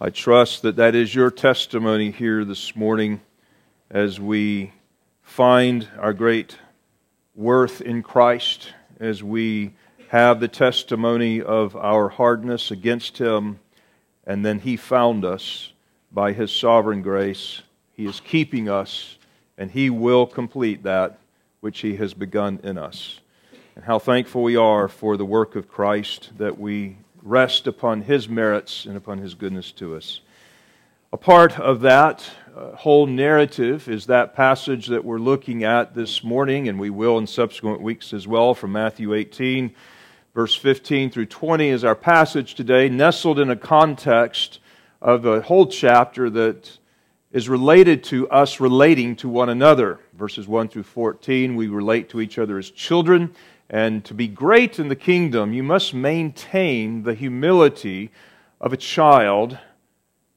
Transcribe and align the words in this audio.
I 0.00 0.10
trust 0.10 0.62
that 0.62 0.76
that 0.76 0.94
is 0.94 1.12
your 1.12 1.28
testimony 1.28 2.12
here 2.12 2.44
this 2.44 2.76
morning 2.76 3.20
as 3.90 4.20
we 4.20 4.72
find 5.22 5.88
our 5.98 6.12
great 6.12 6.56
worth 7.34 7.80
in 7.80 8.04
Christ, 8.04 8.72
as 9.00 9.24
we 9.24 9.74
have 10.10 10.38
the 10.38 10.46
testimony 10.46 11.42
of 11.42 11.74
our 11.74 12.10
hardness 12.10 12.70
against 12.70 13.18
Him, 13.18 13.58
and 14.24 14.46
then 14.46 14.60
He 14.60 14.76
found 14.76 15.24
us 15.24 15.72
by 16.12 16.32
His 16.32 16.52
sovereign 16.52 17.02
grace. 17.02 17.62
He 17.92 18.06
is 18.06 18.20
keeping 18.20 18.68
us, 18.68 19.18
and 19.56 19.68
He 19.68 19.90
will 19.90 20.28
complete 20.28 20.84
that 20.84 21.18
which 21.58 21.80
He 21.80 21.96
has 21.96 22.14
begun 22.14 22.60
in 22.62 22.78
us. 22.78 23.18
And 23.74 23.84
how 23.84 23.98
thankful 23.98 24.44
we 24.44 24.54
are 24.54 24.86
for 24.86 25.16
the 25.16 25.24
work 25.24 25.56
of 25.56 25.68
Christ 25.68 26.30
that 26.38 26.56
we 26.56 26.98
rest 27.28 27.66
upon 27.66 28.00
His 28.02 28.28
merits 28.28 28.86
and 28.86 28.96
upon 28.96 29.18
His 29.18 29.34
goodness 29.34 29.70
to 29.72 29.94
us. 29.94 30.20
A 31.12 31.16
part 31.16 31.58
of 31.58 31.80
that 31.82 32.28
uh, 32.56 32.74
whole 32.76 33.06
narrative 33.06 33.88
is 33.88 34.06
that 34.06 34.34
passage 34.34 34.86
that 34.86 35.04
we're 35.04 35.18
looking 35.18 35.62
at 35.62 35.94
this 35.94 36.24
morning, 36.24 36.68
and 36.68 36.78
we 36.78 36.90
will 36.90 37.18
in 37.18 37.26
subsequent 37.26 37.82
weeks 37.82 38.12
as 38.12 38.26
well, 38.26 38.54
from 38.54 38.72
Matthew 38.72 39.14
18, 39.14 39.74
verse 40.34 40.54
15 40.54 41.10
through 41.10 41.26
20, 41.26 41.68
is 41.68 41.84
our 41.84 41.94
passage 41.94 42.54
today, 42.54 42.88
nestled 42.88 43.38
in 43.38 43.50
a 43.50 43.56
context 43.56 44.58
of 45.00 45.26
a 45.26 45.42
whole 45.42 45.66
chapter 45.66 46.30
that 46.30 46.78
is 47.30 47.48
related 47.48 48.02
to 48.04 48.28
us 48.30 48.58
relating 48.58 49.14
to 49.16 49.28
one 49.28 49.50
another. 49.50 50.00
Verses 50.14 50.48
1 50.48 50.68
through 50.68 50.82
14, 50.82 51.56
we 51.56 51.68
relate 51.68 52.08
to 52.08 52.20
each 52.20 52.38
other 52.38 52.58
as 52.58 52.70
children. 52.70 53.34
And 53.70 54.04
to 54.06 54.14
be 54.14 54.28
great 54.28 54.78
in 54.78 54.88
the 54.88 54.96
kingdom, 54.96 55.52
you 55.52 55.62
must 55.62 55.92
maintain 55.92 57.02
the 57.02 57.14
humility 57.14 58.10
of 58.60 58.72
a 58.72 58.76
child 58.76 59.58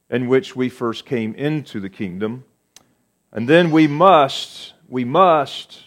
in 0.10 0.28
which 0.28 0.56
we 0.56 0.68
first 0.68 1.06
came 1.06 1.34
into 1.36 1.80
the 1.80 1.90
kingdom. 1.90 2.44
And 3.32 3.48
then 3.48 3.72
we 3.72 3.88
must, 3.88 4.74
we 4.90 5.06
must 5.06 5.84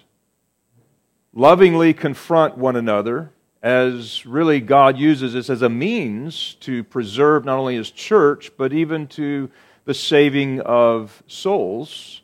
lovingly 1.34 1.92
confront 1.92 2.56
one 2.56 2.77
another 2.77 3.31
as 3.62 4.25
really 4.25 4.61
God 4.61 4.98
uses 4.98 5.34
this 5.34 5.51
as 5.51 5.62
a 5.62 5.69
means 5.69 6.55
to 6.61 6.84
preserve 6.84 7.45
not 7.45 7.58
only 7.58 7.77
His 7.77 7.91
church, 7.91 8.51
but 8.56 8.73
even 8.73 9.06
to 9.08 9.51
the 9.84 9.95
saving 9.95 10.61
of 10.61 11.23
souls. 11.27 12.23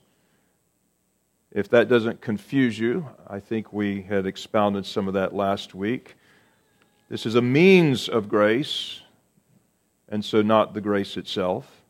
If 1.52 1.68
that 1.70 1.88
doesn't 1.88 2.20
confuse 2.20 2.78
you, 2.78 3.08
I 3.26 3.40
think 3.40 3.72
we 3.72 4.02
had 4.02 4.24
expounded 4.24 4.86
some 4.86 5.08
of 5.08 5.14
that 5.14 5.34
last 5.34 5.74
week. 5.74 6.14
This 7.08 7.26
is 7.26 7.34
a 7.34 7.42
means 7.42 8.08
of 8.08 8.28
grace, 8.28 9.00
and 10.08 10.24
so 10.24 10.42
not 10.42 10.74
the 10.74 10.80
grace 10.80 11.16
itself. 11.16 11.82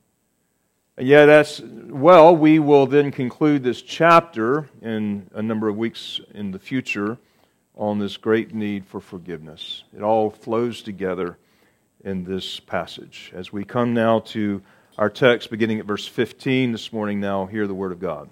And 0.97 1.06
yeah, 1.06 1.27
that's, 1.27 1.61
well, 1.61 2.34
we 2.34 2.58
will 2.58 2.86
then 2.86 3.11
conclude 3.11 3.62
this 3.62 3.83
chapter 3.83 4.70
in 4.81 5.28
a 5.34 5.42
number 5.42 5.69
of 5.69 5.77
weeks 5.77 6.22
in 6.33 6.53
the 6.53 6.58
future 6.58 7.19
on 7.77 7.98
this 7.98 8.16
great 8.16 8.55
need 8.55 8.86
for 8.86 8.98
forgiveness. 8.98 9.84
It 9.94 10.03
all 10.03 10.31
flows 10.31 10.81
together 10.81 11.36
in 12.03 12.25
this 12.25 12.61
passage. 12.61 13.31
As 13.34 13.53
we 13.53 13.64
come 13.64 13.92
now 13.92 14.20
to 14.20 14.62
our 14.97 15.11
text 15.11 15.50
beginning 15.50 15.81
at 15.81 15.84
verse 15.84 16.06
15 16.06 16.72
this 16.72 16.94
morning, 16.94 17.20
now 17.20 17.44
hear 17.44 17.66
the 17.66 17.75
word 17.75 17.92
of 17.92 18.00
God. 18.00 18.31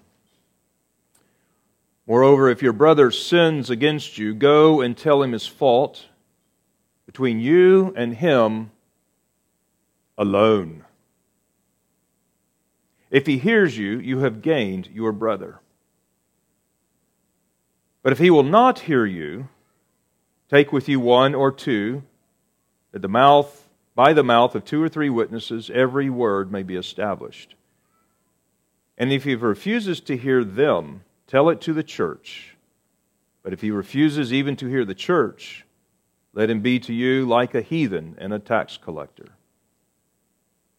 Moreover, 2.08 2.48
if 2.48 2.62
your 2.62 2.72
brother 2.72 3.10
sins 3.10 3.68
against 3.68 4.16
you, 4.16 4.32
go 4.32 4.80
and 4.80 4.96
tell 4.96 5.22
him 5.22 5.32
his 5.32 5.46
fault 5.46 6.06
between 7.04 7.38
you 7.38 7.92
and 7.94 8.14
him 8.14 8.70
alone. 10.16 10.86
If 13.10 13.26
he 13.26 13.36
hears 13.36 13.76
you, 13.76 13.98
you 13.98 14.20
have 14.20 14.40
gained 14.40 14.88
your 14.90 15.12
brother. 15.12 15.60
But 18.02 18.12
if 18.12 18.18
he 18.18 18.30
will 18.30 18.42
not 18.42 18.78
hear 18.80 19.04
you, 19.04 19.50
take 20.48 20.72
with 20.72 20.88
you 20.88 21.00
one 21.00 21.34
or 21.34 21.52
two, 21.52 22.04
that 22.92 23.02
the 23.02 23.08
mouth, 23.08 23.68
by 23.94 24.14
the 24.14 24.24
mouth 24.24 24.54
of 24.54 24.64
two 24.64 24.82
or 24.82 24.88
three 24.88 25.10
witnesses, 25.10 25.70
every 25.74 26.08
word 26.08 26.50
may 26.50 26.62
be 26.62 26.76
established. 26.76 27.54
And 28.96 29.12
if 29.12 29.24
he 29.24 29.34
refuses 29.34 30.00
to 30.00 30.16
hear 30.16 30.42
them, 30.42 31.02
Tell 31.28 31.50
it 31.50 31.60
to 31.60 31.74
the 31.74 31.82
church. 31.82 32.56
But 33.42 33.52
if 33.52 33.60
he 33.60 33.70
refuses 33.70 34.32
even 34.32 34.56
to 34.56 34.66
hear 34.66 34.84
the 34.84 34.94
church, 34.94 35.64
let 36.32 36.50
him 36.50 36.60
be 36.60 36.80
to 36.80 36.92
you 36.92 37.26
like 37.26 37.54
a 37.54 37.60
heathen 37.60 38.16
and 38.18 38.32
a 38.32 38.38
tax 38.38 38.78
collector. 38.78 39.28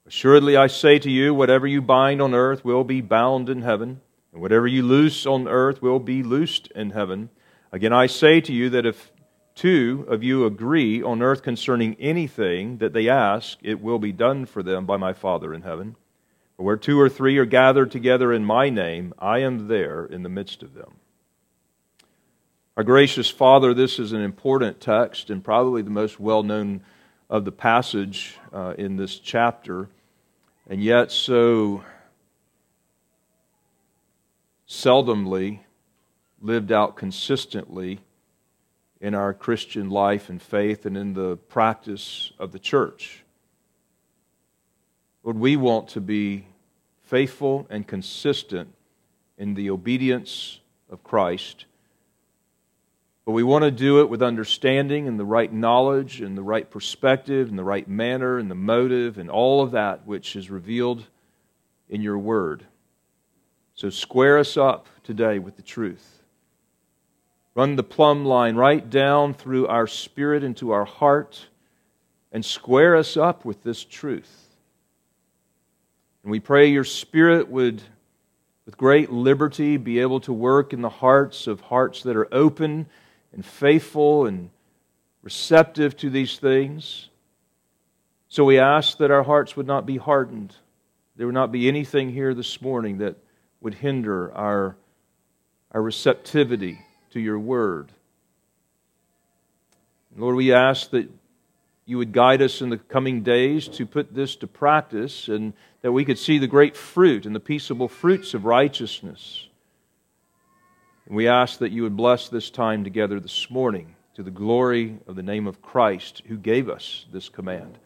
Assuredly, 0.07 0.57
I 0.57 0.65
say 0.65 0.97
to 0.99 1.09
you, 1.09 1.35
whatever 1.35 1.67
you 1.67 1.83
bind 1.83 2.19
on 2.19 2.33
earth 2.33 2.65
will 2.65 2.83
be 2.83 2.99
bound 2.99 3.47
in 3.47 3.61
heaven, 3.61 4.01
and 4.33 4.41
whatever 4.41 4.65
you 4.65 4.81
loose 4.81 5.27
on 5.27 5.47
earth 5.47 5.83
will 5.83 5.99
be 5.99 6.23
loosed 6.23 6.67
in 6.71 6.89
heaven. 6.89 7.29
Again, 7.71 7.93
I 7.93 8.07
say 8.07 8.41
to 8.41 8.51
you 8.51 8.71
that 8.71 8.87
if 8.87 9.11
two 9.53 10.05
of 10.07 10.23
you 10.23 10.45
agree 10.45 11.03
on 11.03 11.21
earth 11.21 11.43
concerning 11.43 11.95
anything 11.99 12.79
that 12.79 12.93
they 12.93 13.07
ask, 13.07 13.59
it 13.61 13.81
will 13.81 13.99
be 13.99 14.11
done 14.11 14.47
for 14.47 14.63
them 14.63 14.87
by 14.87 14.97
my 14.97 15.13
Father 15.13 15.53
in 15.53 15.61
heaven. 15.61 15.95
For 16.59 16.63
where 16.63 16.75
two 16.75 16.99
or 16.99 17.07
three 17.07 17.37
are 17.37 17.45
gathered 17.45 17.89
together 17.89 18.33
in 18.33 18.43
my 18.43 18.69
name, 18.69 19.13
I 19.17 19.39
am 19.39 19.69
there 19.69 20.03
in 20.03 20.23
the 20.23 20.29
midst 20.29 20.61
of 20.61 20.73
them. 20.73 20.95
Our 22.75 22.83
gracious 22.83 23.29
Father, 23.29 23.73
this 23.73 23.97
is 23.97 24.11
an 24.11 24.19
important 24.19 24.81
text 24.81 25.29
and 25.29 25.41
probably 25.41 25.83
the 25.83 25.89
most 25.89 26.19
well 26.19 26.43
known 26.43 26.81
of 27.29 27.45
the 27.45 27.53
passage 27.53 28.35
uh, 28.51 28.73
in 28.77 28.97
this 28.97 29.19
chapter, 29.19 29.87
and 30.69 30.83
yet 30.83 31.13
so 31.13 31.85
seldomly 34.67 35.61
lived 36.41 36.73
out 36.73 36.97
consistently 36.97 37.99
in 38.99 39.15
our 39.15 39.33
Christian 39.33 39.89
life 39.89 40.27
and 40.27 40.41
faith 40.41 40.85
and 40.85 40.97
in 40.97 41.13
the 41.13 41.37
practice 41.37 42.33
of 42.37 42.51
the 42.51 42.59
church. 42.59 43.23
Lord, 45.23 45.37
we 45.37 45.57
want 45.57 45.89
to 45.89 46.01
be 46.01 46.45
faithful 47.03 47.67
and 47.69 47.85
consistent 47.87 48.73
in 49.37 49.53
the 49.53 49.69
obedience 49.69 50.59
of 50.89 51.03
Christ. 51.03 51.65
But 53.25 53.33
we 53.33 53.43
want 53.43 53.63
to 53.63 53.71
do 53.71 54.01
it 54.01 54.09
with 54.09 54.23
understanding 54.23 55.07
and 55.07 55.19
the 55.19 55.25
right 55.25 55.51
knowledge 55.51 56.21
and 56.21 56.37
the 56.37 56.43
right 56.43 56.69
perspective 56.69 57.49
and 57.49 57.59
the 57.59 57.63
right 57.63 57.87
manner 57.87 58.37
and 58.37 58.49
the 58.49 58.55
motive 58.55 59.17
and 59.17 59.29
all 59.29 59.61
of 59.61 59.71
that 59.71 60.05
which 60.07 60.35
is 60.35 60.49
revealed 60.49 61.05
in 61.89 62.01
your 62.01 62.17
word. 62.17 62.65
So 63.75 63.89
square 63.89 64.37
us 64.37 64.57
up 64.57 64.87
today 65.03 65.37
with 65.39 65.57
the 65.57 65.61
truth. 65.61 66.23
Run 67.55 67.75
the 67.75 67.83
plumb 67.83 68.25
line 68.25 68.55
right 68.55 68.89
down 68.89 69.33
through 69.33 69.67
our 69.67 69.87
spirit 69.87 70.43
into 70.43 70.71
our 70.71 70.85
heart 70.85 71.47
and 72.31 72.43
square 72.43 72.95
us 72.95 73.17
up 73.17 73.45
with 73.45 73.63
this 73.63 73.83
truth. 73.83 74.48
And 76.23 76.31
we 76.31 76.39
pray 76.39 76.67
your 76.67 76.83
Spirit 76.83 77.49
would, 77.49 77.81
with 78.65 78.77
great 78.77 79.11
liberty, 79.11 79.77
be 79.77 79.99
able 79.99 80.19
to 80.21 80.33
work 80.33 80.73
in 80.73 80.81
the 80.81 80.89
hearts 80.89 81.47
of 81.47 81.61
hearts 81.61 82.03
that 82.03 82.15
are 82.15 82.27
open 82.33 82.87
and 83.33 83.45
faithful 83.45 84.25
and 84.25 84.49
receptive 85.21 85.95
to 85.97 86.09
these 86.09 86.37
things. 86.37 87.09
So 88.27 88.43
we 88.43 88.59
ask 88.59 88.97
that 88.97 89.11
our 89.11 89.23
hearts 89.23 89.55
would 89.55 89.67
not 89.67 89.85
be 89.85 89.97
hardened. 89.97 90.55
There 91.15 91.25
would 91.25 91.35
not 91.35 91.51
be 91.51 91.67
anything 91.67 92.09
here 92.09 92.33
this 92.33 92.61
morning 92.61 92.99
that 92.99 93.17
would 93.61 93.73
hinder 93.73 94.33
our, 94.33 94.77
our 95.71 95.81
receptivity 95.81 96.79
to 97.11 97.19
your 97.19 97.39
word. 97.39 97.91
Lord, 100.15 100.35
we 100.35 100.53
ask 100.53 100.89
that 100.91 101.09
you 101.89 101.97
would 101.97 102.13
guide 102.13 102.39
us 102.39 102.61
in 102.61 102.69
the 102.69 102.77
coming 102.77 103.23
days 103.23 103.67
to 103.67 103.83
put 103.83 104.13
this 104.13 104.35
to 104.35 104.45
practice 104.45 105.27
and 105.27 105.53
that 105.81 105.91
we 105.91 106.05
could 106.05 106.19
see 106.19 106.37
the 106.37 106.45
great 106.45 106.77
fruit 106.77 107.25
and 107.25 107.33
the 107.33 107.39
peaceable 107.39 107.87
fruits 107.87 108.35
of 108.35 108.45
righteousness. 108.45 109.47
And 111.07 111.15
we 111.15 111.27
ask 111.27 111.57
that 111.57 111.71
you 111.71 111.81
would 111.81 111.97
bless 111.97 112.29
this 112.29 112.51
time 112.51 112.83
together 112.83 113.19
this 113.19 113.49
morning 113.49 113.95
to 114.13 114.21
the 114.21 114.29
glory 114.29 114.99
of 115.07 115.15
the 115.15 115.23
name 115.23 115.47
of 115.47 115.63
Christ 115.63 116.21
who 116.27 116.37
gave 116.37 116.69
us 116.69 117.07
this 117.11 117.27
command. 117.27 117.79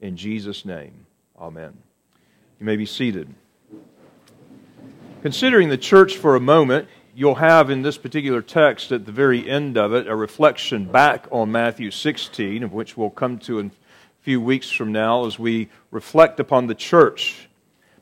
In 0.00 0.16
Jesus' 0.16 0.64
name, 0.64 1.04
amen. 1.38 1.74
You 2.58 2.64
may 2.64 2.76
be 2.76 2.86
seated. 2.86 3.28
Considering 5.20 5.68
the 5.68 5.76
church 5.76 6.16
for 6.16 6.34
a 6.34 6.40
moment, 6.40 6.88
you'll 7.14 7.36
have 7.36 7.70
in 7.70 7.82
this 7.82 7.98
particular 7.98 8.42
text 8.42 8.92
at 8.92 9.06
the 9.06 9.12
very 9.12 9.48
end 9.48 9.76
of 9.76 9.92
it 9.92 10.06
a 10.06 10.14
reflection 10.14 10.84
back 10.84 11.26
on 11.30 11.50
Matthew 11.50 11.90
16, 11.90 12.62
of 12.62 12.72
which 12.72 12.96
we'll 12.96 13.10
come 13.10 13.38
to 13.40 13.58
in 13.58 13.66
a 13.66 14.22
few 14.22 14.40
weeks 14.40 14.70
from 14.70 14.92
now 14.92 15.26
as 15.26 15.38
we 15.38 15.68
reflect 15.90 16.40
upon 16.40 16.66
the 16.66 16.74
church. 16.74 17.48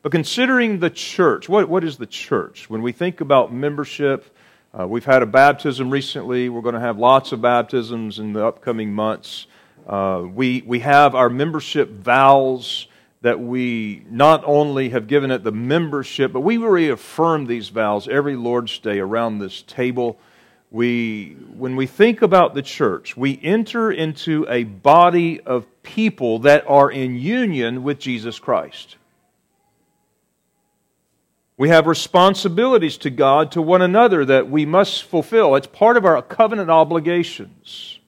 But 0.03 0.13
considering 0.13 0.81
the 0.81 0.91
church, 0.91 1.49
what, 1.49 1.69
what 1.69 1.85
is 1.85 1.97
the 1.97 2.07
church? 2.07 2.71
When 2.71 2.83
we 2.83 2.93
think 2.93 3.21
about 3.21 3.53
membership, 3.53 4.35
uh, 4.79 4.87
we've 4.87 5.05
had 5.05 5.23
a 5.23 5.27
baptism 5.27 5.91
recently. 5.91 6.49
We're 6.49 6.63
going 6.63 6.75
to 6.75 6.81
have 6.81 6.99
lots 6.99 7.33
of 7.33 7.41
baptisms 7.41 8.19
in 8.19 8.33
the 8.33 8.47
upcoming 8.47 8.93
months. 8.93 9.47
Uh, 9.87 10.25
we, 10.33 10.63
we 10.67 10.81
have 10.81 11.15
our 11.15 11.31
membership 11.31 11.91
vows 11.91 12.87
that 13.21 13.41
we 13.41 14.05
not 14.11 14.43
only 14.45 14.91
have 14.91 15.09
given 15.09 15.31
it 15.31 15.43
the 15.43 15.53
membership, 15.53 16.33
but 16.33 16.41
we 16.41 16.57
reaffirm 16.57 17.47
these 17.47 17.69
vows 17.69 18.07
every 18.09 18.37
Lord's 18.37 18.79
Day 18.79 19.01
around 19.01 19.39
this 19.39 19.63
table. 19.63 20.19
We, 20.71 21.37
when 21.55 21.75
we 21.75 21.87
think 21.87 22.23
about 22.23 22.55
the 22.55 22.63
church, 22.63 23.17
we 23.17 23.41
enter 23.43 23.91
into 23.91 24.47
a 24.49 24.65
body 24.65 25.41
of 25.41 25.67
people 25.83 26.39
that 26.41 26.65
are 26.69 26.91
in 26.91 27.17
union 27.17 27.83
with 27.83 27.99
Jesus 27.99 28.39
Christ. 28.39 28.97
We 31.57 31.71
have 31.71 31.89
responsibilities 31.89 32.99
to 32.99 33.11
God, 33.11 33.51
to 33.53 33.63
one 33.63 33.83
another 33.83 34.25
that 34.25 34.49
we 34.49 34.65
must 34.65 35.03
fulfill. 35.03 35.57
It's 35.57 35.67
part 35.67 35.97
of 35.97 36.05
our 36.05 36.23
covenant 36.23 36.71
obligations. 36.71 37.99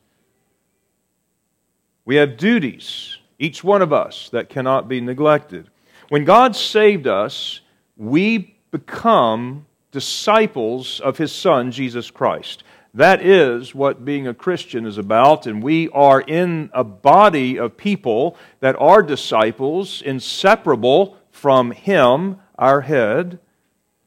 We 2.05 2.15
have 2.17 2.37
duties 2.37 3.17
each 3.41 3.65
one 3.65 3.83
of 3.83 3.93
us, 3.93 4.29
that 4.31 4.49
cannot 4.49 4.87
be 4.87 5.01
neglected. 5.01 5.69
When 6.11 6.25
God 6.25 6.55
saved 6.55 7.09
us, 7.09 7.63
we 7.97 8.55
become 8.71 9.67
disciples 9.91 11.01
of 11.01 11.19
His 11.19 11.33
Son, 11.33 11.73
Jesus 11.73 12.11
Christ. 12.11 12.63
That 12.93 13.25
is 13.25 13.75
what 13.75 14.05
being 14.05 14.27
a 14.27 14.35
Christian 14.35 14.85
is 14.85 14.99
about, 14.99 15.47
and 15.47 15.63
we 15.63 15.89
are 15.89 16.21
in 16.21 16.71
a 16.75 16.85
body 16.85 17.59
of 17.59 17.77
people 17.77 18.37
that 18.61 18.77
are 18.79 19.03
disciples, 19.03 20.03
inseparable 20.03 21.17
from 21.31 21.71
Him, 21.71 22.37
our 22.59 22.83
head. 22.83 23.39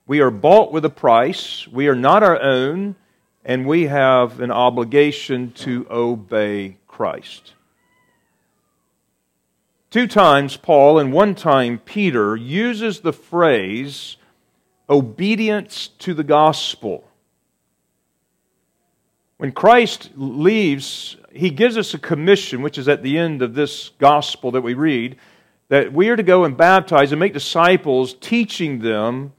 We 0.05 0.19
are 0.19 0.31
bought 0.31 0.71
with 0.71 0.85
a 0.85 0.89
price, 0.89 1.67
we 1.67 1.87
are 1.87 1.95
not 1.95 2.23
our 2.23 2.39
own, 2.39 2.95
and 3.43 3.65
we 3.65 3.87
have 3.87 4.39
an 4.41 4.51
obligation 4.51 5.53
to 5.53 5.87
obey 5.89 6.77
Christ. 6.87 7.53
Two 9.93 10.07
times 10.07 10.57
Paul 10.57 10.97
and 10.97 11.13
one 11.13 11.35
time 11.35 11.77
Peter 11.77 12.35
uses 12.35 13.01
the 13.01 13.13
phrase 13.13 14.17
obedience 14.89 15.89
to 15.99 16.15
the 16.15 16.23
gospel. 16.23 17.07
When 19.37 19.51
Christ 19.51 20.09
leaves, 20.15 21.17
he 21.31 21.51
gives 21.51 21.77
us 21.77 21.93
a 21.93 21.99
commission, 21.99 22.63
which 22.63 22.79
is 22.79 22.87
at 22.87 23.03
the 23.03 23.19
end 23.19 23.43
of 23.43 23.53
this 23.53 23.91
gospel 23.99 24.49
that 24.53 24.61
we 24.61 24.73
read, 24.73 25.15
that 25.69 25.93
we 25.93 26.09
are 26.09 26.15
to 26.15 26.23
go 26.23 26.43
and 26.43 26.57
baptize 26.57 27.11
and 27.11 27.19
make 27.19 27.33
disciples, 27.33 28.15
teaching 28.15 28.79
them 28.79 29.33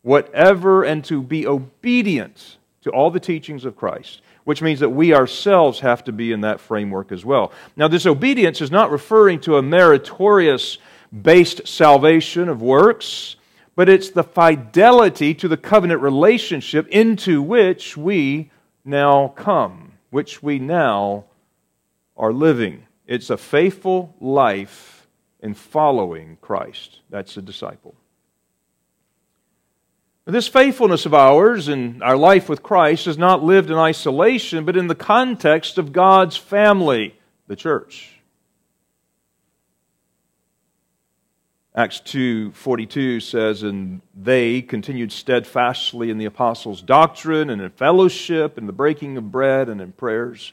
whatever 0.00 0.82
and 0.82 1.04
to 1.04 1.22
be 1.22 1.46
obedient 1.46 2.56
to 2.80 2.90
all 2.90 3.10
the 3.10 3.20
teachings 3.20 3.66
of 3.66 3.76
Christ 3.76 4.22
which 4.44 4.62
means 4.62 4.80
that 4.80 4.90
we 4.90 5.14
ourselves 5.14 5.80
have 5.80 6.04
to 6.04 6.12
be 6.12 6.32
in 6.32 6.42
that 6.42 6.60
framework 6.60 7.10
as 7.10 7.24
well. 7.24 7.52
Now, 7.76 7.88
this 7.88 8.06
obedience 8.06 8.60
is 8.60 8.70
not 8.70 8.90
referring 8.90 9.40
to 9.40 9.56
a 9.56 9.62
meritorious 9.62 10.78
based 11.22 11.66
salvation 11.66 12.48
of 12.48 12.62
works, 12.62 13.36
but 13.74 13.88
it's 13.88 14.10
the 14.10 14.24
fidelity 14.24 15.34
to 15.34 15.48
the 15.48 15.56
covenant 15.56 16.00
relationship 16.00 16.86
into 16.88 17.42
which 17.42 17.96
we 17.96 18.50
now 18.84 19.28
come, 19.28 19.92
which 20.10 20.42
we 20.42 20.58
now 20.58 21.24
are 22.16 22.32
living. 22.32 22.86
It's 23.06 23.30
a 23.30 23.36
faithful 23.36 24.14
life 24.20 25.06
in 25.40 25.54
following 25.54 26.38
Christ. 26.40 27.00
That's 27.10 27.36
a 27.36 27.42
disciple. 27.42 27.94
This 30.26 30.48
faithfulness 30.48 31.04
of 31.04 31.12
ours 31.12 31.68
and 31.68 32.02
our 32.02 32.16
life 32.16 32.48
with 32.48 32.62
Christ 32.62 33.06
is 33.06 33.18
not 33.18 33.44
lived 33.44 33.70
in 33.70 33.76
isolation, 33.76 34.64
but 34.64 34.76
in 34.76 34.86
the 34.86 34.94
context 34.94 35.76
of 35.76 35.92
God's 35.92 36.36
family, 36.36 37.14
the 37.46 37.56
church. 37.56 38.10
Acts 41.76 42.00
2:42 42.00 43.20
says 43.20 43.62
and 43.64 44.00
they 44.14 44.62
continued 44.62 45.12
steadfastly 45.12 46.08
in 46.08 46.18
the 46.18 46.24
apostles' 46.24 46.80
doctrine 46.80 47.50
and 47.50 47.60
in 47.60 47.70
fellowship 47.70 48.56
and 48.56 48.66
the 48.66 48.72
breaking 48.72 49.18
of 49.18 49.30
bread 49.30 49.68
and 49.68 49.80
in 49.80 49.92
prayers. 49.92 50.52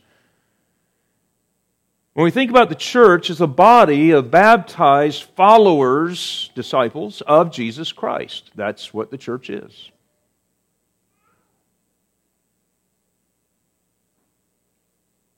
When 2.14 2.26
we 2.26 2.32
think 2.32 2.50
about 2.50 2.68
the 2.68 2.76
church 2.76 3.30
as 3.30 3.40
a 3.40 3.48
body 3.48 4.12
of 4.12 4.30
baptized 4.30 5.24
followers, 5.24 6.52
disciples 6.56 7.22
of 7.22 7.54
Jesus 7.54 7.94
Christ, 7.94 8.52
that's 8.54 8.94
what 8.94 9.12
the 9.12 9.18
church 9.18 9.50
is. 9.50 9.92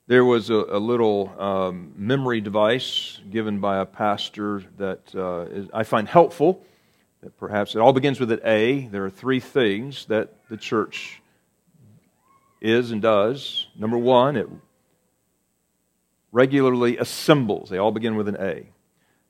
There 0.08 0.25
was 0.25 0.50
a, 0.50 0.56
a 0.56 0.80
little 0.80 1.31
um, 1.40 1.94
memory 1.96 2.42
device 2.42 3.19
given 3.30 3.60
by 3.60 3.78
a 3.78 3.86
pastor 3.86 4.64
that 4.80 5.14
uh, 5.14 5.42
is, 5.52 5.68
I 5.76 5.84
find 5.84 6.08
helpful. 6.08 6.66
That 7.22 7.38
perhaps 7.38 7.76
it 7.76 7.80
all 7.80 7.94
begins 7.94 8.19
with 8.19 8.31
an 8.31 8.42
A. 8.44 8.88
There 8.88 9.06
are 9.06 9.12
three 9.12 9.40
things 9.40 10.06
that 10.08 10.34
the 10.50 10.58
church 10.58 11.22
is 12.60 12.90
and 12.90 13.02
does. 13.02 13.68
Number 13.78 13.98
one, 13.98 14.36
it 14.36 14.50
regularly 16.33 16.97
assembles. 16.97 17.69
They 17.69 17.77
all 17.77 17.91
begin 17.91 18.18
with 18.18 18.27
an 18.27 18.35
A. 18.38 18.68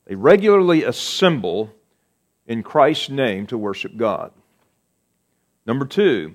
They 0.06 0.16
regularly 0.16 0.82
assemble 0.82 1.70
in 2.46 2.64
Christ's 2.64 3.10
name 3.10 3.46
to 3.46 3.56
worship 3.56 3.96
God. 3.96 4.32
Number 5.66 5.86
two, 5.86 6.34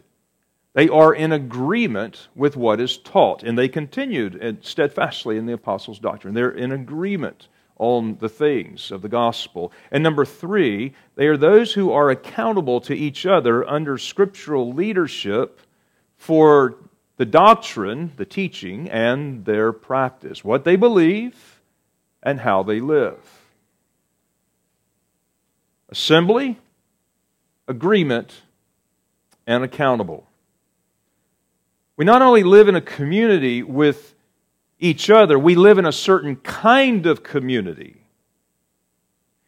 they 0.73 0.87
are 0.87 1.13
in 1.13 1.31
agreement 1.31 2.29
with 2.35 2.55
what 2.55 2.79
is 2.79 2.97
taught, 2.97 3.43
and 3.43 3.57
they 3.57 3.67
continued 3.67 4.59
steadfastly 4.61 5.37
in 5.37 5.45
the 5.45 5.53
apostles' 5.53 5.99
doctrine. 5.99 6.33
They're 6.33 6.51
in 6.51 6.71
agreement 6.71 7.47
on 7.77 8.17
the 8.19 8.29
things 8.29 8.91
of 8.91 9.01
the 9.01 9.09
gospel. 9.09 9.71
And 9.91 10.03
number 10.03 10.25
three, 10.25 10.93
they 11.15 11.27
are 11.27 11.37
those 11.37 11.73
who 11.73 11.91
are 11.91 12.09
accountable 12.09 12.81
to 12.81 12.95
each 12.95 13.25
other 13.25 13.67
under 13.67 13.97
scriptural 13.97 14.73
leadership 14.73 15.61
for 16.17 16.75
the 17.19 17.25
doctrine, 17.25 18.13
the 18.15 18.23
teaching, 18.23 18.89
and 18.89 19.43
their 19.43 19.73
practice, 19.73 20.41
what 20.41 20.63
they 20.63 20.77
believe 20.77 21.59
and 22.23 22.39
how 22.39 22.63
they 22.63 22.79
live. 22.79 23.19
Assembly, 25.89 26.57
agreement, 27.67 28.43
and 29.45 29.65
accountable. 29.65 30.27
We 31.97 32.05
not 32.05 32.21
only 32.21 32.43
live 32.43 32.69
in 32.69 32.75
a 32.75 32.81
community 32.81 33.63
with 33.63 34.15
each 34.79 35.09
other, 35.09 35.37
we 35.37 35.55
live 35.55 35.77
in 35.77 35.85
a 35.85 35.91
certain 35.91 36.37
kind 36.37 37.05
of 37.05 37.21
community. 37.21 37.97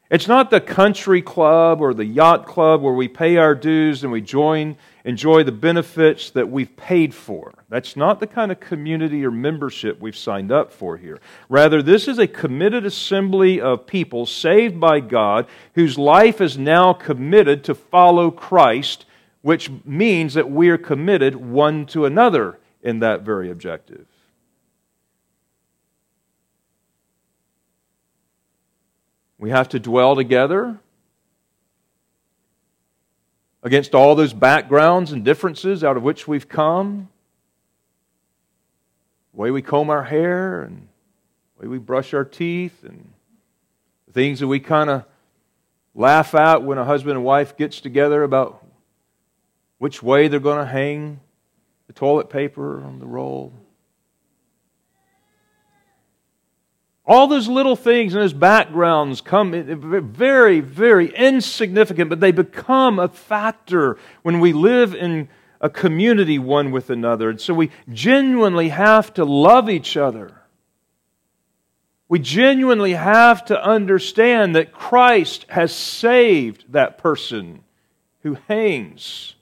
It's 0.09 0.27
not 0.27 0.51
the 0.51 0.59
country 0.59 1.21
club 1.21 1.79
or 1.79 1.93
the 1.93 2.03
yacht 2.03 2.45
club 2.45 2.81
where 2.81 2.93
we 2.93 3.07
pay 3.07 3.37
our 3.37 3.55
dues 3.55 4.03
and 4.03 4.11
we 4.11 4.19
join, 4.19 4.75
enjoy 5.03 5.43
the 5.43 5.51
benefits 5.51 6.29
that 6.31 6.49
we've 6.49 6.75
paid 6.75 7.13
for. 7.13 7.53
That's 7.69 7.95
not 7.95 8.19
the 8.19 8.27
kind 8.27 8.51
of 8.51 8.59
community 8.59 9.25
or 9.25 9.31
membership 9.31 9.99
we've 9.99 10.17
signed 10.17 10.51
up 10.51 10.71
for 10.71 10.97
here. 10.97 11.19
Rather, 11.49 11.81
this 11.81 12.07
is 12.07 12.19
a 12.19 12.27
committed 12.27 12.85
assembly 12.85 13.59
of 13.59 13.87
people 13.87 14.25
saved 14.25 14.79
by 14.79 14.99
God 14.99 15.47
whose 15.75 15.97
life 15.97 16.41
is 16.41 16.57
now 16.57 16.93
committed 16.93 17.63
to 17.65 17.75
follow 17.75 18.31
Christ, 18.31 19.05
which 19.41 19.71
means 19.85 20.33
that 20.33 20.49
we 20.49 20.69
are 20.69 20.77
committed 20.77 21.35
one 21.35 21.85
to 21.87 22.05
another 22.05 22.59
in 22.83 22.99
that 22.99 23.21
very 23.21 23.49
objective. 23.49 24.05
We 29.37 29.49
have 29.49 29.69
to 29.69 29.79
dwell 29.79 30.15
together 30.15 30.79
against 33.63 33.93
all 33.93 34.15
those 34.15 34.33
backgrounds 34.33 35.11
and 35.11 35.23
differences 35.23 35.83
out 35.83 35.97
of 35.97 36.03
which 36.03 36.27
we've 36.27 36.49
come. 36.49 37.09
The 39.33 39.41
way 39.41 39.51
we 39.51 39.61
comb 39.61 39.89
our 39.89 40.03
hair 40.03 40.61
and 40.63 40.87
the 41.55 41.63
way 41.63 41.67
we 41.67 41.77
brush 41.77 42.13
our 42.13 42.25
teeth 42.25 42.83
and 42.83 43.11
the 44.07 44.13
things 44.13 44.39
that 44.39 44.47
we 44.47 44.59
kind 44.59 44.89
of 44.89 45.05
laugh 45.93 46.33
at 46.35 46.63
when 46.63 46.77
a 46.77 46.85
husband 46.85 47.17
and 47.17 47.23
wife 47.23 47.55
gets 47.55 47.81
together 47.81 48.23
about 48.23 48.65
which 49.77 50.01
way 50.01 50.27
they're 50.27 50.39
going 50.39 50.59
to 50.59 50.71
hang 50.71 51.19
the 51.87 51.93
toilet 51.93 52.29
paper 52.29 52.83
on 52.83 52.99
the 52.99 53.05
roll. 53.05 53.53
All 57.05 57.27
those 57.27 57.47
little 57.47 57.75
things 57.75 58.13
and 58.13 58.21
those 58.21 58.33
backgrounds 58.33 59.21
come 59.21 59.51
very, 60.13 60.59
very 60.59 61.13
insignificant, 61.15 62.09
but 62.09 62.19
they 62.19 62.31
become 62.31 62.99
a 62.99 63.07
factor 63.07 63.97
when 64.21 64.39
we 64.39 64.53
live 64.53 64.93
in 64.93 65.27
a 65.59 65.69
community 65.69 66.37
one 66.37 66.71
with 66.71 66.89
another. 66.89 67.29
And 67.29 67.41
so 67.41 67.53
we 67.53 67.71
genuinely 67.89 68.69
have 68.69 69.13
to 69.15 69.25
love 69.25 69.69
each 69.69 69.97
other. 69.97 70.41
We 72.07 72.19
genuinely 72.19 72.93
have 72.93 73.45
to 73.45 73.63
understand 73.63 74.55
that 74.55 74.73
Christ 74.73 75.45
has 75.49 75.73
saved 75.73 76.65
that 76.73 76.97
person 76.97 77.63
who 78.21 78.37
hangs 78.47 79.35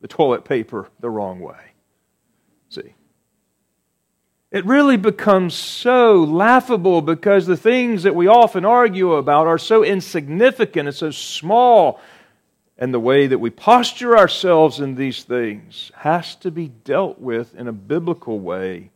the 0.00 0.08
toilet 0.08 0.44
paper 0.44 0.88
the 1.00 1.10
wrong 1.10 1.40
way. 1.40 1.73
It 4.54 4.64
really 4.66 4.96
becomes 4.96 5.52
so 5.52 6.22
laughable 6.22 7.02
because 7.02 7.44
the 7.44 7.56
things 7.56 8.04
that 8.04 8.14
we 8.14 8.28
often 8.28 8.64
argue 8.64 9.14
about 9.14 9.48
are 9.48 9.58
so 9.58 9.82
insignificant 9.82 10.86
and 10.86 10.96
so 10.96 11.10
small. 11.10 12.00
And 12.78 12.94
the 12.94 13.00
way 13.00 13.26
that 13.26 13.40
we 13.40 13.50
posture 13.50 14.16
ourselves 14.16 14.78
in 14.78 14.94
these 14.94 15.24
things 15.24 15.90
has 15.96 16.36
to 16.36 16.52
be 16.52 16.68
dealt 16.68 17.18
with 17.18 17.52
in 17.56 17.66
a 17.66 17.72
biblical 17.72 18.38
way. 18.38 18.90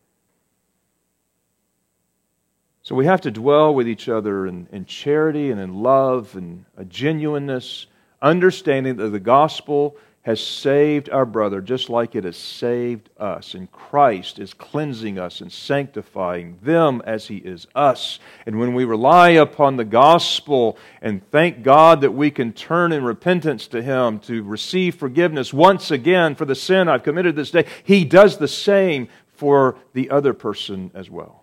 So 2.85 2.95
we 2.95 3.07
have 3.07 3.23
to 3.23 3.33
dwell 3.33 3.75
with 3.75 3.89
each 3.89 4.09
other 4.09 4.47
in, 4.47 4.69
in 4.71 4.85
charity 4.85 5.51
and 5.51 5.61
in 5.61 5.83
love 5.83 6.37
and 6.37 6.67
a 6.77 6.85
genuineness, 6.85 7.89
understanding 8.23 8.95
that 8.99 9.09
the 9.09 9.19
gospel 9.19 9.97
has 10.29 10.47
saved 10.47 11.09
our 11.09 11.25
brother 11.25 11.63
just 11.63 11.89
like 11.89 12.15
it 12.15 12.25
has 12.25 12.37
saved 12.37 13.09
us. 13.17 13.55
And 13.55 13.73
Christ 13.73 14.39
is 14.39 14.53
cleansing 14.53 15.19
us 15.19 15.41
and 15.41 15.51
sanctifying 15.51 16.59
them 16.61 17.01
as 17.07 17.29
he 17.29 17.39
is 17.39 17.67
us. 17.75 18.19
And 18.45 18.59
when 18.59 18.75
we 18.75 18.85
rely 18.85 19.31
upon 19.31 19.77
the 19.77 19.87
gospel 19.87 20.77
and 21.01 21.27
thank 21.31 21.63
God 21.63 22.03
that 22.03 22.11
we 22.11 22.31
can 22.31 22.53
turn 22.53 22.93
in 22.93 23.05
repentance 23.05 23.67
to 23.69 23.81
him 23.81 24.19
to 24.19 24.43
receive 24.43 24.97
forgiveness 24.97 25.55
once 25.55 25.91
again 25.91 26.35
for 26.35 26.45
the 26.45 26.55
sin 26.55 26.91
I've 26.91 27.05
committed 27.05 27.35
this 27.35 27.51
day, 27.51 27.65
he 27.83 28.05
does 28.05 28.37
the 28.37 28.49
same 28.49 29.09
for 29.29 29.79
the 29.95 30.11
other 30.11 30.35
person 30.35 30.91
as 30.93 31.09
well. 31.09 31.43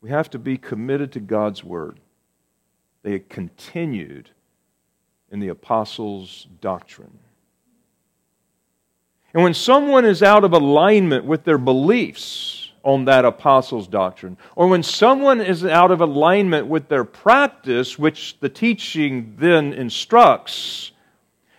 We 0.00 0.08
have 0.08 0.30
to 0.30 0.38
be 0.38 0.56
committed 0.56 1.12
to 1.12 1.20
God's 1.20 1.62
word. 1.62 2.00
They 3.02 3.18
continued 3.18 4.30
in 5.32 5.40
the 5.40 5.48
apostles' 5.48 6.46
doctrine. 6.60 7.18
And 9.34 9.42
when 9.42 9.54
someone 9.54 10.04
is 10.04 10.22
out 10.22 10.44
of 10.44 10.52
alignment 10.52 11.24
with 11.24 11.44
their 11.44 11.56
beliefs 11.56 12.70
on 12.84 13.06
that 13.06 13.24
apostles' 13.24 13.88
doctrine, 13.88 14.36
or 14.54 14.68
when 14.68 14.82
someone 14.82 15.40
is 15.40 15.64
out 15.64 15.90
of 15.90 16.02
alignment 16.02 16.66
with 16.66 16.88
their 16.88 17.04
practice, 17.04 17.98
which 17.98 18.38
the 18.40 18.50
teaching 18.50 19.34
then 19.38 19.72
instructs, 19.72 20.92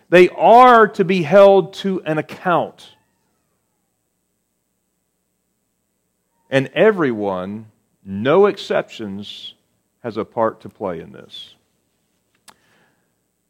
they 0.08 0.28
are 0.28 0.86
to 0.86 1.04
be 1.04 1.22
held 1.22 1.74
to 1.74 2.00
an 2.04 2.18
account. 2.18 2.90
And 6.48 6.68
everyone, 6.74 7.66
no 8.04 8.46
exceptions, 8.46 9.54
has 10.04 10.16
a 10.16 10.24
part 10.24 10.60
to 10.60 10.68
play 10.68 11.00
in 11.00 11.10
this. 11.10 11.53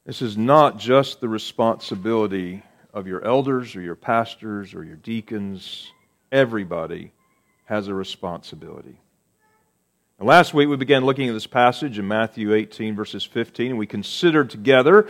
This 0.04 0.20
is 0.20 0.36
not 0.36 0.78
just 0.78 1.22
the 1.22 1.30
responsibility 1.30 2.62
of 2.92 3.06
your 3.06 3.24
elders 3.24 3.74
or 3.74 3.80
your 3.80 3.94
pastors 3.94 4.74
or 4.74 4.84
your 4.84 4.96
deacons. 4.96 5.90
Everybody 6.30 7.12
has 7.64 7.88
a 7.88 7.94
responsibility. 7.94 9.00
And 10.18 10.28
last 10.28 10.52
week 10.52 10.68
we 10.68 10.76
began 10.76 11.06
looking 11.06 11.30
at 11.30 11.32
this 11.32 11.46
passage 11.46 11.98
in 11.98 12.06
Matthew 12.06 12.52
18, 12.52 12.94
verses 12.94 13.24
15, 13.24 13.70
and 13.70 13.78
we 13.78 13.86
considered 13.86 14.50
together 14.50 15.08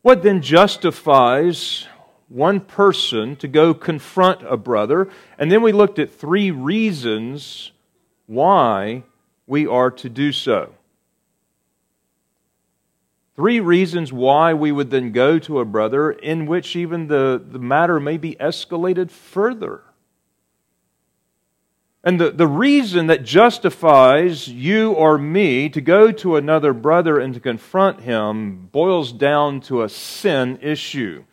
what 0.00 0.22
then 0.22 0.40
justifies 0.40 1.86
one 2.28 2.60
person 2.60 3.36
to 3.36 3.48
go 3.48 3.74
confront 3.74 4.40
a 4.50 4.56
brother. 4.56 5.10
And 5.38 5.52
then 5.52 5.60
we 5.60 5.72
looked 5.72 5.98
at 5.98 6.10
three 6.10 6.50
reasons 6.50 7.70
why 8.24 9.02
we 9.46 9.66
are 9.66 9.90
to 9.90 10.08
do 10.08 10.32
so. 10.32 10.72
Three 13.36 13.60
reasons 13.60 14.14
why 14.14 14.54
we 14.54 14.72
would 14.72 14.90
then 14.90 15.12
go 15.12 15.38
to 15.40 15.60
a 15.60 15.66
brother 15.66 16.10
in 16.10 16.46
which 16.46 16.74
even 16.74 17.08
the, 17.08 17.42
the 17.46 17.58
matter 17.58 18.00
may 18.00 18.16
be 18.16 18.34
escalated 18.40 19.10
further. 19.10 19.82
And 22.02 22.18
the, 22.18 22.30
the 22.30 22.46
reason 22.46 23.08
that 23.08 23.24
justifies 23.24 24.48
you 24.48 24.92
or 24.92 25.18
me 25.18 25.68
to 25.68 25.80
go 25.82 26.12
to 26.12 26.36
another 26.36 26.72
brother 26.72 27.18
and 27.18 27.34
to 27.34 27.40
confront 27.40 28.00
him 28.00 28.68
boils 28.72 29.12
down 29.12 29.60
to 29.62 29.82
a 29.82 29.88
sin 29.88 30.58
issue. 30.62 31.24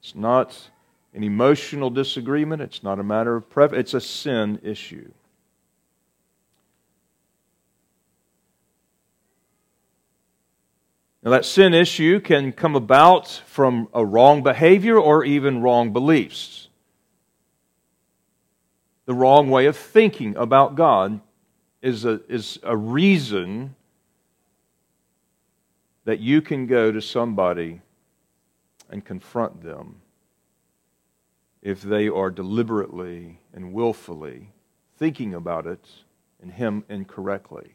It's 0.00 0.14
not 0.14 0.70
an 1.12 1.24
emotional 1.24 1.90
disagreement, 1.90 2.62
it's 2.62 2.82
not 2.82 2.98
a 2.98 3.04
matter 3.04 3.36
of 3.36 3.50
preference, 3.50 3.80
it's 3.80 3.94
a 3.94 4.00
sin 4.00 4.60
issue. 4.62 5.10
Now, 11.22 11.30
that 11.30 11.44
sin 11.44 11.72
issue 11.72 12.18
can 12.18 12.52
come 12.52 12.74
about 12.74 13.28
from 13.46 13.88
a 13.94 14.04
wrong 14.04 14.42
behavior 14.42 14.98
or 14.98 15.24
even 15.24 15.62
wrong 15.62 15.92
beliefs. 15.92 16.68
The 19.06 19.14
wrong 19.14 19.48
way 19.48 19.66
of 19.66 19.76
thinking 19.76 20.36
about 20.36 20.74
God 20.74 21.20
is 21.80 22.04
a, 22.04 22.20
is 22.28 22.58
a 22.64 22.76
reason 22.76 23.76
that 26.04 26.18
you 26.18 26.42
can 26.42 26.66
go 26.66 26.90
to 26.90 27.00
somebody 27.00 27.80
and 28.90 29.04
confront 29.04 29.62
them 29.62 30.00
if 31.62 31.82
they 31.82 32.08
are 32.08 32.30
deliberately 32.30 33.38
and 33.52 33.72
willfully 33.72 34.50
thinking 34.96 35.34
about 35.34 35.66
it 35.66 35.84
and 36.40 36.50
Him 36.52 36.84
incorrectly. 36.88 37.74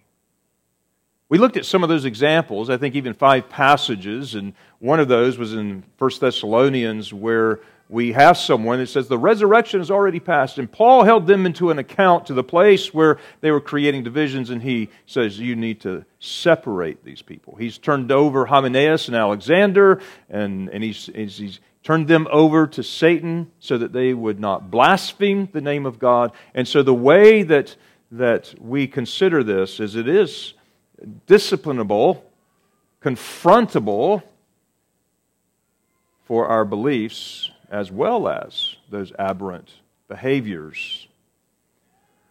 We 1.30 1.38
looked 1.38 1.58
at 1.58 1.66
some 1.66 1.84
of 1.84 1.90
those 1.90 2.06
examples, 2.06 2.70
I 2.70 2.78
think 2.78 2.96
even 2.96 3.14
five 3.14 3.50
passages, 3.50 4.34
and 4.34 4.54
one 4.80 5.02
of 5.02 5.10
those 5.10 5.38
was 5.38 5.54
in 5.54 5.84
1 5.98 6.12
Thessalonians 6.22 7.14
where 7.14 7.60
we 7.90 8.14
have 8.14 8.38
someone 8.38 8.80
that 8.80 8.88
says 8.88 9.08
the 9.08 9.18
resurrection 9.18 9.80
has 9.80 9.92
already 9.92 10.20
passed. 10.20 10.58
And 10.58 10.72
Paul 10.72 11.04
held 11.04 11.28
them 11.28 11.46
into 11.46 11.70
an 11.70 11.80
account 11.80 12.26
to 12.28 12.34
the 12.34 12.44
place 12.44 12.94
where 12.94 13.18
they 13.42 13.52
were 13.52 13.62
creating 13.62 14.04
divisions, 14.04 14.50
and 14.50 14.62
he 14.62 14.90
says, 15.06 15.40
You 15.40 15.56
need 15.56 15.82
to 15.82 16.06
separate 16.20 17.04
these 17.04 17.22
people. 17.22 17.56
He's 17.56 17.78
turned 17.78 18.12
over 18.12 18.46
Hymenaeus 18.46 19.08
and 19.08 19.16
Alexander, 19.16 20.02
and, 20.30 20.70
and 20.70 20.84
he's, 20.84 21.10
he's 21.14 21.60
turned 21.84 22.08
them 22.08 22.28
over 22.32 22.68
to 22.68 22.84
Satan 22.84 23.52
so 23.60 23.78
that 23.78 23.94
they 23.94 24.14
would 24.14 24.40
not 24.40 24.70
blaspheme 24.70 25.48
the 25.52 25.62
name 25.62 25.86
of 25.86 26.00
God. 26.00 26.32
And 26.54 26.68
so 26.68 26.84
the 26.84 26.94
way 26.94 27.44
that, 27.44 27.76
that 28.12 28.54
we 28.60 28.88
consider 28.88 29.44
this 29.44 29.80
is 29.80 29.96
it 29.96 30.08
is 30.10 30.54
disciplinable, 31.28 32.22
confrontable 33.02 34.24
for 36.26 36.48
our 36.48 36.66
beliefs 36.66 37.52
as 37.70 37.92
well 37.92 38.28
as 38.28 38.76
those 38.90 39.12
aberrant 39.18 39.70
behaviors. 40.08 41.08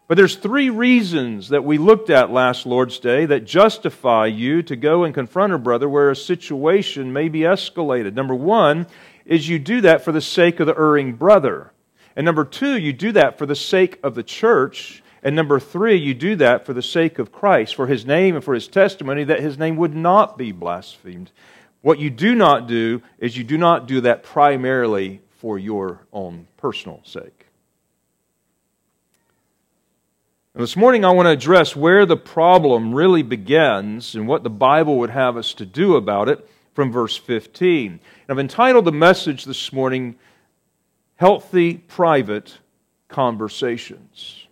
But 0.09 0.17
there's 0.17 0.37
three 0.37 0.71
reasons 0.71 1.49
that 1.49 1.65
we 1.65 1.79
looked 1.79 2.11
at 2.11 2.31
last 2.31 2.65
Lord's 2.65 3.01
Day 3.01 3.27
that 3.27 3.45
justify 3.45 4.27
you 4.27 4.63
to 4.63 4.77
go 4.77 5.03
and 5.03 5.13
confront 5.13 5.53
a 5.53 5.59
brother 5.59 5.89
where 5.89 6.11
a 6.11 6.17
situation 6.17 7.13
may 7.13 7.29
be 7.29 7.41
escalated. 7.41 8.15
Number 8.15 8.35
one 8.35 8.87
is 9.25 9.49
you 9.49 9.59
do 9.59 9.81
that 9.81 10.05
for 10.05 10.13
the 10.13 10.21
sake 10.21 10.61
of 10.61 10.69
the 10.69 10.79
erring 10.79 11.15
brother. 11.15 11.73
And 12.15 12.25
number 12.25 12.45
two, 12.45 12.79
you 12.79 12.93
do 12.93 13.13
that 13.13 13.37
for 13.37 13.47
the 13.47 13.57
sake 13.57 13.99
of 14.05 14.15
the 14.15 14.23
church 14.23 15.03
and 15.27 15.35
number 15.35 15.59
three, 15.59 15.97
you 15.97 16.15
do 16.15 16.37
that 16.37 16.65
for 16.65 16.73
the 16.73 16.81
sake 16.81 17.19
of 17.19 17.33
Christ, 17.33 17.75
for 17.75 17.89
his 17.89 18.07
name 18.07 18.37
and 18.37 18.45
for 18.45 18.55
his 18.55 18.69
testimony, 18.69 19.25
that 19.25 19.41
his 19.41 19.59
name 19.59 19.75
would 19.75 19.93
not 19.93 20.39
be 20.39 20.53
blasphemed. 20.53 21.33
What 21.83 21.99
you 21.99 22.11
do 22.11 22.37
not 22.37 22.69
do 22.69 23.03
is 23.19 23.37
you 23.37 23.43
do 23.43 23.59
not 23.59 23.89
do 23.89 24.01
that 24.03 24.23
primarily 24.23 25.21
for 25.39 25.59
your 25.59 26.07
own 26.13 26.47
personal 26.59 27.01
sake. 27.03 27.49
And 30.55 30.63
this 30.63 30.77
morning, 30.77 31.05
I 31.05 31.11
want 31.11 31.27
to 31.27 31.33
address 31.33 31.75
where 31.75 32.07
the 32.07 32.17
problem 32.17 32.95
really 32.95 33.25
begins 33.25 34.15
and 34.15 34.29
what 34.29 34.45
the 34.45 34.49
Bible 34.49 34.97
would 35.01 35.11
have 35.11 35.37
us 35.37 35.55
to 35.55 35.67
do 35.67 35.97
about 35.97 36.29
it 36.29 36.49
from 36.73 36.93
verse 36.93 37.17
15. 37.17 37.91
And 37.91 38.01
I've 38.29 38.39
entitled 38.39 38.85
the 38.85 38.93
message 38.93 39.45
this 39.45 39.73
morning, 39.73 40.21
Healthy 41.17 41.79
Private 41.79 42.59
Conversations. 43.09 44.46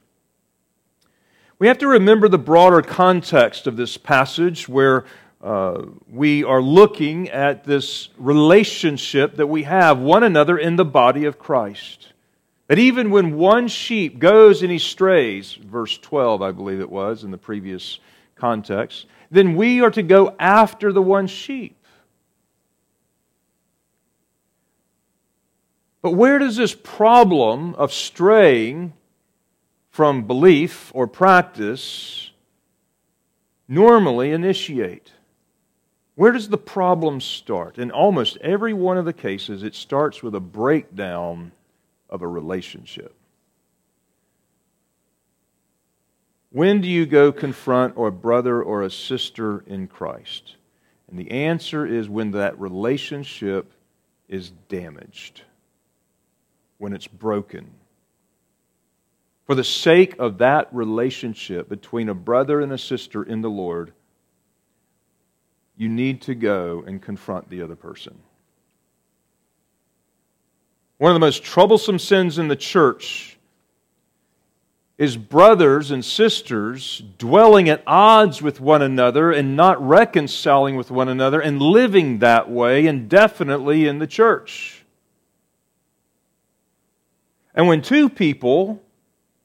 We 1.59 1.69
have 1.69 1.79
to 1.79 1.87
remember 1.87 2.29
the 2.29 2.39
broader 2.39 2.83
context 2.83 3.67
of 3.67 3.77
this 3.77 3.97
passage 3.97 4.69
where 4.69 5.05
uh, 5.41 5.85
we 6.11 6.43
are 6.43 6.61
looking 6.61 7.29
at 7.29 7.65
this 7.65 8.09
relationship 8.17 9.37
that 9.37 9.47
we 9.47 9.63
have 9.63 9.99
one 9.99 10.25
another 10.25 10.59
in 10.59 10.77
the 10.77 10.85
body 10.85 11.27
of 11.27 11.39
Christ. 11.39 12.13
That 12.67 12.79
even 12.79 13.11
when 13.11 13.37
one 13.37 13.69
sheep 13.69 14.19
goes 14.19 14.63
and 14.63 14.73
he 14.73 14.79
strays, 14.79 15.53
verse 15.53 15.97
12, 15.99 16.43
I 16.43 16.51
believe 16.51 16.81
it 16.81 16.91
was 16.91 17.23
in 17.23 17.31
the 17.31 17.39
previous 17.39 18.01
context, 18.35 19.07
then 19.31 19.55
we 19.55 19.81
are 19.81 19.91
to 19.93 20.03
go 20.03 20.35
after 20.41 20.93
the 20.93 21.03
one 21.03 21.29
sheep. 21.29 21.77
But 26.03 26.13
where 26.13 26.39
does 26.39 26.57
this 26.57 26.75
problem 26.75 27.75
of 27.77 27.93
straying 27.93 28.93
from 29.95 30.27
belief 30.27 30.91
or 30.93 31.07
practice 31.07 32.33
normally 33.69 34.33
initiate? 34.33 35.13
Where 36.17 36.33
does 36.33 36.49
the 36.49 36.59
problem 36.59 37.21
start? 37.21 37.79
In 37.79 37.93
almost 37.93 38.37
every 38.39 38.73
one 38.73 38.99
of 38.99 39.05
the 39.05 39.13
cases, 39.13 39.63
it 39.63 39.77
starts 39.77 40.21
with 40.21 40.35
a 40.35 40.41
breakdown 40.41 41.53
of 42.11 42.23
a 42.23 42.27
relationship. 42.27 43.15
When 46.51 46.81
do 46.81 46.89
you 46.89 47.07
go 47.07 47.31
confront 47.31 47.95
a 47.97 48.11
brother 48.11 48.61
or 48.61 48.83
a 48.83 48.91
sister 48.91 49.63
in 49.65 49.87
Christ? 49.87 50.57
And 51.09 51.17
the 51.17 51.31
answer 51.31 51.87
is 51.87 52.09
when 52.09 52.33
that 52.33 52.59
relationship 52.59 53.73
is 54.29 54.51
damaged, 54.69 55.43
when 56.79 56.93
it's 56.93 57.07
broken. 57.07 57.71
For 59.47 59.55
the 59.55 59.65
sake 59.65 60.17
of 60.19 60.39
that 60.39 60.69
relationship 60.73 61.69
between 61.69 62.09
a 62.09 62.15
brother 62.15 62.61
and 62.61 62.73
a 62.73 62.79
sister 62.79 63.23
in 63.23 63.43
the 63.43 63.51
Lord, 63.51 63.93
you 65.77 65.89
need 65.89 66.23
to 66.23 66.35
go 66.35 66.83
and 66.87 67.03
confront 67.03 67.51
the 67.51 67.63
other 67.63 67.77
person. 67.77 68.19
One 70.99 71.11
of 71.11 71.15
the 71.15 71.21
most 71.21 71.43
troublesome 71.43 71.99
sins 71.99 72.39
in 72.39 72.49
the 72.49 72.57
church 72.57 73.37
is 74.97 75.17
brothers 75.17 75.91
and 75.91 76.05
sisters 76.05 77.03
dwelling 77.19 77.69
at 77.69 77.83
odds 77.85 78.41
with 78.41 78.61
one 78.61 78.81
another 78.81 79.33
and 79.33 79.57
not 79.57 79.85
reconciling 79.85 80.77
with 80.77 80.93
one 80.93 81.09
another 81.09 81.41
and 81.41 81.61
living 81.61 82.21
that 82.21 82.49
way 82.49 82.87
indefinitely 82.87 83.89
in 83.89 83.99
the 83.99 84.07
church. 84.07 84.85
And 87.57 87.67
when 87.67 87.83
two 87.83 88.09
people, 88.09 88.84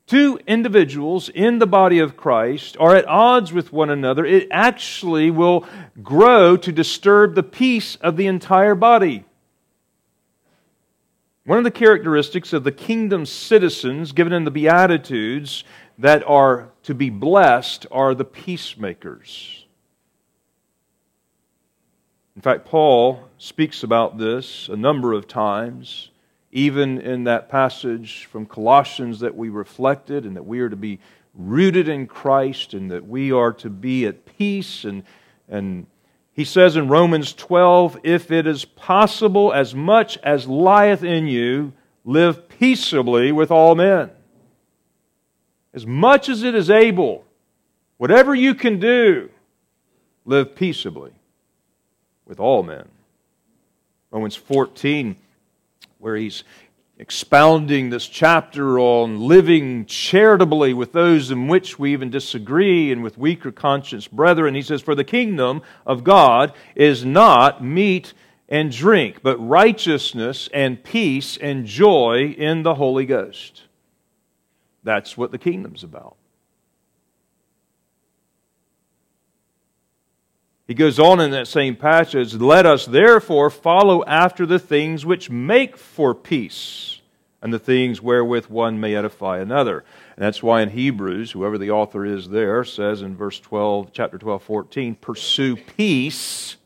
two 0.09 0.39
individuals 0.47 1.29
in 1.29 1.59
the 1.59 1.67
body 1.67 1.99
of 1.99 2.17
Christ 2.17 2.75
are 2.79 2.95
at 2.95 3.07
odds 3.07 3.53
with 3.53 3.71
one 3.71 3.91
another, 3.91 4.25
it 4.25 4.47
actually 4.49 5.29
will 5.29 5.67
grow 6.01 6.57
to 6.57 6.71
disturb 6.71 7.35
the 7.35 7.43
peace 7.43 7.95
of 7.97 8.17
the 8.17 8.25
entire 8.25 8.73
body. 8.73 9.23
One 11.45 11.59
of 11.59 11.63
the 11.63 11.71
characteristics 11.71 12.53
of 12.53 12.63
the 12.63 12.71
kingdom 12.71 13.25
citizens 13.25 14.11
given 14.11 14.33
in 14.33 14.45
the 14.45 14.51
Beatitudes 14.51 15.63
that 15.99 16.23
are 16.27 16.69
to 16.83 16.95
be 16.95 17.09
blessed 17.09 17.85
are 17.91 18.15
the 18.15 18.25
peacemakers. 18.25 19.65
In 22.35 22.41
fact, 22.41 22.65
Paul 22.65 23.29
speaks 23.37 23.83
about 23.83 24.17
this 24.17 24.69
a 24.69 24.75
number 24.75 25.13
of 25.13 25.27
times, 25.27 26.08
even 26.51 26.99
in 26.99 27.25
that 27.25 27.49
passage 27.49 28.25
from 28.25 28.45
Colossians 28.45 29.19
that 29.19 29.35
we 29.35 29.49
reflected, 29.49 30.25
and 30.25 30.35
that 30.35 30.45
we 30.45 30.59
are 30.59 30.69
to 30.69 30.75
be 30.75 30.99
rooted 31.35 31.87
in 31.87 32.07
Christ 32.07 32.73
and 32.73 32.91
that 32.91 33.07
we 33.07 33.31
are 33.31 33.53
to 33.53 33.69
be 33.69 34.05
at 34.05 34.25
peace 34.25 34.83
and, 34.83 35.03
and 35.47 35.85
he 36.39 36.45
says 36.45 36.77
in 36.77 36.87
Romans 36.87 37.33
12, 37.33 37.99
if 38.03 38.31
it 38.31 38.47
is 38.47 38.63
possible, 38.63 39.51
as 39.51 39.75
much 39.75 40.17
as 40.19 40.47
lieth 40.47 41.03
in 41.03 41.27
you, 41.27 41.73
live 42.05 42.47
peaceably 42.47 43.33
with 43.33 43.51
all 43.51 43.75
men. 43.75 44.09
As 45.73 45.85
much 45.85 46.29
as 46.29 46.43
it 46.43 46.55
is 46.55 46.69
able, 46.69 47.25
whatever 47.97 48.33
you 48.33 48.55
can 48.55 48.79
do, 48.79 49.29
live 50.23 50.55
peaceably 50.55 51.11
with 52.25 52.39
all 52.39 52.63
men. 52.63 52.87
Romans 54.09 54.37
14, 54.37 55.17
where 55.99 56.15
he's 56.15 56.43
expounding 56.97 57.89
this 57.89 58.07
chapter 58.07 58.79
on 58.79 59.19
living 59.21 59.85
charitably 59.85 60.73
with 60.73 60.91
those 60.91 61.31
in 61.31 61.47
which 61.47 61.79
we 61.79 61.93
even 61.93 62.09
disagree 62.09 62.91
and 62.91 63.03
with 63.03 63.17
weaker 63.17 63.51
conscience 63.51 64.07
brethren. 64.07 64.55
He 64.55 64.61
says, 64.61 64.81
For 64.81 64.95
the 64.95 65.03
kingdom 65.03 65.61
of 65.85 66.03
God 66.03 66.53
is 66.75 67.05
not 67.05 67.63
meat 67.63 68.13
and 68.49 68.71
drink, 68.71 69.21
but 69.21 69.37
righteousness 69.37 70.49
and 70.53 70.83
peace 70.83 71.37
and 71.37 71.65
joy 71.65 72.35
in 72.37 72.63
the 72.63 72.75
Holy 72.75 73.05
Ghost. 73.05 73.63
That's 74.83 75.17
what 75.17 75.31
the 75.31 75.37
kingdom's 75.37 75.83
about. 75.83 76.15
He 80.69 80.75
goes 80.75 80.99
on 80.99 81.19
in 81.19 81.31
that 81.31 81.47
same 81.47 81.75
passage, 81.75 82.35
let 82.35 82.67
us 82.67 82.85
therefore 82.85 83.49
follow 83.49 84.05
after 84.05 84.45
the 84.45 84.59
things 84.59 85.03
which 85.03 85.27
make 85.27 85.75
for 85.75 86.13
peace 86.13 87.01
and 87.41 87.51
the 87.51 87.57
things 87.57 88.03
wherewith 88.03 88.45
one 88.49 88.79
may 88.79 88.93
edify 88.93 89.39
another. 89.39 89.83
And 90.15 90.23
that's 90.23 90.43
why 90.43 90.61
in 90.61 90.69
Hebrews, 90.69 91.31
whoever 91.31 91.57
the 91.57 91.71
author 91.71 92.05
is 92.05 92.29
there 92.29 92.63
says 92.63 93.01
in 93.01 93.17
verse 93.17 93.39
12, 93.39 93.91
chapter 93.91 94.19
12, 94.19 94.43
14, 94.43 94.93
pursue 94.93 95.55
peace 95.55 96.57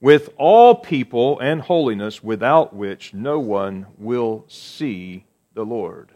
with 0.00 0.28
all 0.36 0.76
people 0.76 1.40
and 1.40 1.62
holiness 1.62 2.22
without 2.22 2.72
which 2.72 3.12
no 3.12 3.40
one 3.40 3.86
will 3.98 4.44
see 4.46 5.24
the 5.54 5.64
Lord. 5.64 6.12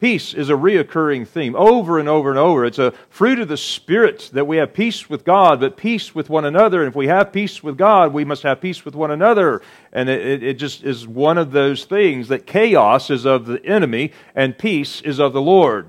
Peace 0.00 0.34
is 0.34 0.50
a 0.50 0.54
reoccurring 0.54 1.26
theme 1.26 1.54
over 1.54 1.98
and 1.98 2.08
over 2.08 2.28
and 2.28 2.38
over. 2.38 2.64
It's 2.64 2.80
a 2.80 2.92
fruit 3.08 3.38
of 3.38 3.48
the 3.48 3.56
Spirit 3.56 4.30
that 4.32 4.46
we 4.46 4.56
have 4.56 4.74
peace 4.74 5.08
with 5.08 5.24
God, 5.24 5.60
but 5.60 5.76
peace 5.76 6.14
with 6.14 6.28
one 6.28 6.44
another. 6.44 6.82
And 6.82 6.88
if 6.88 6.96
we 6.96 7.06
have 7.06 7.32
peace 7.32 7.62
with 7.62 7.78
God, 7.78 8.12
we 8.12 8.24
must 8.24 8.42
have 8.42 8.60
peace 8.60 8.84
with 8.84 8.94
one 8.94 9.12
another. 9.12 9.62
And 9.92 10.08
it, 10.08 10.42
it 10.42 10.54
just 10.54 10.82
is 10.82 11.06
one 11.06 11.38
of 11.38 11.52
those 11.52 11.84
things 11.84 12.28
that 12.28 12.46
chaos 12.46 13.08
is 13.08 13.24
of 13.24 13.46
the 13.46 13.64
enemy 13.64 14.12
and 14.34 14.58
peace 14.58 15.00
is 15.00 15.20
of 15.20 15.32
the 15.32 15.40
Lord. 15.40 15.88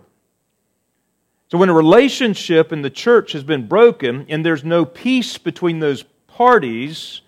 So 1.50 1.58
when 1.58 1.70
a 1.70 1.74
relationship 1.74 2.72
in 2.72 2.84
the 2.84 2.90
church 2.90 3.32
has 3.32 3.44
been 3.44 3.68
broken 3.68 4.28
and 4.30 4.46
there's 4.46 4.64
no 4.64 4.86
peace 4.86 5.38
between 5.38 5.80
those 5.80 6.04
parties, 6.28 7.22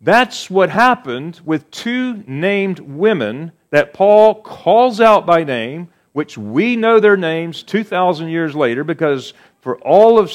that's 0.00 0.48
what 0.48 0.70
happened 0.70 1.40
with 1.44 1.70
two 1.70 2.22
named 2.26 2.78
women 2.78 3.52
that 3.70 3.92
Paul 3.92 4.36
calls 4.36 5.00
out 5.00 5.26
by 5.26 5.44
name, 5.44 5.88
which 6.12 6.38
we 6.38 6.76
know 6.76 7.00
their 7.00 7.16
names 7.16 7.62
2,000 7.62 8.28
years 8.28 8.54
later 8.54 8.84
because 8.84 9.34
for 9.60 9.78
all 9.80 10.18
of 10.18 10.32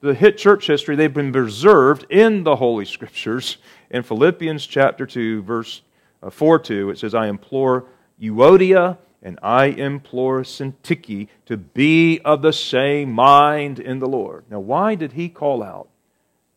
the 0.00 0.14
hit 0.14 0.36
church 0.36 0.66
history, 0.66 0.96
they've 0.96 1.14
been 1.14 1.32
preserved 1.32 2.04
in 2.10 2.42
the 2.42 2.56
Holy 2.56 2.84
Scriptures. 2.84 3.58
In 3.90 4.02
Philippians 4.02 4.66
chapter 4.66 5.06
2, 5.06 5.42
verse 5.42 5.82
uh, 6.22 6.30
4 6.30 6.58
2, 6.58 6.90
it 6.90 6.98
says, 6.98 7.14
I 7.14 7.28
implore 7.28 7.84
Euodia 8.20 8.98
and 9.22 9.38
I 9.42 9.66
implore 9.66 10.42
Syntyche 10.42 11.28
to 11.46 11.56
be 11.56 12.20
of 12.24 12.42
the 12.42 12.52
same 12.52 13.12
mind 13.12 13.78
in 13.78 14.00
the 14.00 14.08
Lord. 14.08 14.44
Now, 14.50 14.58
why 14.58 14.96
did 14.96 15.12
he 15.12 15.28
call 15.28 15.62
out 15.62 15.88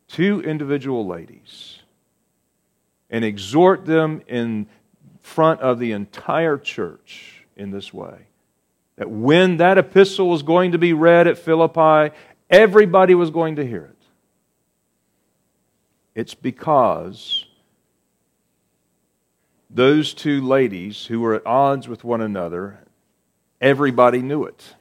two 0.07 0.41
individual 0.41 1.05
ladies 1.05 1.79
and 3.09 3.23
exhort 3.23 3.85
them 3.85 4.21
in 4.27 4.67
front 5.25 5.59
of 5.61 5.79
the 5.79 5.91
entire 5.91 6.57
church 6.57 7.45
in 7.57 7.71
this 7.71 7.91
way. 7.91 8.27
That 8.97 9.09
when 9.09 9.57
that 9.57 9.77
epistle 9.77 10.29
was 10.29 10.43
going 10.43 10.71
to 10.73 10.77
be 10.77 10.93
read 10.93 11.27
at 11.27 11.39
Philippi, 11.39 12.15
everybody 12.49 13.15
was 13.15 13.31
going 13.31 13.55
to 13.55 13.65
hear 13.65 13.85
it. 13.85 14.07
It's 16.13 16.35
because 16.35 17.45
those 19.69 20.13
two 20.13 20.41
ladies 20.41 21.07
who 21.07 21.19
were 21.19 21.33
at 21.33 21.45
odds 21.45 21.87
with 21.87 22.03
one 22.03 22.21
another, 22.21 22.79
everybody 23.59 24.21
knew 24.21 24.43
it. 24.45 24.75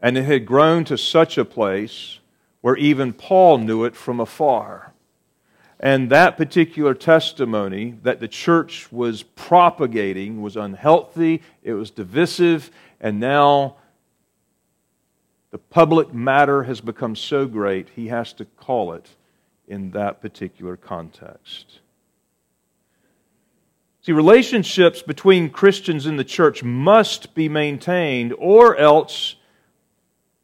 And 0.00 0.18
it 0.18 0.24
had 0.24 0.46
grown 0.46 0.84
to 0.84 0.98
such 0.98 1.38
a 1.38 1.44
place 1.44 2.20
where 2.60 2.76
even 2.76 3.12
Paul 3.12 3.58
knew 3.58 3.84
it 3.84 3.96
from 3.96 4.20
afar. 4.20 4.91
And 5.82 6.10
that 6.10 6.36
particular 6.36 6.94
testimony 6.94 7.98
that 8.04 8.20
the 8.20 8.28
church 8.28 8.90
was 8.92 9.24
propagating 9.24 10.40
was 10.40 10.56
unhealthy, 10.56 11.42
it 11.64 11.72
was 11.72 11.90
divisive, 11.90 12.70
and 13.00 13.18
now 13.18 13.76
the 15.50 15.58
public 15.58 16.14
matter 16.14 16.62
has 16.62 16.80
become 16.80 17.16
so 17.16 17.46
great, 17.46 17.88
he 17.96 18.08
has 18.08 18.32
to 18.34 18.44
call 18.44 18.92
it 18.92 19.08
in 19.66 19.90
that 19.90 20.20
particular 20.20 20.76
context. 20.76 21.80
See, 24.02 24.12
relationships 24.12 25.02
between 25.02 25.50
Christians 25.50 26.06
in 26.06 26.16
the 26.16 26.24
church 26.24 26.62
must 26.62 27.34
be 27.34 27.48
maintained, 27.48 28.34
or 28.38 28.76
else 28.76 29.34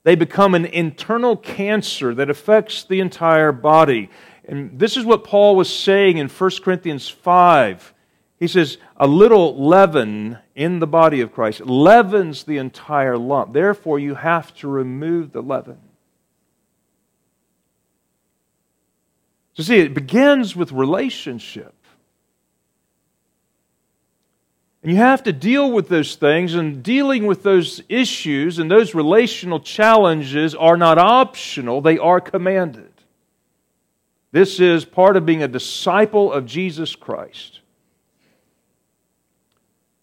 they 0.02 0.14
become 0.14 0.54
an 0.54 0.64
internal 0.64 1.36
cancer 1.36 2.14
that 2.14 2.30
affects 2.30 2.84
the 2.84 3.00
entire 3.00 3.52
body. 3.52 4.10
And 4.48 4.78
this 4.78 4.96
is 4.96 5.04
what 5.04 5.24
Paul 5.24 5.56
was 5.56 5.72
saying 5.72 6.16
in 6.16 6.28
1 6.28 6.50
Corinthians 6.62 7.06
5. 7.06 7.94
He 8.40 8.48
says, 8.48 8.78
A 8.96 9.06
little 9.06 9.62
leaven 9.62 10.38
in 10.54 10.78
the 10.78 10.86
body 10.86 11.20
of 11.20 11.32
Christ 11.32 11.60
leavens 11.60 12.44
the 12.44 12.56
entire 12.56 13.18
lump. 13.18 13.52
Therefore, 13.52 13.98
you 13.98 14.14
have 14.14 14.54
to 14.56 14.68
remove 14.68 15.32
the 15.32 15.42
leaven. 15.42 15.78
So, 19.52 19.64
see, 19.64 19.80
it 19.80 19.92
begins 19.92 20.56
with 20.56 20.72
relationship. 20.72 21.74
And 24.82 24.92
you 24.92 24.98
have 24.98 25.24
to 25.24 25.32
deal 25.32 25.70
with 25.70 25.88
those 25.88 26.14
things, 26.14 26.54
and 26.54 26.82
dealing 26.82 27.26
with 27.26 27.42
those 27.42 27.82
issues 27.88 28.58
and 28.58 28.70
those 28.70 28.94
relational 28.94 29.60
challenges 29.60 30.54
are 30.54 30.76
not 30.76 30.96
optional, 30.96 31.82
they 31.82 31.98
are 31.98 32.20
commanded. 32.20 32.87
This 34.30 34.60
is 34.60 34.84
part 34.84 35.16
of 35.16 35.24
being 35.24 35.42
a 35.42 35.48
disciple 35.48 36.32
of 36.32 36.44
Jesus 36.44 36.94
Christ. 36.94 37.60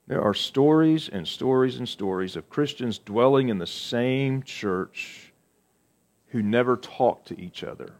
There 0.07 0.21
are 0.21 0.33
stories 0.33 1.09
and 1.09 1.27
stories 1.27 1.77
and 1.77 1.87
stories 1.89 2.35
of 2.35 2.49
Christians 2.49 2.99
dwelling 2.99 3.49
in 3.49 3.57
the 3.57 3.67
same 3.67 4.43
church 4.43 5.31
who 6.29 6.41
never 6.41 6.77
talk 6.77 7.25
to 7.25 7.39
each 7.39 7.63
other. 7.63 7.93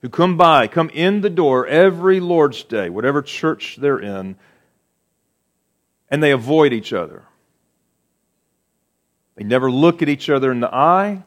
Who 0.00 0.08
come 0.08 0.36
by, 0.36 0.66
come 0.66 0.90
in 0.90 1.20
the 1.20 1.30
door 1.30 1.66
every 1.66 2.18
Lord's 2.18 2.64
Day, 2.64 2.90
whatever 2.90 3.22
church 3.22 3.76
they're 3.76 4.00
in, 4.00 4.36
and 6.08 6.22
they 6.22 6.32
avoid 6.32 6.72
each 6.72 6.92
other. 6.92 7.22
They 9.36 9.44
never 9.44 9.70
look 9.70 10.02
at 10.02 10.08
each 10.08 10.28
other 10.28 10.50
in 10.50 10.60
the 10.60 10.74
eye. 10.74 11.22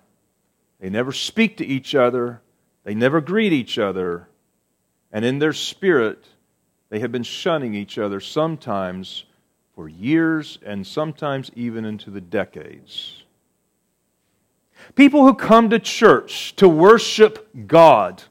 They 0.79 0.89
never 0.89 1.11
speak 1.11 1.57
to 1.57 1.65
each 1.65 1.95
other. 1.95 2.41
They 2.85 2.93
never 2.93 3.19
greet 3.19 3.51
each 3.51 3.77
other. 3.77 4.29
And 5.11 5.25
in 5.25 5.39
their 5.39 5.53
spirit, 5.53 6.23
they 6.89 6.99
have 6.99 7.11
been 7.11 7.23
shunning 7.23 7.73
each 7.73 7.97
other 7.97 8.21
sometimes 8.21 9.25
for 9.73 9.89
years 9.89 10.59
and 10.65 10.87
sometimes 10.87 11.51
even 11.55 11.83
into 11.83 12.09
the 12.09 12.21
decades. 12.21 13.23
People 14.93 15.25
who 15.25 15.33
come 15.33 15.69
to 15.71 15.79
church 15.79 16.55
to 16.57 16.69
worship 16.69 17.49
God 17.67 18.23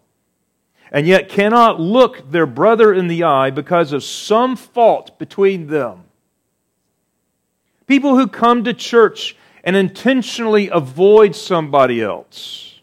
and 0.93 1.07
yet 1.07 1.29
cannot 1.29 1.81
look 1.81 2.31
their 2.31 2.47
brother 2.47 2.95
in 2.95 3.09
the 3.09 3.25
eye 3.25 3.51
because 3.51 3.93
of 3.93 4.05
some 4.05 4.55
fault 4.55 5.19
between 5.19 5.67
them. 5.67 6.05
People 7.87 8.17
who 8.17 8.29
come 8.29 8.63
to 8.65 8.73
church 8.73 9.37
and 9.65 9.75
intentionally 9.75 10.69
avoid 10.69 11.35
somebody 11.35 12.01
else. 12.01 12.74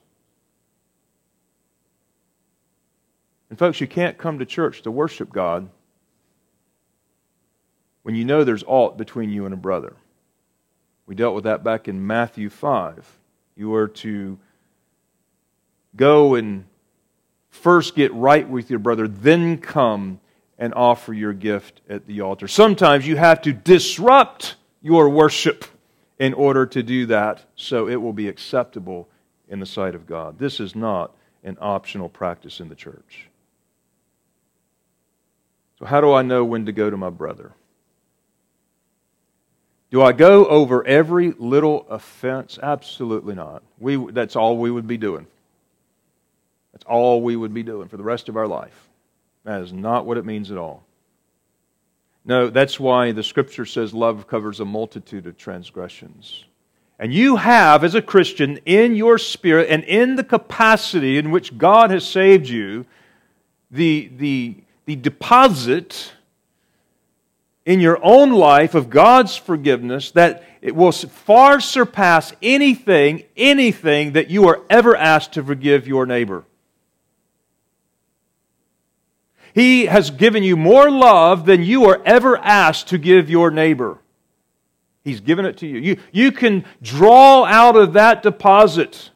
And, 3.52 3.60
folks, 3.60 3.82
you 3.82 3.88
can't 3.88 4.18
come 4.18 4.40
to 4.40 4.46
church 4.46 4.82
to 4.84 4.92
worship 4.92 5.30
God 5.30 5.68
when 8.04 8.16
you 8.16 8.24
know 8.24 8.46
there's 8.46 8.64
aught 8.66 8.98
between 8.98 9.30
you 9.30 9.44
and 9.44 9.54
a 9.54 9.58
brother. 9.58 9.98
We 11.06 11.16
dealt 11.16 11.36
with 11.36 11.44
that 11.44 11.62
back 11.62 11.90
in 11.90 12.08
Matthew 12.08 12.50
5. 12.50 13.06
You 13.58 13.76
are 13.76 13.90
to 13.90 14.40
go 15.98 16.36
and 16.36 16.64
first 17.50 17.94
get 17.94 18.14
right 18.14 18.48
with 18.48 18.70
your 18.70 18.80
brother, 18.80 19.10
then 19.10 19.58
come 19.58 20.22
and 20.58 20.74
offer 20.74 21.14
your 21.14 21.34
gift 21.34 21.82
at 21.90 22.08
the 22.08 22.22
altar. 22.22 22.48
Sometimes 22.48 23.06
you 23.06 23.18
have 23.18 23.42
to 23.42 23.52
disrupt 23.52 24.56
your 24.82 25.10
worship 25.10 25.66
in 26.20 26.34
order 26.36 26.66
to 26.68 26.82
do 26.82 27.06
that 27.08 27.44
so 27.58 27.90
it 27.90 27.98
will 27.98 28.14
be 28.14 28.30
acceptable 28.30 29.10
in 29.50 29.60
the 29.60 29.66
sight 29.66 29.94
of 29.94 30.08
God. 30.08 30.40
This 30.40 30.62
is 30.62 30.74
not 30.74 31.14
an 31.44 31.58
optional 31.60 32.08
practice 32.08 32.62
in 32.62 32.70
the 32.70 32.76
church. 32.76 33.28
So, 35.82 35.88
how 35.88 36.00
do 36.00 36.14
I 36.14 36.22
know 36.22 36.46
when 36.46 36.68
to 36.68 36.72
go 36.72 36.92
to 36.92 36.96
my 36.96 37.10
brother? 37.10 37.54
Do 39.90 40.04
I 40.04 40.12
go 40.12 40.46
over 40.46 40.86
every 40.86 41.32
little 41.32 41.88
offense? 41.90 42.60
Absolutely 42.62 43.34
not. 43.34 43.64
We, 43.80 43.96
that's 44.12 44.36
all 44.36 44.58
we 44.58 44.70
would 44.70 44.86
be 44.86 44.98
doing. 44.98 45.26
That's 46.72 46.86
all 46.86 47.24
we 47.24 47.36
would 47.36 47.52
be 47.52 47.64
doing 47.64 47.88
for 47.88 47.98
the 47.98 48.04
rest 48.04 48.30
of 48.30 48.38
our 48.38 48.46
life. 48.46 48.90
That 49.44 49.62
is 49.62 49.74
not 49.74 50.06
what 50.06 50.20
it 50.20 50.26
means 50.26 50.52
at 50.52 50.58
all. 50.60 50.84
No, 52.24 52.52
that's 52.52 52.80
why 52.80 53.12
the 53.12 53.24
scripture 53.24 53.66
says 53.66 53.92
love 53.92 54.28
covers 54.28 54.60
a 54.60 54.66
multitude 54.66 55.26
of 55.26 55.36
transgressions. 55.36 56.46
And 57.00 57.12
you 57.12 57.38
have, 57.38 57.84
as 57.84 57.96
a 57.96 58.04
Christian, 58.04 58.60
in 58.68 58.96
your 58.96 59.18
spirit 59.18 59.68
and 59.72 59.84
in 59.86 60.16
the 60.16 60.24
capacity 60.24 61.18
in 61.18 61.32
which 61.32 61.58
God 61.58 61.90
has 61.90 62.06
saved 62.06 62.48
you, 62.48 62.86
the, 63.72 64.12
the 64.16 64.58
the 64.86 64.96
deposit 64.96 66.14
in 67.66 67.80
your 67.80 68.00
own 68.04 68.32
life 68.32 68.76
of 68.76 68.90
God's 68.90 69.38
forgiveness 69.38 70.12
that 70.12 70.44
it 70.62 70.76
will 70.76 70.92
far 70.92 71.60
surpass 71.60 72.34
anything, 72.42 73.24
anything 73.38 74.14
that 74.14 74.30
you 74.30 74.48
are 74.48 74.62
ever 74.70 74.96
asked 74.96 75.34
to 75.34 75.44
forgive 75.44 75.88
your 75.88 76.06
neighbor. 76.06 76.46
He 79.54 79.86
has 79.88 80.12
given 80.12 80.44
you 80.44 80.56
more 80.56 80.90
love 80.90 81.46
than 81.46 81.64
you 81.64 81.86
are 81.86 82.02
ever 82.06 82.38
asked 82.38 82.88
to 82.88 82.98
give 82.98 83.30
your 83.30 83.52
neighbor. 83.52 84.00
He's 85.04 85.20
given 85.20 85.46
it 85.46 85.58
to 85.58 85.68
you. 85.68 85.80
You, 85.80 85.98
you 86.12 86.32
can 86.32 86.64
draw 86.82 87.44
out 87.46 87.76
of 87.76 87.94
that 87.94 88.24
deposit 88.24 89.10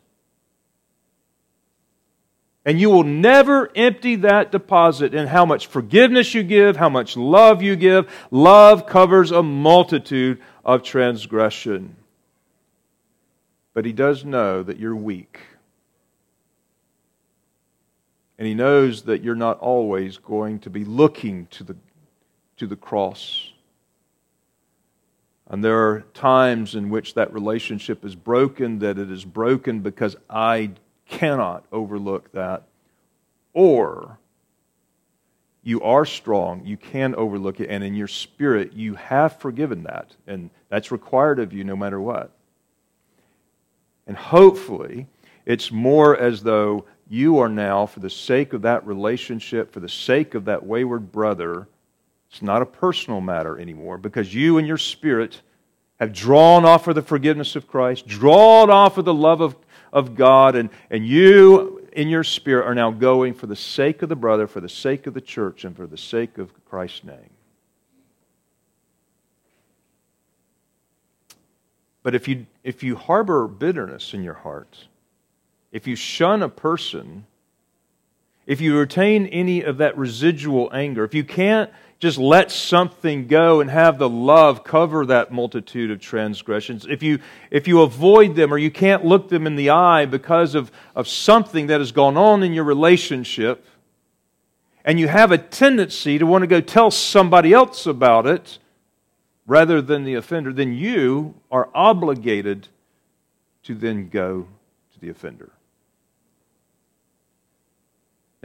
and 2.65 2.79
you 2.79 2.89
will 2.89 3.03
never 3.03 3.69
empty 3.75 4.15
that 4.17 4.51
deposit 4.51 5.13
in 5.13 5.27
how 5.27 5.45
much 5.45 5.67
forgiveness 5.67 6.33
you 6.33 6.41
give, 6.41 6.77
how 6.77 6.89
much 6.89 7.15
love 7.15 7.61
you 7.61 7.75
give. 7.75 8.11
Love 8.31 8.87
covers 8.87 9.31
a 9.31 9.43
multitude 9.43 10.41
of 10.65 10.81
transgression. 10.81 11.95
But 13.75 13.85
He 13.85 13.93
does 13.93 14.25
know 14.25 14.63
that 14.63 14.79
you're 14.79 14.95
weak. 14.95 15.41
And 18.39 18.47
He 18.47 18.55
knows 18.55 19.03
that 19.03 19.23
you're 19.23 19.35
not 19.35 19.59
always 19.59 20.17
going 20.17 20.59
to 20.61 20.71
be 20.71 20.83
looking 20.83 21.45
to 21.51 21.63
the, 21.63 21.75
to 22.57 22.65
the 22.65 22.75
cross. 22.75 23.51
And 25.47 25.63
there 25.63 25.77
are 25.87 26.01
times 26.15 26.73
in 26.73 26.89
which 26.89 27.13
that 27.13 27.31
relationship 27.31 28.03
is 28.03 28.15
broken, 28.15 28.79
that 28.79 28.97
it 28.97 29.11
is 29.11 29.23
broken 29.23 29.81
because 29.81 30.15
I 30.27 30.71
cannot 31.07 31.65
overlook 31.71 32.31
that. 32.33 32.63
Or 33.53 34.17
you 35.63 35.81
are 35.81 36.05
strong, 36.05 36.65
you 36.65 36.77
can 36.77 37.15
overlook 37.15 37.59
it, 37.59 37.69
and 37.69 37.83
in 37.83 37.95
your 37.95 38.07
spirit, 38.07 38.73
you 38.73 38.95
have 38.95 39.39
forgiven 39.39 39.83
that. 39.83 40.15
And 40.27 40.51
that's 40.69 40.91
required 40.91 41.39
of 41.39 41.53
you 41.53 41.63
no 41.63 41.75
matter 41.75 41.99
what. 41.99 42.31
And 44.05 44.15
hopefully, 44.15 45.07
it's 45.45 45.71
more 45.71 46.15
as 46.17 46.43
though 46.43 46.85
you 47.07 47.39
are 47.39 47.49
now, 47.49 47.85
for 47.85 47.99
the 47.99 48.09
sake 48.09 48.53
of 48.53 48.63
that 48.63 48.85
relationship, 48.85 49.71
for 49.71 49.79
the 49.79 49.89
sake 49.89 50.35
of 50.35 50.45
that 50.45 50.65
wayward 50.65 51.11
brother, 51.11 51.67
it's 52.29 52.41
not 52.41 52.61
a 52.61 52.65
personal 52.65 53.21
matter 53.21 53.57
anymore 53.57 53.97
because 53.97 54.33
you 54.33 54.57
and 54.57 54.67
your 54.67 54.77
spirit 54.77 55.41
have 55.99 56.11
drawn 56.11 56.65
off 56.65 56.87
of 56.87 56.95
the 56.95 57.01
forgiveness 57.01 57.55
of 57.55 57.67
Christ, 57.67 58.07
drawn 58.07 58.69
off 58.69 58.97
of 58.97 59.05
the 59.05 59.13
love 59.13 59.41
of 59.41 59.55
of 59.95 60.13
God, 60.13 60.55
and, 60.55 60.69
and 60.91 61.07
you 61.07 61.87
in 61.93 62.09
your 62.09 62.25
spirit 62.25 62.67
are 62.67 62.75
now 62.75 62.91
going 62.91 63.33
for 63.33 63.47
the 63.47 63.55
sake 63.55 64.01
of 64.01 64.09
the 64.09 64.15
brother, 64.15 64.45
for 64.45 64.59
the 64.59 64.69
sake 64.69 65.07
of 65.07 65.13
the 65.13 65.21
church, 65.21 65.63
and 65.63 65.73
for 65.73 65.87
the 65.87 65.97
sake 65.97 66.37
of 66.37 66.51
Christ's 66.65 67.05
name. 67.05 67.29
But 72.03 72.13
if 72.13 72.27
you, 72.27 72.45
if 72.61 72.83
you 72.83 72.97
harbor 72.97 73.47
bitterness 73.47 74.13
in 74.13 74.21
your 74.21 74.33
heart, 74.33 74.87
if 75.71 75.87
you 75.87 75.95
shun 75.95 76.43
a 76.43 76.49
person, 76.49 77.25
if 78.45 78.59
you 78.59 78.77
retain 78.77 79.25
any 79.27 79.61
of 79.61 79.77
that 79.77 79.97
residual 79.97 80.69
anger, 80.73 81.05
if 81.05 81.13
you 81.13 81.23
can't 81.23 81.71
just 81.99 82.17
let 82.17 82.51
something 82.51 83.27
go 83.27 83.61
and 83.61 83.69
have 83.69 83.97
the 83.97 84.09
love 84.09 84.63
cover 84.63 85.05
that 85.05 85.31
multitude 85.31 85.91
of 85.91 85.99
transgressions. 85.99 86.85
If 86.89 87.01
you, 87.01 87.19
if 87.49 87.67
you 87.67 87.81
avoid 87.81 88.35
them 88.35 88.53
or 88.53 88.57
you 88.57 88.69
can't 88.69 89.05
look 89.05 89.29
them 89.29 89.47
in 89.47 89.55
the 89.55 89.69
eye 89.69 90.05
because 90.05 90.55
of, 90.55 90.71
of 90.93 91.07
something 91.07 91.67
that 91.67 91.79
has 91.79 91.91
gone 91.91 92.17
on 92.17 92.43
in 92.43 92.53
your 92.53 92.65
relationship, 92.65 93.65
and 94.83 94.99
you 94.99 95.07
have 95.07 95.31
a 95.31 95.37
tendency 95.37 96.19
to 96.19 96.25
want 96.25 96.43
to 96.43 96.47
go 96.47 96.61
tell 96.61 96.91
somebody 96.91 97.53
else 97.53 97.85
about 97.85 98.27
it 98.27 98.59
rather 99.47 99.81
than 99.81 100.03
the 100.03 100.15
offender, 100.15 100.53
then 100.53 100.73
you 100.73 101.33
are 101.51 101.69
obligated 101.73 102.67
to 103.63 103.73
then 103.73 104.09
go 104.09 104.47
to 104.93 104.99
the 104.99 105.09
offender. 105.09 105.51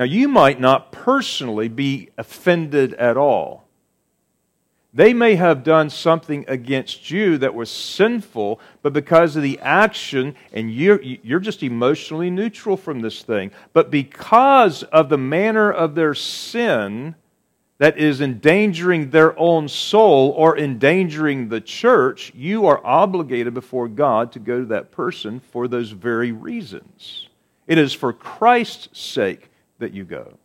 Now, 0.00 0.06
you 0.06 0.28
might 0.28 0.58
not 0.58 0.92
personally 0.92 1.68
be 1.68 2.08
offended 2.16 2.94
at 2.94 3.18
all. 3.18 3.64
They 4.94 5.12
may 5.12 5.34
have 5.34 5.62
done 5.62 5.90
something 5.90 6.46
against 6.48 7.10
you 7.10 7.36
that 7.36 7.54
was 7.54 7.70
sinful, 7.70 8.60
but 8.80 8.94
because 8.94 9.36
of 9.36 9.42
the 9.42 9.58
action, 9.58 10.36
and 10.54 10.72
you're, 10.72 11.02
you're 11.02 11.38
just 11.38 11.62
emotionally 11.62 12.30
neutral 12.30 12.78
from 12.78 13.00
this 13.00 13.22
thing, 13.22 13.50
but 13.74 13.90
because 13.90 14.84
of 14.84 15.10
the 15.10 15.18
manner 15.18 15.70
of 15.70 15.94
their 15.94 16.14
sin 16.14 17.14
that 17.76 17.98
is 17.98 18.22
endangering 18.22 19.10
their 19.10 19.38
own 19.38 19.68
soul 19.68 20.30
or 20.30 20.56
endangering 20.56 21.50
the 21.50 21.60
church, 21.60 22.32
you 22.34 22.64
are 22.64 22.80
obligated 22.86 23.52
before 23.52 23.86
God 23.86 24.32
to 24.32 24.38
go 24.38 24.60
to 24.60 24.66
that 24.68 24.92
person 24.92 25.40
for 25.40 25.68
those 25.68 25.90
very 25.90 26.32
reasons. 26.32 27.28
It 27.66 27.76
is 27.76 27.92
for 27.92 28.14
Christ's 28.14 28.98
sake 28.98 29.49
that 29.80 29.92
you 29.92 30.04
go. 30.04 30.38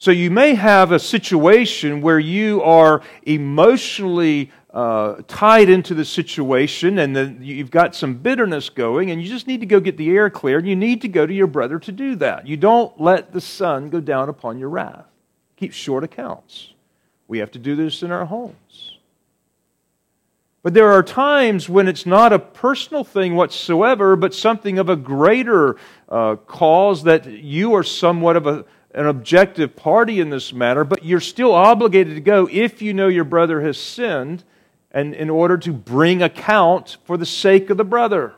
So 0.00 0.12
you 0.12 0.30
may 0.30 0.54
have 0.54 0.92
a 0.92 0.98
situation 0.98 2.00
where 2.00 2.20
you 2.20 2.62
are 2.62 3.02
emotionally 3.24 4.52
uh, 4.72 5.16
tied 5.26 5.68
into 5.68 5.92
the 5.92 6.04
situation 6.04 6.98
and 6.98 7.16
then 7.16 7.40
you've 7.42 7.72
got 7.72 7.96
some 7.96 8.14
bitterness 8.14 8.70
going 8.70 9.10
and 9.10 9.20
you 9.20 9.28
just 9.28 9.48
need 9.48 9.58
to 9.60 9.66
go 9.66 9.80
get 9.80 9.96
the 9.96 10.10
air 10.10 10.30
cleared. 10.30 10.66
You 10.66 10.76
need 10.76 11.00
to 11.02 11.08
go 11.08 11.26
to 11.26 11.34
your 11.34 11.48
brother 11.48 11.80
to 11.80 11.90
do 11.90 12.14
that. 12.16 12.46
You 12.46 12.56
don't 12.56 13.00
let 13.00 13.32
the 13.32 13.40
sun 13.40 13.90
go 13.90 13.98
down 14.00 14.28
upon 14.28 14.58
your 14.58 14.68
wrath. 14.68 15.06
keep 15.56 15.72
short 15.72 16.04
accounts. 16.04 16.74
We 17.26 17.38
have 17.38 17.50
to 17.52 17.58
do 17.58 17.74
this 17.74 18.04
in 18.04 18.12
our 18.12 18.24
homes. 18.24 18.97
But 20.62 20.74
there 20.74 20.90
are 20.92 21.02
times 21.02 21.68
when 21.68 21.86
it's 21.86 22.04
not 22.04 22.32
a 22.32 22.38
personal 22.38 23.04
thing 23.04 23.36
whatsoever, 23.36 24.16
but 24.16 24.34
something 24.34 24.78
of 24.78 24.88
a 24.88 24.96
greater 24.96 25.76
uh, 26.08 26.36
cause 26.36 27.04
that 27.04 27.26
you 27.26 27.74
are 27.74 27.84
somewhat 27.84 28.36
of 28.36 28.46
a, 28.46 28.64
an 28.92 29.06
objective 29.06 29.76
party 29.76 30.18
in 30.18 30.30
this 30.30 30.52
matter, 30.52 30.82
but 30.84 31.04
you're 31.04 31.20
still 31.20 31.52
obligated 31.52 32.16
to 32.16 32.20
go 32.20 32.48
if 32.50 32.82
you 32.82 32.92
know 32.92 33.06
your 33.08 33.24
brother 33.24 33.60
has 33.60 33.78
sinned 33.78 34.42
and 34.90 35.14
in 35.14 35.30
order 35.30 35.56
to 35.58 35.72
bring 35.72 36.22
account 36.22 36.96
for 37.04 37.16
the 37.16 37.26
sake 37.26 37.70
of 37.70 37.76
the 37.76 37.84
brother. 37.84 38.34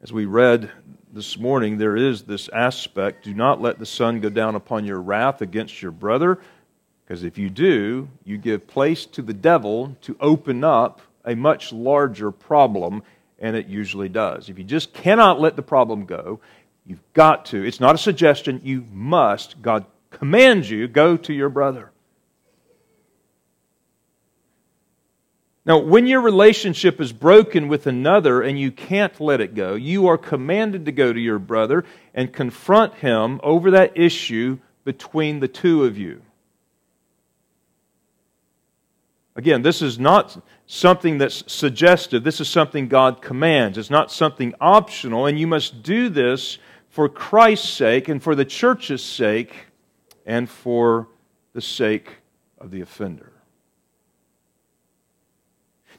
As 0.00 0.12
we 0.12 0.24
read 0.24 0.70
this 1.12 1.36
morning, 1.36 1.78
there 1.78 1.96
is 1.96 2.22
this 2.22 2.48
aspect 2.50 3.24
do 3.24 3.34
not 3.34 3.60
let 3.60 3.78
the 3.78 3.86
sun 3.86 4.20
go 4.20 4.30
down 4.30 4.54
upon 4.54 4.84
your 4.84 5.00
wrath 5.00 5.42
against 5.42 5.82
your 5.82 5.90
brother, 5.90 6.38
because 7.06 7.22
if 7.22 7.38
you 7.38 7.48
do, 7.48 8.08
you 8.24 8.36
give 8.36 8.66
place 8.66 9.06
to 9.06 9.22
the 9.22 9.32
devil 9.32 9.96
to 10.02 10.16
open 10.18 10.64
up 10.64 11.00
a 11.24 11.36
much 11.36 11.72
larger 11.72 12.32
problem, 12.32 13.02
and 13.38 13.54
it 13.54 13.68
usually 13.68 14.08
does. 14.08 14.48
If 14.48 14.58
you 14.58 14.64
just 14.64 14.92
cannot 14.92 15.40
let 15.40 15.54
the 15.54 15.62
problem 15.62 16.06
go, 16.06 16.40
you've 16.84 17.02
got 17.12 17.46
to. 17.46 17.64
It's 17.64 17.78
not 17.78 17.94
a 17.94 17.98
suggestion, 17.98 18.60
you 18.64 18.84
must. 18.92 19.62
God 19.62 19.86
commands 20.10 20.68
you 20.68 20.88
go 20.88 21.16
to 21.16 21.32
your 21.32 21.48
brother. 21.48 21.92
Now, 25.64 25.78
when 25.78 26.08
your 26.08 26.20
relationship 26.20 27.00
is 27.00 27.12
broken 27.12 27.68
with 27.68 27.86
another 27.86 28.42
and 28.42 28.58
you 28.58 28.72
can't 28.72 29.20
let 29.20 29.40
it 29.40 29.54
go, 29.54 29.74
you 29.74 30.08
are 30.08 30.18
commanded 30.18 30.86
to 30.86 30.92
go 30.92 31.12
to 31.12 31.20
your 31.20 31.40
brother 31.40 31.84
and 32.14 32.32
confront 32.32 32.94
him 32.94 33.40
over 33.44 33.72
that 33.72 33.96
issue 33.96 34.58
between 34.84 35.38
the 35.38 35.48
two 35.48 35.84
of 35.84 35.98
you. 35.98 36.22
Again, 39.36 39.60
this 39.60 39.82
is 39.82 39.98
not 39.98 40.42
something 40.66 41.18
that's 41.18 41.44
suggestive. 41.52 42.24
This 42.24 42.40
is 42.40 42.48
something 42.48 42.88
God 42.88 43.20
commands. 43.20 43.76
It's 43.76 43.90
not 43.90 44.10
something 44.10 44.54
optional, 44.60 45.26
and 45.26 45.38
you 45.38 45.46
must 45.46 45.82
do 45.82 46.08
this 46.08 46.58
for 46.88 47.08
Christ's 47.08 47.68
sake 47.68 48.08
and 48.08 48.22
for 48.22 48.34
the 48.34 48.46
church's 48.46 49.04
sake 49.04 49.66
and 50.24 50.48
for 50.48 51.08
the 51.52 51.60
sake 51.60 52.16
of 52.58 52.70
the 52.70 52.80
offender. 52.80 53.32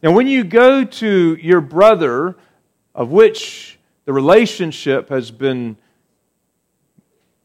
Now, 0.02 0.12
when 0.12 0.28
you 0.28 0.44
go 0.44 0.84
to 0.84 1.38
your 1.40 1.62
brother, 1.62 2.36
of 2.96 3.12
which 3.12 3.78
the 4.06 4.14
relationship 4.14 5.10
has 5.10 5.30
been 5.30 5.78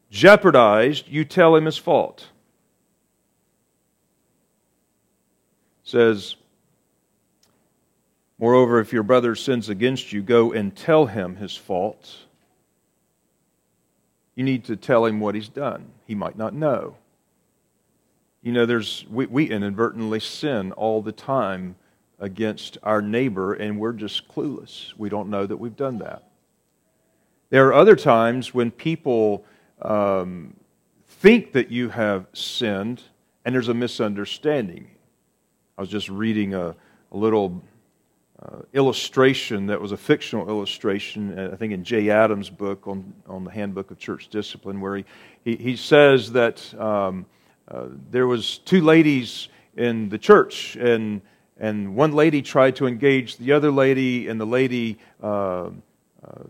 jeopardized, 0.09 1.07
you 1.07 1.23
tell 1.23 1.55
him 1.55 1.65
his 1.65 1.77
fault. 1.77 2.29
Says, 5.83 6.35
Moreover, 8.39 8.79
if 8.79 8.91
your 8.91 9.03
brother 9.03 9.35
sins 9.35 9.69
against 9.69 10.11
you, 10.11 10.21
go 10.21 10.51
and 10.51 10.75
tell 10.75 11.05
him 11.05 11.37
his 11.37 11.55
fault. 11.55 12.13
You 14.35 14.43
need 14.43 14.65
to 14.65 14.75
tell 14.75 15.05
him 15.05 15.19
what 15.19 15.35
he's 15.35 15.47
done. 15.47 15.85
He 16.05 16.15
might 16.15 16.37
not 16.37 16.53
know. 16.53 16.95
You 18.41 18.51
know, 18.51 18.65
there's 18.65 19.05
we, 19.09 19.27
we 19.27 19.49
inadvertently 19.49 20.19
sin 20.19 20.71
all 20.73 21.01
the 21.01 21.13
time 21.13 21.75
against 22.19 22.77
our 22.83 23.01
neighbor 23.01 23.53
and 23.53 23.79
we're 23.79 23.93
just 23.93 24.27
clueless. 24.27 24.93
We 24.97 25.09
don't 25.09 25.29
know 25.29 25.45
that 25.45 25.57
we've 25.57 25.75
done 25.75 25.99
that. 25.99 26.23
There 27.49 27.67
are 27.67 27.73
other 27.73 27.95
times 27.95 28.53
when 28.53 28.71
people 28.71 29.45
um, 29.81 30.55
think 31.07 31.53
that 31.53 31.69
you 31.71 31.89
have 31.89 32.25
sinned 32.33 33.01
and 33.45 33.53
there's 33.53 33.69
a 33.69 33.73
misunderstanding. 33.73 34.87
I 35.75 35.81
was 35.81 35.89
just 35.89 36.07
reading 36.07 36.53
a, 36.53 36.75
a 37.11 37.17
little 37.17 37.63
uh, 38.39 38.59
illustration 38.73 39.65
that 39.67 39.81
was 39.81 39.91
a 39.91 39.97
fictional 39.97 40.47
illustration, 40.47 41.37
uh, 41.37 41.49
I 41.51 41.55
think 41.55 41.73
in 41.73 41.83
Jay 41.83 42.11
Adams' 42.11 42.49
book 42.49 42.87
on, 42.87 43.11
on 43.25 43.43
the 43.43 43.49
Handbook 43.49 43.89
of 43.89 43.97
Church 43.97 44.27
Discipline, 44.27 44.81
where 44.81 44.97
he, 44.97 45.05
he, 45.43 45.55
he 45.55 45.75
says 45.75 46.31
that 46.33 46.79
um, 46.79 47.25
uh, 47.67 47.87
there 48.11 48.27
was 48.27 48.59
two 48.59 48.81
ladies 48.81 49.47
in 49.75 50.09
the 50.09 50.19
church, 50.19 50.75
and 50.75 51.21
and 51.57 51.95
one 51.95 52.11
lady 52.11 52.41
tried 52.41 52.75
to 52.75 52.85
engage 52.85 53.37
the 53.37 53.53
other 53.53 53.71
lady, 53.71 54.27
and 54.27 54.39
the 54.39 54.45
lady 54.45 54.99
uh, 55.23 55.69
uh, 56.23 56.43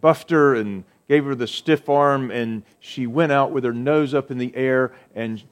buffed 0.00 0.30
her 0.30 0.54
and 0.54 0.84
gave 1.08 1.24
her 1.24 1.34
the 1.34 1.46
stiff 1.46 1.88
arm, 1.88 2.30
and 2.30 2.62
she 2.78 3.06
went 3.06 3.32
out 3.32 3.50
with 3.50 3.64
her 3.64 3.72
nose 3.72 4.14
up 4.14 4.30
in 4.30 4.38
the 4.38 4.54
air. 4.54 4.92
And 5.14 5.42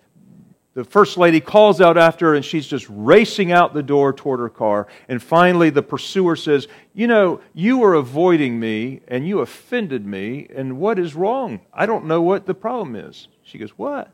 the 0.75 0.85
first 0.85 1.17
lady 1.17 1.41
calls 1.41 1.81
out 1.81 1.97
after 1.97 2.27
her, 2.27 2.35
and 2.35 2.45
she's 2.45 2.67
just 2.67 2.87
racing 2.89 3.53
out 3.53 3.75
the 3.75 3.83
door 3.83 4.13
toward 4.13 4.41
her 4.41 4.49
car. 4.49 4.87
And 5.09 5.23
finally, 5.23 5.71
the 5.71 5.83
pursuer 5.83 6.37
says, 6.37 6.69
You 6.93 7.07
know, 7.07 7.41
you 7.55 7.79
were 7.79 7.95
avoiding 7.95 8.59
me, 8.61 9.01
and 9.09 9.27
you 9.27 9.41
offended 9.41 10.05
me, 10.05 10.49
and 10.55 10.79
what 10.79 10.99
is 10.99 11.15
wrong? 11.15 11.61
I 11.73 11.87
don't 11.87 12.07
know 12.07 12.21
what 12.21 12.47
the 12.47 12.55
problem 12.55 12.97
is. 12.97 13.29
She 13.43 13.59
goes, 13.59 13.71
What? 13.71 14.11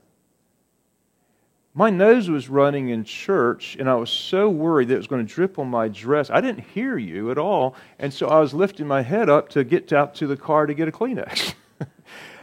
my 1.73 1.89
nose 1.89 2.29
was 2.29 2.49
running 2.49 2.89
in 2.89 3.05
church, 3.05 3.77
and 3.79 3.89
I 3.89 3.95
was 3.95 4.11
so 4.11 4.49
worried 4.49 4.89
that 4.89 4.95
it 4.95 4.99
was 4.99 5.07
going 5.07 5.25
to 5.25 5.35
drip 5.35 5.59
on 5.59 5.69
my 5.69 5.89
dress. 5.89 6.29
I 6.29 6.41
didn't 6.41 6.65
hear 6.75 6.99
you 6.99 7.31
at 7.31 7.39
all, 7.39 7.77
and 7.99 8.13
so 8.13 8.27
I 8.27 8.41
was 8.41 8.53
lifting 8.53 8.87
my 8.87 9.03
head 9.03 9.29
up 9.29 9.49
to 9.51 9.63
get 9.63 9.93
out 9.93 10.15
to 10.17 10.27
the 10.27 10.37
car 10.37 10.67
to 10.67 10.75
get 10.75 10.89
a 10.89 10.93
Kleenex. 10.93 11.55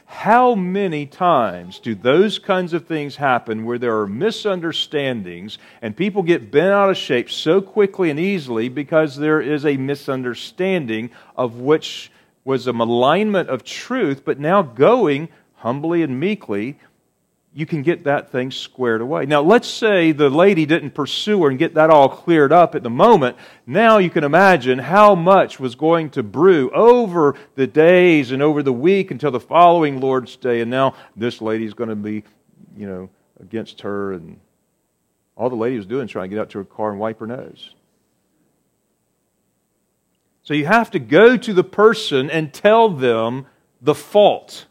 How 0.10 0.56
many 0.56 1.06
times 1.06 1.80
do 1.80 1.94
those 1.94 2.40
kinds 2.40 2.74
of 2.74 2.88
things 2.88 3.18
happen 3.18 3.66
where 3.66 3.78
there 3.78 4.00
are 4.00 4.08
misunderstandings 4.08 5.58
and 5.82 5.96
people 5.96 6.24
get 6.24 6.50
bent 6.50 6.72
out 6.72 6.90
of 6.90 6.98
shape 6.98 7.30
so 7.30 7.62
quickly 7.62 8.10
and 8.10 8.20
easily 8.20 8.70
because 8.70 9.18
there 9.18 9.42
is 9.42 9.66
a 9.66 9.76
misunderstanding 9.76 11.12
of 11.36 11.60
which 11.60 12.10
was 12.46 12.68
a 12.68 12.74
malignment 12.74 13.50
of 13.50 13.66
truth, 13.66 14.24
but 14.24 14.40
now 14.40 14.62
going 14.62 15.28
humbly 15.56 16.02
and 16.02 16.18
meekly 16.18 16.80
you 17.58 17.66
can 17.66 17.82
get 17.82 18.04
that 18.04 18.32
thing 18.32 18.52
squared 18.52 19.02
away. 19.02 19.26
Now, 19.26 19.42
let's 19.42 19.68
say 19.68 20.12
the 20.12 20.30
lady 20.30 20.68
didn't 20.68 20.92
pursue 20.92 21.42
her 21.42 21.50
and 21.50 21.58
get 21.58 21.74
that 21.74 21.90
all 21.90 22.08
cleared 22.08 22.54
up 22.54 22.76
at 22.76 22.84
the 22.84 22.92
moment. 22.92 23.36
Now 23.66 23.98
you 23.98 24.12
can 24.12 24.24
imagine 24.24 24.78
how 24.78 25.16
much 25.16 25.60
was 25.60 25.74
going 25.74 26.12
to 26.12 26.22
brew 26.22 26.70
over 26.70 27.36
the 27.56 27.66
days 27.66 28.32
and 28.32 28.44
over 28.44 28.62
the 28.62 28.72
week 28.72 29.10
until 29.10 29.32
the 29.32 29.40
following 29.40 30.00
Lord's 30.00 30.36
Day. 30.36 30.62
And 30.62 30.70
now 30.70 30.94
this 31.16 31.42
lady's 31.42 31.74
going 31.74 31.90
to 31.90 31.96
be, 31.96 32.24
you 32.78 32.86
know, 32.86 33.10
against 33.40 33.82
her. 33.82 34.14
And 34.14 34.40
all 35.36 35.50
the 35.50 35.56
lady 35.56 35.78
was 35.78 35.88
doing 35.88 36.04
was 36.04 36.12
trying 36.12 36.30
to 36.30 36.36
get 36.36 36.40
out 36.40 36.52
to 36.52 36.60
her 36.60 36.64
car 36.64 36.92
and 36.92 37.00
wipe 37.00 37.20
her 37.20 37.26
nose. 37.26 37.74
So 40.44 40.54
you 40.54 40.68
have 40.68 40.92
to 40.92 41.00
go 41.00 41.36
to 41.36 41.54
the 41.56 41.64
person 41.64 42.30
and 42.30 42.54
tell 42.54 42.90
them 42.90 43.48
the 43.82 43.96
fault. 43.96 44.67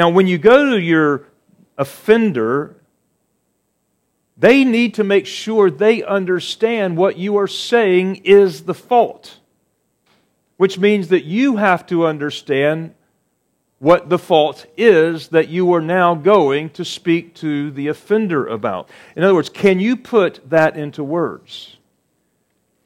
Now, 0.00 0.08
when 0.08 0.26
you 0.26 0.38
go 0.38 0.70
to 0.70 0.80
your 0.80 1.26
offender, 1.76 2.74
they 4.34 4.64
need 4.64 4.94
to 4.94 5.04
make 5.04 5.26
sure 5.26 5.70
they 5.70 6.02
understand 6.02 6.96
what 6.96 7.18
you 7.18 7.36
are 7.36 7.46
saying 7.46 8.22
is 8.24 8.62
the 8.62 8.72
fault, 8.72 9.40
which 10.56 10.78
means 10.78 11.08
that 11.08 11.24
you 11.24 11.56
have 11.56 11.84
to 11.88 12.06
understand 12.06 12.94
what 13.78 14.08
the 14.08 14.18
fault 14.18 14.64
is 14.74 15.28
that 15.28 15.50
you 15.50 15.70
are 15.74 15.82
now 15.82 16.14
going 16.14 16.70
to 16.70 16.84
speak 16.86 17.34
to 17.34 17.70
the 17.70 17.88
offender 17.88 18.46
about. 18.46 18.88
In 19.16 19.22
other 19.22 19.34
words, 19.34 19.50
can 19.50 19.80
you 19.80 19.98
put 19.98 20.48
that 20.48 20.78
into 20.78 21.04
words? 21.04 21.76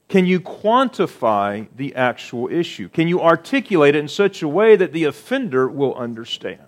Can 0.08 0.26
you 0.26 0.40
quantify 0.40 1.68
the 1.76 1.94
actual 1.94 2.48
issue? 2.50 2.88
Can 2.88 3.06
you 3.06 3.20
articulate 3.20 3.94
it 3.94 4.00
in 4.00 4.08
such 4.08 4.42
a 4.42 4.48
way 4.48 4.74
that 4.74 4.92
the 4.92 5.04
offender 5.04 5.68
will 5.68 5.94
understand? 5.94 6.58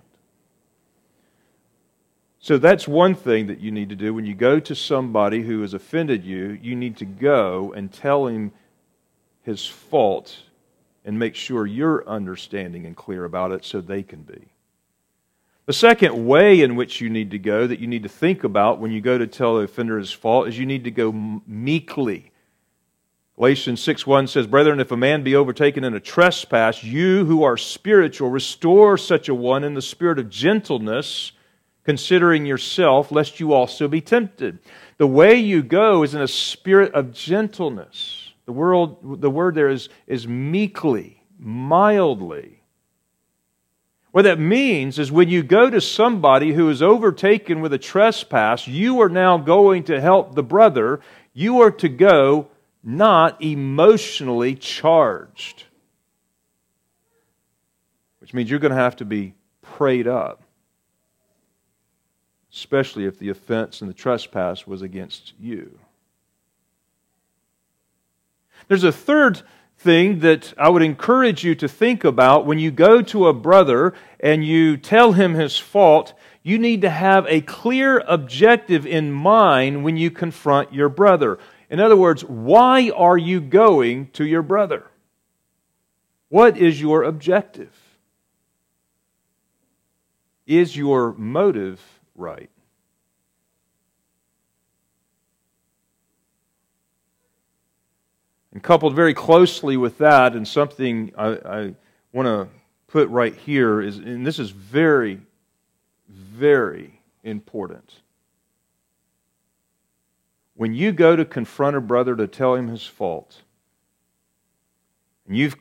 So 2.47 2.57
that's 2.57 2.87
one 2.87 3.13
thing 3.13 3.47
that 3.47 3.59
you 3.59 3.71
need 3.71 3.89
to 3.89 3.95
do. 3.97 4.13
When 4.13 4.25
you 4.25 4.33
go 4.33 4.57
to 4.57 4.73
somebody 4.73 5.41
who 5.41 5.63
has 5.63 5.73
offended 5.73 6.23
you, 6.23 6.57
you 6.61 6.77
need 6.77 6.95
to 6.95 7.05
go 7.05 7.73
and 7.73 7.91
tell 7.91 8.27
him 8.27 8.53
his 9.43 9.65
fault 9.65 10.33
and 11.03 11.19
make 11.19 11.35
sure 11.35 11.65
you're 11.65 12.07
understanding 12.07 12.85
and 12.85 12.95
clear 12.95 13.25
about 13.25 13.51
it 13.51 13.65
so 13.65 13.81
they 13.81 14.01
can 14.01 14.21
be. 14.21 14.45
The 15.65 15.73
second 15.73 16.25
way 16.25 16.61
in 16.61 16.77
which 16.77 17.01
you 17.01 17.09
need 17.09 17.31
to 17.31 17.37
go 17.37 17.67
that 17.67 17.81
you 17.81 17.87
need 17.87 18.03
to 18.03 18.09
think 18.09 18.45
about 18.45 18.79
when 18.79 18.91
you 18.91 19.01
go 19.01 19.17
to 19.17 19.27
tell 19.27 19.57
the 19.57 19.63
offender 19.63 19.97
his 19.97 20.13
fault 20.13 20.47
is 20.47 20.57
you 20.57 20.65
need 20.65 20.85
to 20.85 20.91
go 20.91 21.41
meekly. 21.45 22.31
Galatians 23.35 23.81
6 23.81 24.07
1 24.07 24.27
says, 24.27 24.47
Brethren, 24.47 24.79
if 24.79 24.93
a 24.93 24.95
man 24.95 25.21
be 25.21 25.35
overtaken 25.35 25.83
in 25.83 25.93
a 25.93 25.99
trespass, 25.99 26.81
you 26.81 27.25
who 27.25 27.43
are 27.43 27.57
spiritual, 27.57 28.29
restore 28.29 28.97
such 28.97 29.27
a 29.27 29.35
one 29.35 29.65
in 29.65 29.73
the 29.73 29.81
spirit 29.81 30.17
of 30.17 30.29
gentleness 30.29 31.33
considering 31.87 32.45
yourself, 32.45 33.13
lest 33.13 33.39
you 33.39 33.53
also 33.53 33.87
be 33.87 34.01
tempted. 34.01 34.59
The 34.97 35.07
way 35.07 35.35
you 35.35 35.63
go 35.63 36.03
is 36.03 36.13
in 36.13 36.21
a 36.21 36.27
spirit 36.27 36.93
of 36.93 37.13
gentleness. 37.13 38.33
The, 38.45 38.51
world, 38.51 39.21
the 39.21 39.29
word 39.29 39.55
there 39.55 39.69
is, 39.69 39.87
is 40.05 40.27
meekly, 40.27 41.23
mildly. 41.39 42.61
What 44.11 44.23
that 44.23 44.37
means 44.37 44.99
is 44.99 45.13
when 45.13 45.29
you 45.29 45.43
go 45.43 45.69
to 45.69 45.79
somebody 45.79 46.51
who 46.51 46.69
is 46.69 46.81
overtaken 46.81 47.61
with 47.61 47.71
a 47.71 47.77
trespass, 47.77 48.67
you 48.67 48.99
are 49.01 49.07
now 49.07 49.37
going 49.37 49.85
to 49.85 50.01
help 50.01 50.35
the 50.35 50.43
brother. 50.43 50.99
You 51.33 51.61
are 51.61 51.71
to 51.71 51.87
go 51.87 52.49
not 52.83 53.41
emotionally 53.41 54.55
charged, 54.55 55.63
which 58.19 58.33
means 58.33 58.49
you're 58.49 58.59
going 58.59 58.71
to 58.71 58.75
have 58.75 58.97
to 58.97 59.05
be 59.05 59.35
prayed 59.61 60.07
up, 60.07 60.43
especially 62.57 63.05
if 63.05 63.19
the 63.19 63.29
offense 63.29 63.81
and 63.81 63.89
the 63.89 63.93
trespass 63.93 64.65
was 64.65 64.81
against 64.81 65.33
you. 65.39 65.79
There's 68.67 68.83
a 68.83 68.91
third 68.91 69.41
thing 69.77 70.19
that 70.19 70.53
I 70.57 70.69
would 70.69 70.81
encourage 70.81 71.43
you 71.43 71.53
to 71.55 71.67
think 71.67 72.03
about 72.03 72.45
when 72.45 72.57
you 72.57 72.71
go 72.71 73.01
to 73.03 73.27
a 73.27 73.33
brother 73.33 73.93
and 74.19 74.43
you 74.43 74.75
tell 74.75 75.11
him 75.13 75.35
his 75.35 75.57
fault. 75.57 76.13
You 76.41 76.57
need 76.57 76.81
to 76.81 76.89
have 76.89 77.25
a 77.27 77.41
clear 77.41 78.03
objective 78.07 78.87
in 78.87 79.11
mind 79.11 79.83
when 79.83 79.95
you 79.95 80.09
confront 80.09 80.73
your 80.73 80.89
brother. 80.89 81.37
In 81.69 81.79
other 81.79 81.95
words, 81.95 82.23
why 82.23 82.89
are 82.95 83.17
you 83.17 83.39
going 83.39 84.07
to 84.11 84.25
your 84.25 84.41
brother? 84.41 84.87
What 86.29 86.57
is 86.57 86.81
your 86.81 87.03
objective? 87.03 87.73
Is 90.47 90.75
your 90.75 91.13
motive 91.13 91.96
right? 92.17 92.49
And 98.51 98.61
coupled 98.61 98.95
very 98.95 99.13
closely 99.13 99.77
with 99.77 99.99
that, 99.99 100.35
and 100.35 100.47
something 100.47 101.13
I, 101.17 101.27
I 101.27 101.75
want 102.11 102.25
to 102.25 102.47
put 102.87 103.07
right 103.09 103.35
here 103.35 103.81
is, 103.81 103.97
and 103.97 104.25
this 104.25 104.39
is 104.39 104.49
very, 104.49 105.21
very 106.09 106.99
important. 107.23 108.01
When 110.55 110.73
you 110.73 110.91
go 110.91 111.15
to 111.15 111.23
confront 111.23 111.75
a 111.75 111.81
brother 111.81 112.15
to 112.15 112.25
tell 112.25 112.55
him 112.55 112.67
his 112.67 112.83
fault, 112.83 113.43
and 115.27 115.37
you've 115.37 115.57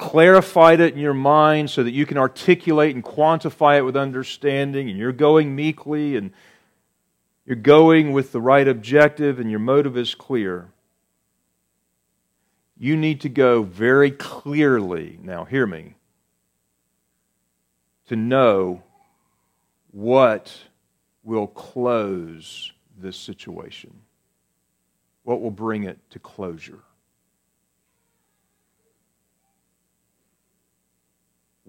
clarified 0.00 0.80
it 0.80 0.94
in 0.94 0.98
your 0.98 1.14
mind 1.14 1.70
so 1.70 1.84
that 1.84 1.92
you 1.92 2.06
can 2.06 2.16
articulate 2.16 2.94
and 2.94 3.04
quantify 3.04 3.78
it 3.78 3.82
with 3.82 3.96
understanding, 3.96 4.88
and 4.88 4.98
you're 4.98 5.12
going 5.12 5.54
meekly 5.54 6.16
and 6.16 6.32
you're 7.46 7.56
going 7.56 8.12
with 8.12 8.32
the 8.32 8.40
right 8.40 8.66
objective, 8.66 9.38
and 9.38 9.50
your 9.50 9.60
motive 9.60 9.96
is 9.96 10.14
clear 10.14 10.72
you 12.82 12.96
need 12.96 13.20
to 13.20 13.28
go 13.28 13.62
very 13.62 14.10
clearly, 14.10 15.18
now 15.22 15.44
hear 15.44 15.66
me, 15.66 15.94
to 18.08 18.16
know 18.16 18.82
what 19.90 20.56
will 21.22 21.46
close 21.46 22.72
this 22.98 23.18
situation, 23.18 23.92
what 25.24 25.42
will 25.42 25.50
bring 25.50 25.84
it 25.84 25.98
to 26.08 26.18
closure. 26.18 26.80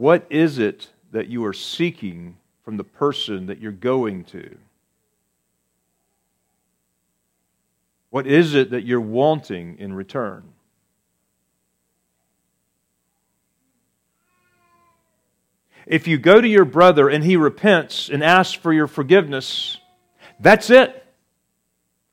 What 0.02 0.26
is 0.32 0.58
it 0.58 0.90
that 1.12 1.28
you 1.28 1.46
are 1.46 1.54
seeking 1.54 2.36
from 2.66 2.78
the 2.78 2.84
person 2.84 3.46
that 3.46 3.60
you're 3.60 3.72
going 3.72 4.24
to? 4.24 4.58
What 8.10 8.26
is 8.26 8.56
it 8.56 8.72
that 8.72 8.84
you're 8.84 9.00
wanting 9.00 9.78
in 9.78 9.94
return? 9.94 10.54
If 15.86 16.08
you 16.08 16.18
go 16.18 16.42
to 16.42 16.48
your 16.48 16.66
brother 16.66 17.08
and 17.08 17.24
he 17.24 17.36
repents 17.36 18.10
and 18.10 18.24
asks 18.24 18.56
for 18.56 18.74
your 18.74 18.88
forgiveness, 18.88 19.78
that's 20.40 20.72
it. 20.72 21.06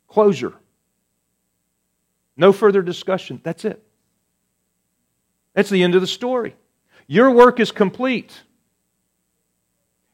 Closure. 0.09 0.53
No 2.37 2.53
further 2.53 2.83
discussion. 2.83 3.41
That's 3.43 3.65
it. 3.65 3.83
That's 5.55 5.71
the 5.71 5.83
end 5.83 5.95
of 5.95 6.03
the 6.03 6.07
story. 6.07 6.55
Your 7.09 7.31
work 7.31 7.59
is 7.59 7.73
complete. 7.73 8.43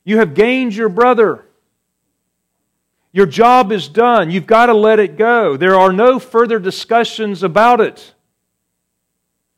You 0.04 0.18
have 0.18 0.32
gained 0.32 0.74
your 0.74 0.88
brother. 0.88 1.44
Your 3.12 3.26
job 3.26 3.72
is 3.72 3.88
done. 3.88 4.30
You've 4.30 4.46
got 4.46 4.66
to 4.66 4.74
let 4.74 5.00
it 5.00 5.16
go. 5.16 5.56
There 5.56 5.74
are 5.74 5.92
no 5.92 6.18
further 6.18 6.58
discussions 6.58 7.42
about 7.42 7.80
it. 7.80 8.14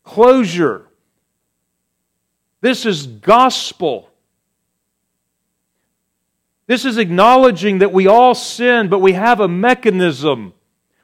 Closure. 0.02 0.86
This 2.62 2.86
is 2.86 3.06
gospel. 3.06 4.10
This 6.66 6.84
is 6.84 6.96
acknowledging 6.96 7.78
that 7.78 7.92
we 7.92 8.06
all 8.06 8.34
sin, 8.34 8.88
but 8.88 9.00
we 9.00 9.12
have 9.12 9.40
a 9.40 9.48
mechanism 9.48 10.52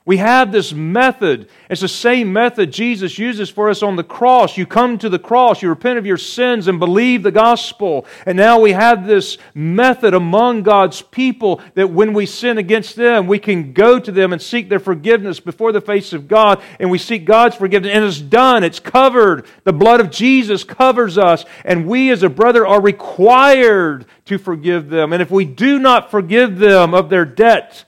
we 0.04 0.16
have 0.16 0.50
this 0.50 0.72
method. 0.72 1.48
It's 1.70 1.80
the 1.80 1.88
same 1.88 2.32
method 2.32 2.72
Jesus 2.72 3.18
uses 3.18 3.50
for 3.50 3.70
us 3.70 3.84
on 3.84 3.94
the 3.94 4.02
cross. 4.02 4.56
You 4.56 4.66
come 4.66 4.98
to 4.98 5.08
the 5.08 5.18
cross, 5.18 5.62
you 5.62 5.68
repent 5.68 5.96
of 5.96 6.06
your 6.06 6.16
sins 6.16 6.66
and 6.66 6.80
believe 6.80 7.22
the 7.22 7.30
gospel. 7.30 8.04
And 8.26 8.36
now 8.36 8.58
we 8.58 8.72
have 8.72 9.06
this 9.06 9.38
method 9.54 10.12
among 10.12 10.64
God's 10.64 11.02
people 11.02 11.60
that 11.74 11.90
when 11.90 12.14
we 12.14 12.26
sin 12.26 12.58
against 12.58 12.96
them, 12.96 13.28
we 13.28 13.38
can 13.38 13.72
go 13.72 14.00
to 14.00 14.10
them 14.10 14.32
and 14.32 14.42
seek 14.42 14.68
their 14.68 14.80
forgiveness 14.80 15.38
before 15.38 15.70
the 15.70 15.80
face 15.80 16.12
of 16.12 16.26
God. 16.26 16.60
And 16.80 16.90
we 16.90 16.98
seek 16.98 17.24
God's 17.24 17.54
forgiveness. 17.54 17.92
And 17.94 18.04
it's 18.04 18.20
done, 18.20 18.64
it's 18.64 18.80
covered. 18.80 19.46
The 19.62 19.72
blood 19.72 20.00
of 20.00 20.10
Jesus 20.10 20.64
covers 20.64 21.16
us. 21.16 21.44
And 21.64 21.86
we 21.86 22.10
as 22.10 22.24
a 22.24 22.28
brother 22.28 22.66
are 22.66 22.80
required 22.80 24.06
to 24.24 24.36
forgive 24.36 24.88
them. 24.88 25.12
And 25.12 25.22
if 25.22 25.30
we 25.30 25.44
do 25.44 25.78
not 25.78 26.10
forgive 26.10 26.58
them 26.58 26.92
of 26.92 27.08
their 27.08 27.24
debt, 27.24 27.84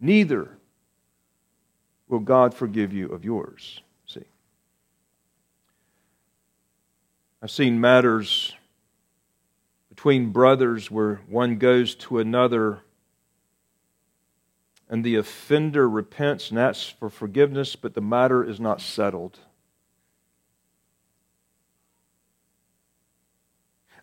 neither 0.00 0.58
will 2.08 2.20
God 2.20 2.54
forgive 2.54 2.92
you 2.92 3.08
of 3.08 3.24
yours. 3.24 3.80
See? 4.06 4.24
I've 7.42 7.50
seen 7.50 7.80
matters 7.80 8.54
between 9.88 10.30
brothers 10.30 10.90
where 10.90 11.16
one 11.28 11.58
goes 11.58 11.94
to 11.96 12.18
another 12.18 12.82
and 14.88 15.04
the 15.04 15.16
offender 15.16 15.88
repents 15.88 16.50
and 16.50 16.58
asks 16.58 16.88
for 16.98 17.10
forgiveness, 17.10 17.76
but 17.76 17.94
the 17.94 18.00
matter 18.00 18.42
is 18.42 18.58
not 18.58 18.80
settled. 18.80 19.38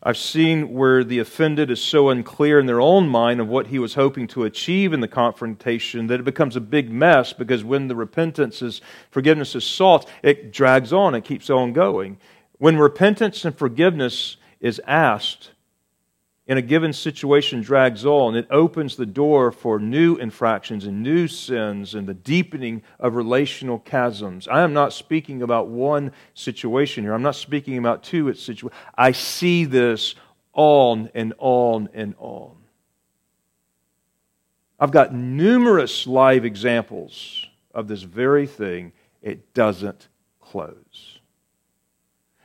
I've 0.07 0.17
seen 0.17 0.71
where 0.71 1.03
the 1.03 1.17
offended 1.17 1.71
is 1.71 1.81
so 1.81 2.09
unclear 2.09 2.59
in 2.59 2.67
their 2.67 2.79
own 2.79 3.09
mind 3.09 3.41
of 3.41 3.47
what 3.47 3.67
he 3.67 3.79
was 3.79 3.95
hoping 3.95 4.27
to 4.27 4.43
achieve 4.43 4.93
in 4.93 4.99
the 4.99 5.07
confrontation 5.07 6.05
that 6.07 6.19
it 6.19 6.23
becomes 6.23 6.55
a 6.55 6.61
big 6.61 6.91
mess 6.91 7.33
because 7.33 7.63
when 7.63 7.87
the 7.87 7.95
repentance 7.95 8.61
is 8.61 8.81
forgiveness 9.09 9.55
is 9.55 9.63
sought, 9.65 10.07
it 10.21 10.51
drags 10.51 10.93
on, 10.93 11.15
it 11.15 11.25
keeps 11.25 11.49
on 11.49 11.73
going. 11.73 12.19
When 12.59 12.77
repentance 12.77 13.43
and 13.45 13.57
forgiveness 13.57 14.37
is 14.59 14.79
asked, 14.85 15.49
in 16.47 16.58
a 16.58 16.62
given 16.62 16.93
situation 16.93 17.62
drags 17.62 18.05
on, 18.05 18.36
it 18.36 18.47
opens 18.51 18.95
the 18.95 19.05
door 19.05 19.51
for 19.51 19.79
new 19.79 20.15
infractions 20.17 20.86
and 20.86 21.01
new 21.01 21.27
sins 21.27 21.95
and 21.95 22.08
the 22.08 22.13
deepening 22.13 22.84
of 22.99 23.15
relational 23.15 23.79
chasms. 23.79 24.47
I 24.47 24.62
am 24.62 24.71
not 24.71 24.93
speaking 24.93 25.41
about 25.41 25.67
one 25.67 26.12
situation 26.36 27.03
here. 27.03 27.13
I'm 27.13 27.23
not 27.23 27.36
speaking 27.36 27.79
about 27.79 28.03
two 28.03 28.31
situations. 28.36 28.79
I 28.95 29.12
see 29.12 29.65
this 29.65 30.13
on 30.53 31.10
and 31.15 31.34
on 31.39 31.89
and 31.93 32.13
on. 32.19 32.55
I've 34.79 34.91
got 34.91 35.13
numerous 35.15 36.05
live 36.05 36.45
examples 36.45 37.47
of 37.73 37.88
this 37.88 38.03
very 38.03 38.45
thing. 38.45 38.91
It 39.21 39.53
doesn't 39.55 40.10
close. 40.39 41.19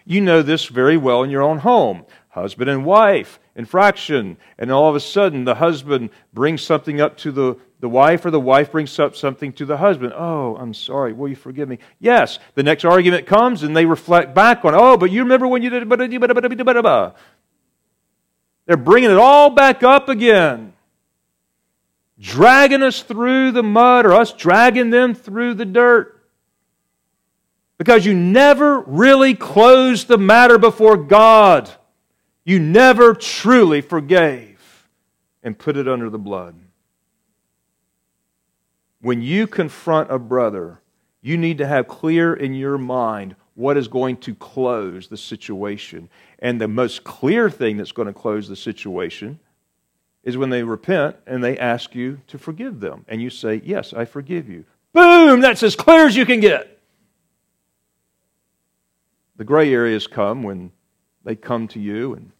You 0.07 0.23
know 0.23 0.41
this 0.41 0.67
very 0.67 0.97
well 0.97 1.23
in 1.23 1.31
your 1.31 1.43
own 1.43 1.59
home. 1.59 2.07
Husband 2.31 2.71
and 2.71 2.85
wife 2.85 3.39
infraction. 3.61 4.37
And 4.59 4.73
all 4.73 4.89
of 4.89 4.97
a 4.97 5.01
sudden, 5.01 5.45
the 5.45 5.55
husband 5.55 6.11
brings 6.33 6.63
something 6.63 7.01
up 7.01 7.17
to 7.19 7.31
the, 7.31 7.57
the 7.79 7.89
wife, 7.89 8.25
or 8.25 8.33
the 8.33 8.41
wife 8.41 8.73
brings 8.73 8.99
up 8.99 9.15
something 9.15 9.53
to 9.53 9.65
the 9.65 9.77
husband. 9.77 10.13
Oh, 10.17 10.57
I'm 10.57 10.75
sorry. 10.75 11.13
Will 11.13 11.29
you 11.29 11.37
forgive 11.37 11.69
me? 11.69 11.79
Yes. 12.01 12.41
The 12.57 12.65
next 12.65 12.85
argument 12.85 13.27
comes, 13.27 13.63
and 13.63 13.77
they 13.77 13.87
reflect 13.87 14.35
back 14.35 14.65
on, 14.65 14.75
oh, 14.75 14.97
but 14.97 15.13
you 15.13 15.23
remember 15.23 15.47
when 15.47 15.63
you 15.63 15.71
did. 15.71 15.89
They're 18.67 18.77
bringing 18.77 19.11
it 19.11 19.17
all 19.17 19.51
back 19.51 19.83
up 19.83 20.09
again, 20.09 20.73
dragging 22.19 22.83
us 22.83 23.03
through 23.03 23.53
the 23.53 23.63
mud, 23.63 24.07
or 24.07 24.15
us 24.15 24.33
dragging 24.33 24.91
them 24.91 25.15
through 25.15 25.55
the 25.55 25.65
dirt. 25.65 26.17
Because 27.79 28.05
you 28.05 28.15
never 28.15 28.81
really 28.81 29.35
closed 29.35 30.07
the 30.07 30.19
matter 30.19 30.59
before 30.59 30.99
God. 30.99 31.71
You 32.45 32.59
never 32.59 33.15
truly 33.15 33.81
forgave 33.81 34.87
and 35.43 35.59
put 35.59 35.77
it 35.77 35.89
under 35.89 36.11
the 36.11 36.19
blood. 36.19 36.57
When 39.01 39.23
you 39.23 39.47
confront 39.47 40.11
a 40.11 40.19
brother, 40.19 40.81
you 41.23 41.37
need 41.37 41.59
to 41.59 41.67
have 41.67 41.89
clear 41.89 42.35
in 42.35 42.55
your 42.55 42.79
mind 42.79 43.37
what 43.55 43.77
is 43.77 43.89
going 43.89 44.17
to 44.19 44.35
close 44.35 45.09
the 45.09 45.17
situation. 45.17 46.09
And 46.39 46.61
the 46.61 46.69
most 46.69 47.05
clear 47.05 47.51
thing 47.51 47.77
that's 47.77 47.93
going 47.93 48.09
to 48.09 48.15
close 48.15 48.49
the 48.49 48.57
situation 48.57 49.39
is 50.23 50.37
when 50.37 50.51
they 50.51 50.63
repent 50.63 51.17
and 51.27 51.43
they 51.43 51.59
ask 51.59 51.95
you 51.95 52.21
to 52.27 52.39
forgive 52.39 52.81
them. 52.81 53.05
And 53.09 53.23
you 53.23 53.31
say, 53.31 53.61
Yes, 53.65 53.93
I 53.93 54.05
forgive 54.05 54.49
you. 54.49 54.65
Boom! 54.93 55.41
That's 55.41 55.63
as 55.63 55.77
clear 55.77 56.07
as 56.07 56.17
you 56.17 56.27
can 56.27 56.41
get. 56.41 56.79
The 59.37 59.45
gray 59.45 59.73
areas 59.73 60.07
come 60.07 60.43
when 60.43 60.73
they 61.25 61.37
come 61.37 61.69
to 61.69 61.81
you 61.81 62.15
and 62.15 62.33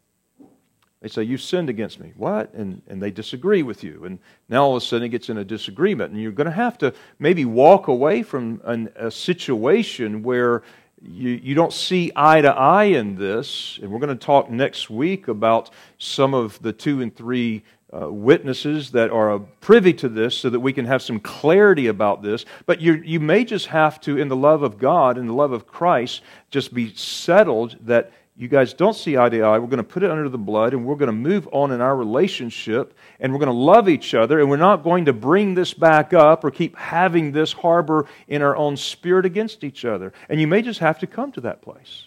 they 1.01 1.09
say, 1.09 1.23
You've 1.23 1.43
sinned 1.43 1.71
against 1.71 1.99
me. 1.99 2.13
What? 2.17 2.53
And, 2.53 2.83
and 2.87 3.03
they 3.03 3.11
disagree 3.11 3.63
with 3.63 3.83
you. 3.83 4.05
And 4.05 4.19
now 4.49 4.65
all 4.65 4.77
of 4.77 4.83
a 4.83 4.87
sudden 4.87 5.07
it 5.07 5.09
gets 5.11 5.31
in 5.31 5.39
a 5.39 5.45
disagreement. 5.45 6.13
And 6.13 6.21
you're 6.21 6.33
going 6.33 6.47
to 6.47 6.51
have 6.51 6.77
to 6.79 6.93
maybe 7.19 7.45
walk 7.45 7.89
away 7.89 8.23
from 8.23 8.61
an, 8.65 8.91
a 8.97 9.11
situation 9.11 10.23
where 10.23 10.63
you, 11.03 11.31
you 11.31 11.55
don't 11.55 11.73
see 11.73 12.13
eye 12.15 12.43
to 12.43 12.55
eye 12.55 12.85
in 12.85 13.17
this. 13.17 13.79
And 13.81 13.91
we're 13.91 13.99
going 13.99 14.17
to 14.17 14.27
talk 14.27 14.51
next 14.51 14.91
week 14.91 15.29
about 15.29 15.71
some 15.99 16.35
of 16.35 16.61
the 16.61 16.73
two 16.73 17.01
and 17.01 17.15
three 17.15 17.63
uh, 17.93 18.11
witnesses 18.13 18.91
that 18.93 19.11
are 19.11 19.39
privy 19.61 19.93
to 19.95 20.09
this 20.09 20.37
so 20.37 20.51
that 20.51 20.61
we 20.61 20.73
can 20.73 20.85
have 20.85 21.03
some 21.03 21.19
clarity 21.19 21.87
about 21.87 22.23
this. 22.23 22.45
But 22.67 22.81
you, 22.81 22.95
you 23.05 23.19
may 23.19 23.45
just 23.45 23.67
have 23.67 24.01
to, 24.03 24.19
in 24.19 24.29
the 24.29 24.37
love 24.37 24.63
of 24.63 24.79
God, 24.79 25.17
in 25.17 25.27
the 25.27 25.33
love 25.33 25.53
of 25.53 25.67
Christ, 25.67 26.21
just 26.51 26.75
be 26.75 26.95
settled 26.95 27.77
that 27.87 28.13
you 28.41 28.49
guys 28.49 28.73
don't 28.73 28.97
see 28.97 29.19
eye 29.19 29.29
to 29.29 29.43
eye. 29.43 29.59
We're 29.59 29.67
going 29.67 29.77
to 29.77 29.85
put 29.85 30.03
it 30.03 30.11
under 30.11 30.27
the 30.31 30.39
blood 30.39 30.73
and 30.73 30.87
we're 30.87 30.95
going 30.95 31.09
to 31.09 31.13
move 31.13 31.47
on 31.53 31.73
in 31.73 31.83
our 31.83 31.95
relationship 31.95 32.97
and 33.21 33.35
we're 33.35 33.39
going 33.39 33.49
to 33.49 33.53
love 33.53 33.87
each 33.87 34.15
other 34.15 34.41
and 34.41 34.49
we're 34.49 34.57
not 34.57 34.83
going 34.83 35.05
to 35.05 35.13
bring 35.13 35.53
this 35.53 35.75
back 35.75 36.15
up 36.15 36.43
or 36.43 36.51
keep 36.51 36.75
having 36.75 37.33
this 37.33 37.53
harbor 37.53 38.07
in 38.29 38.41
our 38.41 38.57
own 38.57 38.79
spirit 38.79 39.27
against 39.27 39.63
each 39.63 39.85
other. 39.85 40.15
And 40.31 40.41
you 40.41 40.47
may 40.47 40.63
just 40.63 40.81
have 40.81 40.99
to 41.01 41.07
come 41.07 41.33
to 41.33 41.43
that 41.43 41.61
place. 41.61 42.07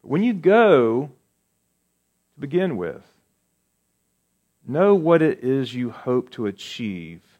When 0.00 0.22
you 0.22 0.32
go 0.32 1.10
to 2.34 2.40
begin 2.40 2.78
with, 2.78 3.02
know 4.66 4.94
what 4.94 5.20
it 5.20 5.44
is 5.44 5.74
you 5.74 5.90
hope 5.90 6.30
to 6.30 6.46
achieve 6.46 7.31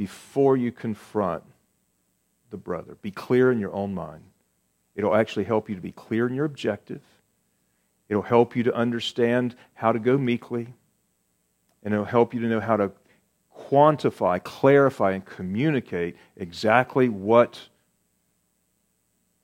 before 0.00 0.56
you 0.56 0.72
confront 0.72 1.42
the 2.48 2.56
brother. 2.56 2.96
Be 3.02 3.10
clear 3.10 3.52
in 3.52 3.60
your 3.60 3.74
own 3.74 3.92
mind. 3.92 4.24
It'll 4.94 5.14
actually 5.14 5.44
help 5.44 5.68
you 5.68 5.74
to 5.74 5.80
be 5.82 5.92
clear 5.92 6.26
in 6.26 6.34
your 6.34 6.46
objective. 6.46 7.02
It'll 8.08 8.22
help 8.22 8.56
you 8.56 8.62
to 8.62 8.74
understand 8.74 9.56
how 9.74 9.92
to 9.92 9.98
go 9.98 10.16
meekly. 10.16 10.72
And 11.82 11.92
it'll 11.92 12.06
help 12.06 12.32
you 12.32 12.40
to 12.40 12.46
know 12.46 12.60
how 12.60 12.78
to 12.78 12.92
quantify, 13.54 14.42
clarify, 14.42 15.10
and 15.10 15.22
communicate 15.22 16.16
exactly 16.34 17.10
what 17.10 17.60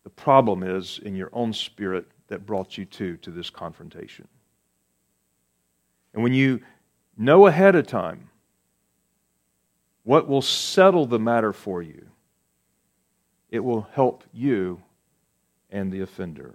the 0.05 0.11
problem 0.11 0.63
is 0.63 0.99
in 1.05 1.15
your 1.15 1.29
own 1.35 1.53
spirit 1.53 2.07
that 2.29 2.47
brought 2.47 2.79
you 2.79 2.87
to, 2.87 3.19
to 3.19 3.31
this 3.31 3.51
confrontation. 3.51 4.27
And 6.15 6.23
when 6.23 6.33
you 6.33 6.63
know 7.19 7.47
ahead 7.47 7.75
of 7.75 7.87
time 7.87 8.31
what 10.07 10.29
will 10.29 10.41
settle 10.41 11.05
the 11.05 11.19
matter 11.19 11.53
for 11.53 11.83
you? 11.83 12.07
It 13.51 13.59
will 13.59 13.89
help 13.93 14.23
you 14.33 14.81
and 15.69 15.91
the 15.91 16.01
offender. 16.01 16.55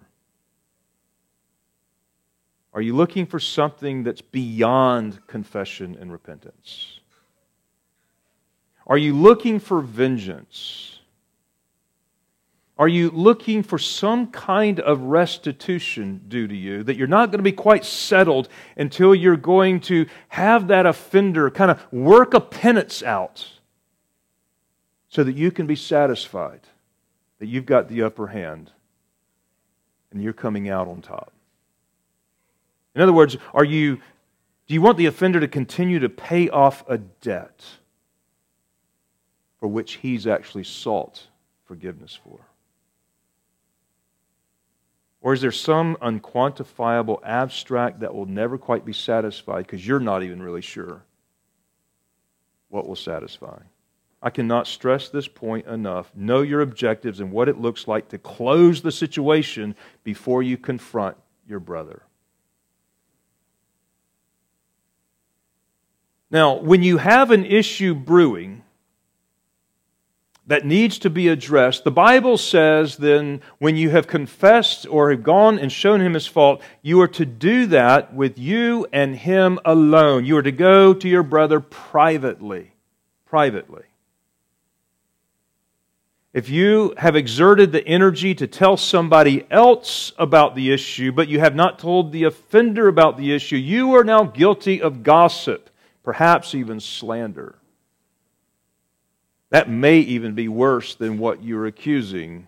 Are 2.74 2.80
you 2.80 2.96
looking 2.96 3.26
for 3.26 3.42
something 3.42 4.04
that's 4.04 4.22
beyond 4.22 5.28
confession 5.28 5.98
and 6.00 6.14
repentance? 6.14 7.02
Are 8.88 8.98
you 8.98 9.14
looking 9.14 9.60
for 9.60 9.82
vengeance? 9.82 11.01
Are 12.78 12.88
you 12.88 13.12
looking 13.12 13.64
for 13.64 13.78
some 13.78 14.28
kind 14.28 14.80
of 14.80 15.02
restitution 15.02 16.22
due 16.28 16.48
to 16.48 16.56
you 16.56 16.84
that 16.84 16.96
you're 16.96 17.08
not 17.08 17.30
going 17.30 17.40
to 17.40 17.44
be 17.44 17.52
quite 17.52 17.86
settled 17.86 18.50
until 18.76 19.14
you're 19.14 19.38
going 19.38 19.82
to 19.82 20.08
have 20.30 20.68
that 20.70 20.86
offender 20.86 21.52
kind 21.52 21.70
of 21.70 21.86
work 21.92 22.34
a 22.34 22.40
penance 22.40 23.04
out 23.04 23.48
so 25.10 25.24
that 25.24 25.36
you 25.36 25.52
can 25.52 25.68
be 25.68 25.76
satisfied 25.76 26.62
that 27.40 27.48
you've 27.48 27.66
got 27.66 27.88
the 27.88 28.02
upper 28.02 28.28
hand 28.28 28.72
and 30.12 30.24
you're 30.24 30.34
coming 30.34 30.70
out 30.70 30.88
on 30.88 31.02
top? 31.02 31.32
In 32.96 33.02
other 33.02 33.14
words, 33.14 33.38
are 33.54 33.64
you 33.64 34.00
do 34.68 34.74
you 34.74 34.82
want 34.82 34.98
the 34.98 35.08
offender 35.08 35.42
to 35.42 35.50
continue 35.50 36.00
to 36.00 36.08
pay 36.08 36.50
off 36.50 36.84
a 36.88 36.98
debt 36.98 37.62
for 39.60 39.68
which 39.68 39.96
he's 39.96 40.26
actually 40.26 40.64
sought 40.64 41.28
forgiveness 41.66 42.18
for? 42.24 42.40
Or 45.22 45.34
is 45.34 45.42
there 45.42 45.52
some 45.52 45.98
unquantifiable 46.02 47.20
abstract 47.24 48.00
that 48.00 48.14
will 48.14 48.26
never 48.26 48.58
quite 48.58 48.86
be 48.86 48.94
satisfied 48.94 49.68
because 49.68 49.86
you're 49.86 50.00
not 50.00 50.24
even 50.24 50.42
really 50.42 50.62
sure 50.62 51.04
what 52.70 52.88
will 52.88 52.96
satisfy? 52.96 53.60
I 54.24 54.30
cannot 54.30 54.68
stress 54.68 55.10
this 55.10 55.28
point 55.28 55.68
enough. 55.68 56.12
Know 56.16 56.42
your 56.42 56.62
objectives 56.62 57.20
and 57.20 57.32
what 57.32 57.50
it 57.50 57.60
looks 57.60 57.88
like 57.88 58.10
to 58.10 58.18
close 58.18 58.82
the 58.82 58.92
situation 58.92 59.76
before 60.04 60.44
you 60.44 60.58
confront 60.58 61.18
your 61.48 61.60
brother. 61.60 62.04
Now, 66.30 66.54
when 66.54 66.82
you 66.82 66.98
have 66.98 67.30
an 67.32 67.46
issue 67.46 67.94
brewing, 67.94 68.64
that 70.48 70.66
needs 70.66 70.98
to 71.00 71.10
be 71.10 71.28
addressed, 71.28 71.84
the 71.84 71.92
Bible 71.92 72.38
says 72.38 72.98
then 72.98 73.42
when 73.60 73.76
you 73.76 73.92
have 73.92 74.08
confessed 74.08 74.88
or 74.90 75.12
have 75.12 75.24
gone 75.24 75.60
and 75.60 75.72
shown 75.72 76.02
him 76.02 76.14
his 76.14 76.28
fault, 76.28 76.62
you 76.82 77.00
are 77.02 77.08
to 77.10 77.26
do 77.26 77.68
that 77.68 78.14
with 78.14 78.38
you 78.38 78.88
and 78.92 79.16
him 79.16 79.60
alone. 79.64 80.26
You 80.26 80.38
are 80.38 80.44
to 80.44 80.52
go 80.52 80.94
to 80.94 81.08
your 81.08 81.24
brother 81.24 81.60
privately. 81.60 82.74
Privately. 83.26 83.84
If 86.34 86.50
you 86.50 86.94
have 86.98 87.16
exerted 87.16 87.72
the 87.72 87.86
energy 87.86 88.34
to 88.36 88.48
tell 88.48 88.78
somebody 88.78 89.46
else 89.52 90.14
about 90.18 90.56
the 90.56 90.72
issue, 90.72 91.12
but 91.12 91.28
you 91.28 91.40
have 91.40 91.56
not 91.56 91.78
told 91.78 92.12
the 92.12 92.24
offender 92.24 92.88
about 92.88 93.18
the 93.18 93.34
issue, 93.34 93.58
you 93.58 93.94
are 93.96 94.06
now 94.06 94.24
guilty 94.24 94.82
of 94.82 95.04
gossip, 95.04 95.70
perhaps 96.04 96.56
even 96.56 96.80
slander. 96.80 97.56
That 99.52 99.70
may 99.70 100.00
even 100.00 100.34
be 100.34 100.48
worse 100.48 100.96
than 100.96 101.20
what 101.20 101.44
you're 101.44 101.68
accusing 101.68 102.48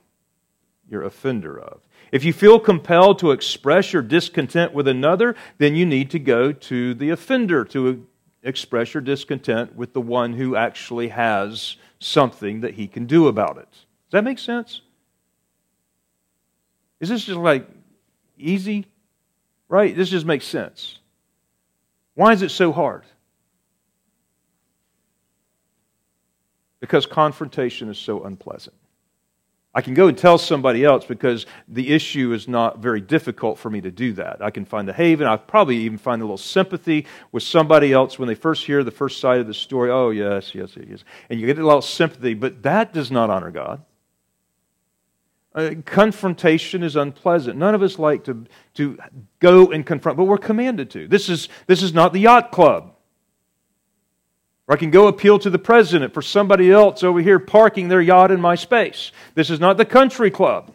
your 0.90 1.04
offender 1.04 1.60
of. 1.60 1.82
If 2.12 2.24
you 2.24 2.34
feel 2.34 2.60
compelled 2.60 3.20
to 3.20 3.32
express 3.32 3.94
your 3.94 4.02
discontent 4.02 4.74
with 4.74 4.88
another, 4.88 5.36
then 5.58 5.76
you 5.76 5.86
need 5.86 6.10
to 6.12 6.20
go 6.20 6.52
to 6.52 6.94
the 6.94 7.10
offender 7.10 7.66
to 7.66 8.08
express 8.42 8.94
your 8.94 9.02
discontent 9.02 9.76
with 9.76 9.94
the 9.94 10.02
one 10.02 10.34
who 10.34 10.56
actually 10.56 11.10
has 11.10 11.78
something 12.00 12.62
that 12.62 12.76
he 12.76 12.88
can 12.88 13.06
do 13.06 13.28
about 13.28 13.58
it. 13.58 13.70
Does 13.72 14.12
that 14.12 14.24
make 14.24 14.40
sense? 14.40 14.82
Is 17.00 17.10
this 17.10 17.26
just 17.26 17.40
like 17.40 17.68
easy? 18.38 18.86
Right? 19.68 19.96
This 19.96 20.10
just 20.10 20.26
makes 20.26 20.46
sense. 20.46 21.00
Why 22.16 22.32
is 22.34 22.44
it 22.44 22.52
so 22.52 22.72
hard? 22.72 23.04
Because 26.84 27.06
confrontation 27.06 27.88
is 27.88 27.98
so 27.98 28.26
unpleasant. 28.26 28.76
I 29.74 29.80
can 29.80 29.94
go 29.94 30.10
and 30.10 30.18
tell 30.18 30.38
somebody 30.38 30.84
else 30.84 31.06
because 31.06 31.46
the 31.70 31.94
issue 31.94 32.34
is 32.34 32.46
not 32.46 32.80
very 32.80 33.00
difficult 33.00 33.58
for 33.58 33.70
me 33.70 33.80
to 33.80 33.90
do 33.90 34.12
that. 34.16 34.42
I 34.42 34.52
can 34.52 34.66
find 34.66 34.86
the 34.86 34.92
haven. 34.92 35.26
I 35.26 35.38
probably 35.38 35.78
even 35.78 35.98
find 35.98 36.22
a 36.22 36.26
little 36.26 36.36
sympathy 36.36 37.06
with 37.32 37.42
somebody 37.42 37.94
else 37.94 38.20
when 38.20 38.28
they 38.28 38.36
first 38.36 38.66
hear 38.66 38.84
the 38.84 38.92
first 38.92 39.22
side 39.22 39.40
of 39.40 39.48
the 39.48 39.54
story. 39.54 39.92
Oh, 39.92 40.10
yes, 40.10 40.54
yes, 40.54 40.76
yes. 40.76 41.06
And 41.30 41.40
you 41.40 41.46
get 41.46 41.58
a 41.58 41.66
little 41.66 41.82
sympathy, 41.82 42.34
but 42.34 42.64
that 42.64 42.92
does 42.92 43.12
not 43.12 43.30
honor 43.30 43.50
God. 43.50 43.82
Uh, 45.56 45.76
confrontation 45.86 46.84
is 46.84 46.98
unpleasant. 46.98 47.58
None 47.58 47.76
of 47.76 47.82
us 47.82 47.98
like 47.98 48.26
to, 48.26 48.46
to 48.74 48.98
go 49.40 49.72
and 49.72 49.86
confront, 49.86 50.18
but 50.18 50.26
we're 50.26 50.38
commanded 50.38 50.90
to. 50.90 51.08
This 51.08 51.30
is, 51.30 51.48
this 51.66 51.82
is 51.82 51.94
not 51.94 52.12
the 52.12 52.20
yacht 52.20 52.52
club. 52.52 52.93
Or 54.68 54.76
I 54.76 54.78
can 54.78 54.92
go 54.92 55.08
appeal 55.08 55.40
to 55.40 55.50
the 55.50 55.60
president 55.60 56.14
for 56.14 56.22
somebody 56.22 56.72
else 56.72 57.04
over 57.04 57.20
here 57.20 57.40
parking 57.40 57.90
their 57.90 58.02
yacht 58.02 58.32
in 58.32 58.40
my 58.40 58.56
space. 58.56 59.12
This 59.36 59.50
is 59.50 59.60
not 59.60 59.76
the 59.78 59.86
country 59.86 60.32
club. 60.32 60.74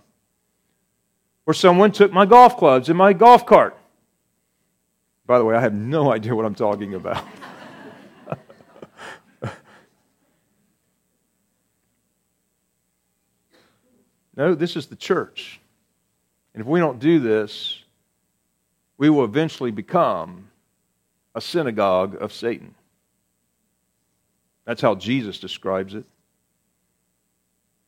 Or 1.47 1.55
someone 1.55 1.93
took 1.93 2.13
my 2.13 2.27
golf 2.27 2.59
clubs 2.59 2.91
in 2.91 2.97
my 2.97 3.15
golf 3.15 3.47
cart. 3.47 3.75
By 5.27 5.39
the 5.39 5.45
way, 5.45 5.55
I 5.57 5.61
have 5.61 5.73
no 5.73 6.13
idea 6.17 6.35
what 6.35 6.45
I'm 6.45 6.55
talking 6.55 6.95
about. 6.95 7.25
no, 14.37 14.55
this 14.55 14.77
is 14.77 14.87
the 14.87 14.97
church. 14.97 15.61
And 16.53 16.61
if 16.61 16.67
we 16.67 16.81
don't 16.81 16.99
do 16.99 17.21
this, 17.21 17.83
we 18.99 19.09
will 19.09 19.25
eventually 19.25 19.71
become 19.71 20.51
a 21.35 21.41
synagogue 21.41 22.21
of 22.21 22.35
Satan. 22.35 22.75
That's 24.69 24.83
how 24.83 24.97
Jesus 24.97 25.39
describes 25.39 25.95
it. 25.95 26.05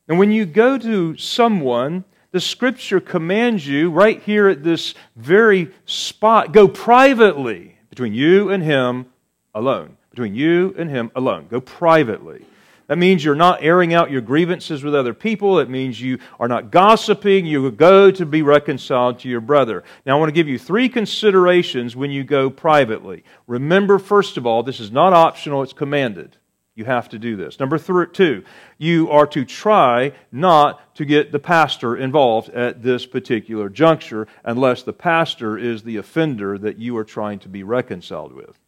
And 0.08 0.18
when 0.18 0.32
you 0.32 0.46
go 0.46 0.78
to 0.78 1.14
someone, 1.18 2.04
the 2.32 2.40
scripture 2.40 3.00
commands 3.00 3.66
you 3.66 3.90
right 3.90 4.22
here 4.22 4.48
at 4.48 4.64
this 4.64 4.94
very 5.14 5.72
spot 5.84 6.54
go 6.54 6.66
privately 6.66 7.76
between 7.90 8.14
you 8.14 8.48
and 8.48 8.62
him 8.62 9.12
alone. 9.54 9.98
Between 10.08 10.34
you 10.34 10.74
and 10.78 10.88
him 10.88 11.10
alone. 11.14 11.48
Go 11.50 11.60
privately. 11.60 12.46
That 12.86 12.96
means 12.96 13.22
you're 13.22 13.34
not 13.34 13.62
airing 13.62 13.92
out 13.92 14.10
your 14.10 14.22
grievances 14.22 14.82
with 14.82 14.94
other 14.94 15.12
people. 15.12 15.58
It 15.58 15.68
means 15.68 16.00
you 16.00 16.18
are 16.40 16.48
not 16.48 16.70
gossiping. 16.70 17.44
You 17.44 17.70
go 17.72 18.10
to 18.10 18.24
be 18.24 18.40
reconciled 18.40 19.18
to 19.18 19.28
your 19.28 19.42
brother. 19.42 19.84
Now, 20.06 20.16
I 20.16 20.18
want 20.18 20.30
to 20.30 20.34
give 20.34 20.48
you 20.48 20.58
three 20.58 20.88
considerations 20.88 21.94
when 21.94 22.10
you 22.10 22.24
go 22.24 22.48
privately. 22.48 23.22
Remember, 23.46 23.98
first 23.98 24.38
of 24.38 24.46
all, 24.46 24.62
this 24.62 24.80
is 24.80 24.90
not 24.90 25.12
optional, 25.12 25.62
it's 25.62 25.74
commanded. 25.74 26.38
You 26.80 26.86
have 26.86 27.10
to 27.10 27.18
do 27.18 27.36
this. 27.36 27.60
Number 27.60 27.76
three, 27.76 28.06
two, 28.10 28.42
you 28.78 29.10
are 29.10 29.26
to 29.26 29.44
try 29.44 30.12
not 30.32 30.94
to 30.94 31.04
get 31.04 31.30
the 31.30 31.38
pastor 31.38 31.94
involved 31.94 32.48
at 32.48 32.82
this 32.82 33.04
particular 33.04 33.68
juncture 33.68 34.26
unless 34.44 34.82
the 34.82 34.94
pastor 34.94 35.58
is 35.58 35.82
the 35.82 35.98
offender 35.98 36.56
that 36.56 36.78
you 36.78 36.96
are 36.96 37.04
trying 37.04 37.38
to 37.40 37.50
be 37.50 37.62
reconciled 37.64 38.32
with. 38.32 38.58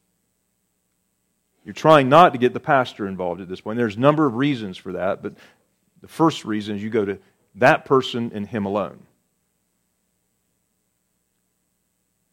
You're 1.65 1.73
trying 1.73 2.11
not 2.11 2.35
to 2.35 2.39
get 2.39 2.53
the 2.53 2.61
pastor 2.61 3.07
involved 3.07 3.41
at 3.41 3.49
this 3.49 3.63
point. 3.63 3.79
There's 3.79 3.97
a 3.97 4.01
number 4.01 4.27
of 4.27 4.35
reasons 4.35 4.77
for 4.77 4.93
that, 4.93 5.23
but 5.23 5.33
the 6.03 6.09
first 6.09 6.45
reason 6.45 6.77
is 6.77 6.83
you 6.83 6.91
go 6.91 7.07
to 7.07 7.19
that 7.55 7.87
person 7.87 8.31
and 8.35 8.47
him 8.47 8.67
alone. 8.67 9.07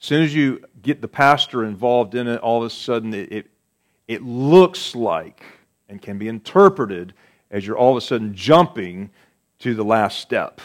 As 0.01 0.07
soon 0.07 0.23
as 0.23 0.36
you 0.36 0.61
get 0.82 0.99
the 0.99 1.07
pastor 1.07 1.63
involved 1.63 2.15
in 2.15 2.27
it, 2.27 2.41
all 2.41 2.57
of 2.57 2.65
a 2.65 2.69
sudden 2.69 3.13
it, 3.13 3.32
it, 3.32 3.47
it 4.09 4.21
looks 4.21 4.93
like 4.93 5.41
and 5.90 6.02
can 6.02 6.18
be 6.18 6.28
interpreted 6.28 7.14
as 7.52 7.66
you're 7.66 7.78
all 7.78 7.92
of 7.92 7.98
a 7.98 8.02
sudden 8.02 8.34
jumping 8.34 9.10
to 9.60 9.74
the 9.74 9.84
last 9.84 10.20
step. 10.20 10.62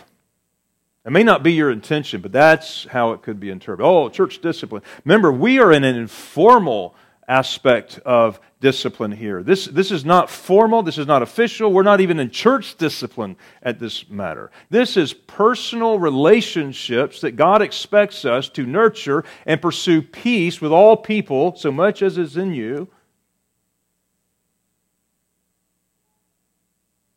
It 1.05 1.13
may 1.13 1.23
not 1.23 1.43
be 1.43 1.53
your 1.53 1.71
intention, 1.71 2.21
but 2.21 2.33
that's 2.33 2.85
how 2.85 3.13
it 3.13 3.23
could 3.23 3.39
be 3.39 3.51
interpreted. 3.51 3.87
Oh, 3.87 4.09
church 4.09 4.41
discipline. 4.41 4.83
Remember, 5.05 5.33
we 5.33 5.59
are 5.59 5.73
in 5.73 5.85
an 5.85 5.97
informal 5.97 6.95
aspect 7.29 7.99
of 8.05 8.41
discipline 8.61 9.13
here. 9.13 9.43
This, 9.43 9.67
this 9.67 9.91
is 9.91 10.05
not 10.05 10.31
formal, 10.31 10.83
this 10.83 10.97
is 10.97 11.07
not 11.07 11.23
official, 11.23 11.73
we're 11.73 11.83
not 11.83 12.01
even 12.01 12.19
in 12.19 12.31
church 12.31 12.77
discipline 12.77 13.37
at 13.63 13.79
this 13.79 14.09
matter. 14.09 14.51
This 14.71 14.97
is 14.97 15.13
personal 15.13 15.99
relationships 15.99 17.21
that 17.21 17.33
God 17.33 17.61
expects 17.61 18.25
us 18.25 18.49
to 18.51 18.65
nurture 18.67 19.25
and 19.47 19.61
pursue 19.61 20.01
peace 20.01 20.61
with 20.61 20.73
all 20.73 20.97
people, 20.97 21.57
so 21.57 21.71
much 21.71 22.03
as 22.03 22.17
is 22.17 22.37
in 22.37 22.55
you. 22.55 22.89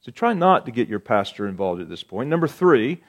So 0.07 0.11
try 0.13 0.31
not 0.31 0.65
to 0.67 0.71
get 0.71 0.87
your 0.87 1.01
pastor 1.01 1.49
involved 1.49 1.81
at 1.81 1.89
this 1.89 2.01
point. 2.01 2.29
Number 2.29 2.47
three, 2.47 3.03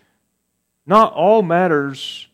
not 0.84 1.12
all 1.12 1.42
matters 1.42 2.26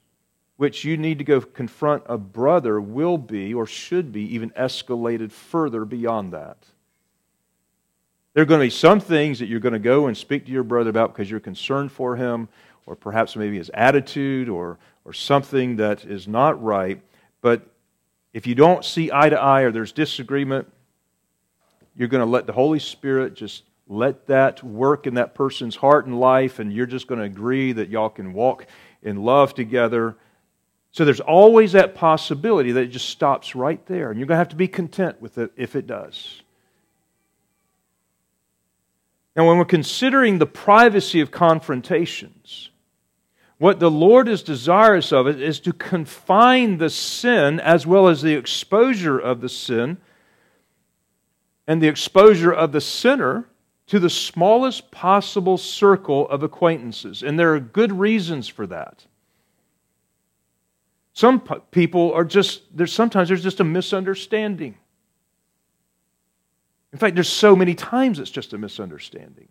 which 0.56 0.86
you 0.86 0.96
need 0.96 1.18
to 1.18 1.24
go 1.24 1.42
confront 1.42 2.02
a 2.06 2.16
brother 2.16 2.80
will 2.80 3.18
be 3.18 3.52
or 3.52 3.66
should 3.66 4.10
be 4.10 4.22
even 4.34 4.48
escalated 4.52 5.32
further 5.32 5.84
beyond 5.84 6.32
that. 6.32 6.56
There 8.32 8.42
are 8.42 8.46
going 8.46 8.60
to 8.60 8.64
be 8.64 8.70
some 8.70 9.00
things 9.00 9.38
that 9.40 9.48
you're 9.48 9.60
going 9.60 9.74
to 9.74 9.78
go 9.78 10.06
and 10.06 10.16
speak 10.16 10.46
to 10.46 10.52
your 10.52 10.62
brother 10.62 10.88
about 10.88 11.12
because 11.12 11.30
you're 11.30 11.40
concerned 11.40 11.92
for 11.92 12.16
him, 12.16 12.48
or 12.86 12.96
perhaps 12.96 13.36
maybe 13.36 13.58
his 13.58 13.70
attitude 13.74 14.48
or, 14.48 14.78
or 15.04 15.12
something 15.12 15.76
that 15.76 16.06
is 16.06 16.26
not 16.26 16.62
right. 16.64 17.02
But 17.42 17.66
if 18.32 18.46
you 18.46 18.54
don't 18.54 18.82
see 18.82 19.12
eye 19.12 19.28
to 19.28 19.38
eye 19.38 19.60
or 19.60 19.72
there's 19.72 19.92
disagreement, 19.92 20.72
you're 21.94 22.08
going 22.08 22.24
to 22.24 22.30
let 22.30 22.46
the 22.46 22.54
Holy 22.54 22.78
Spirit 22.78 23.34
just 23.34 23.64
let 23.86 24.26
that 24.28 24.62
work 24.62 25.06
in 25.06 25.14
that 25.14 25.34
person's 25.34 25.76
heart 25.76 26.06
and 26.06 26.18
life, 26.18 26.58
and 26.58 26.72
you're 26.72 26.86
just 26.86 27.06
going 27.06 27.18
to 27.18 27.26
agree 27.26 27.72
that 27.72 27.88
y'all 27.88 28.08
can 28.08 28.32
walk 28.32 28.66
in 29.02 29.22
love 29.22 29.54
together 29.54 30.16
so 30.94 31.04
there's 31.04 31.18
always 31.18 31.72
that 31.72 31.96
possibility 31.96 32.70
that 32.70 32.84
it 32.84 32.92
just 32.92 33.08
stops 33.08 33.56
right 33.56 33.84
there. 33.86 34.10
And 34.10 34.20
you're 34.20 34.28
going 34.28 34.36
to 34.36 34.38
have 34.38 34.50
to 34.50 34.56
be 34.56 34.68
content 34.68 35.20
with 35.20 35.38
it 35.38 35.50
if 35.56 35.74
it 35.74 35.88
does. 35.88 36.40
Now, 39.34 39.48
when 39.48 39.58
we're 39.58 39.64
considering 39.64 40.38
the 40.38 40.46
privacy 40.46 41.18
of 41.18 41.32
confrontations, 41.32 42.70
what 43.58 43.80
the 43.80 43.90
Lord 43.90 44.28
is 44.28 44.44
desirous 44.44 45.12
of 45.12 45.26
is 45.26 45.58
to 45.60 45.72
confine 45.72 46.78
the 46.78 46.90
sin 46.90 47.58
as 47.58 47.84
well 47.88 48.06
as 48.06 48.22
the 48.22 48.34
exposure 48.34 49.18
of 49.18 49.40
the 49.40 49.48
sin 49.48 49.96
and 51.66 51.82
the 51.82 51.88
exposure 51.88 52.52
of 52.52 52.70
the 52.70 52.80
sinner 52.80 53.48
to 53.86 53.98
the 53.98 54.10
smallest 54.10 54.90
possible 54.90 55.58
circle 55.58 56.28
of 56.28 56.42
acquaintances. 56.42 57.22
And 57.22 57.38
there 57.38 57.54
are 57.54 57.60
good 57.60 57.92
reasons 57.92 58.48
for 58.48 58.66
that. 58.66 59.04
Some 61.12 61.40
people 61.70 62.12
are 62.12 62.24
just, 62.24 62.76
there's 62.76 62.92
sometimes 62.92 63.28
there's 63.28 63.42
just 63.42 63.60
a 63.60 63.64
misunderstanding. 63.64 64.76
In 66.92 66.98
fact, 66.98 67.14
there's 67.14 67.28
so 67.28 67.54
many 67.54 67.74
times 67.74 68.18
it's 68.18 68.30
just 68.30 68.52
a 68.52 68.58
misunderstanding. 68.58 69.48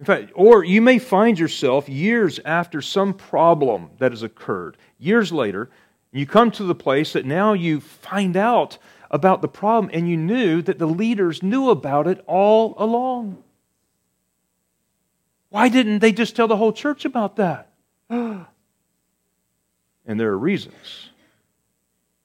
In 0.00 0.06
fact, 0.06 0.32
or 0.34 0.64
you 0.64 0.80
may 0.80 0.98
find 0.98 1.38
yourself 1.38 1.88
years 1.88 2.40
after 2.44 2.80
some 2.80 3.12
problem 3.12 3.90
that 3.98 4.12
has 4.12 4.22
occurred, 4.22 4.78
years 4.98 5.30
later, 5.30 5.70
you 6.10 6.26
come 6.26 6.50
to 6.52 6.64
the 6.64 6.74
place 6.74 7.12
that 7.12 7.26
now 7.26 7.52
you 7.52 7.80
find 7.80 8.36
out 8.36 8.78
about 9.10 9.42
the 9.42 9.48
problem 9.48 9.90
and 9.92 10.08
you 10.08 10.16
knew 10.16 10.62
that 10.62 10.78
the 10.78 10.86
leaders 10.86 11.42
knew 11.42 11.70
about 11.70 12.06
it 12.06 12.22
all 12.26 12.74
along. 12.78 13.42
Why 15.48 15.68
didn't 15.68 15.98
they 15.98 16.12
just 16.12 16.36
tell 16.36 16.46
the 16.46 16.56
whole 16.56 16.72
church 16.72 17.04
about 17.04 17.36
that? 17.36 17.72
and 18.08 18.46
there 20.06 20.30
are 20.30 20.38
reasons. 20.38 21.10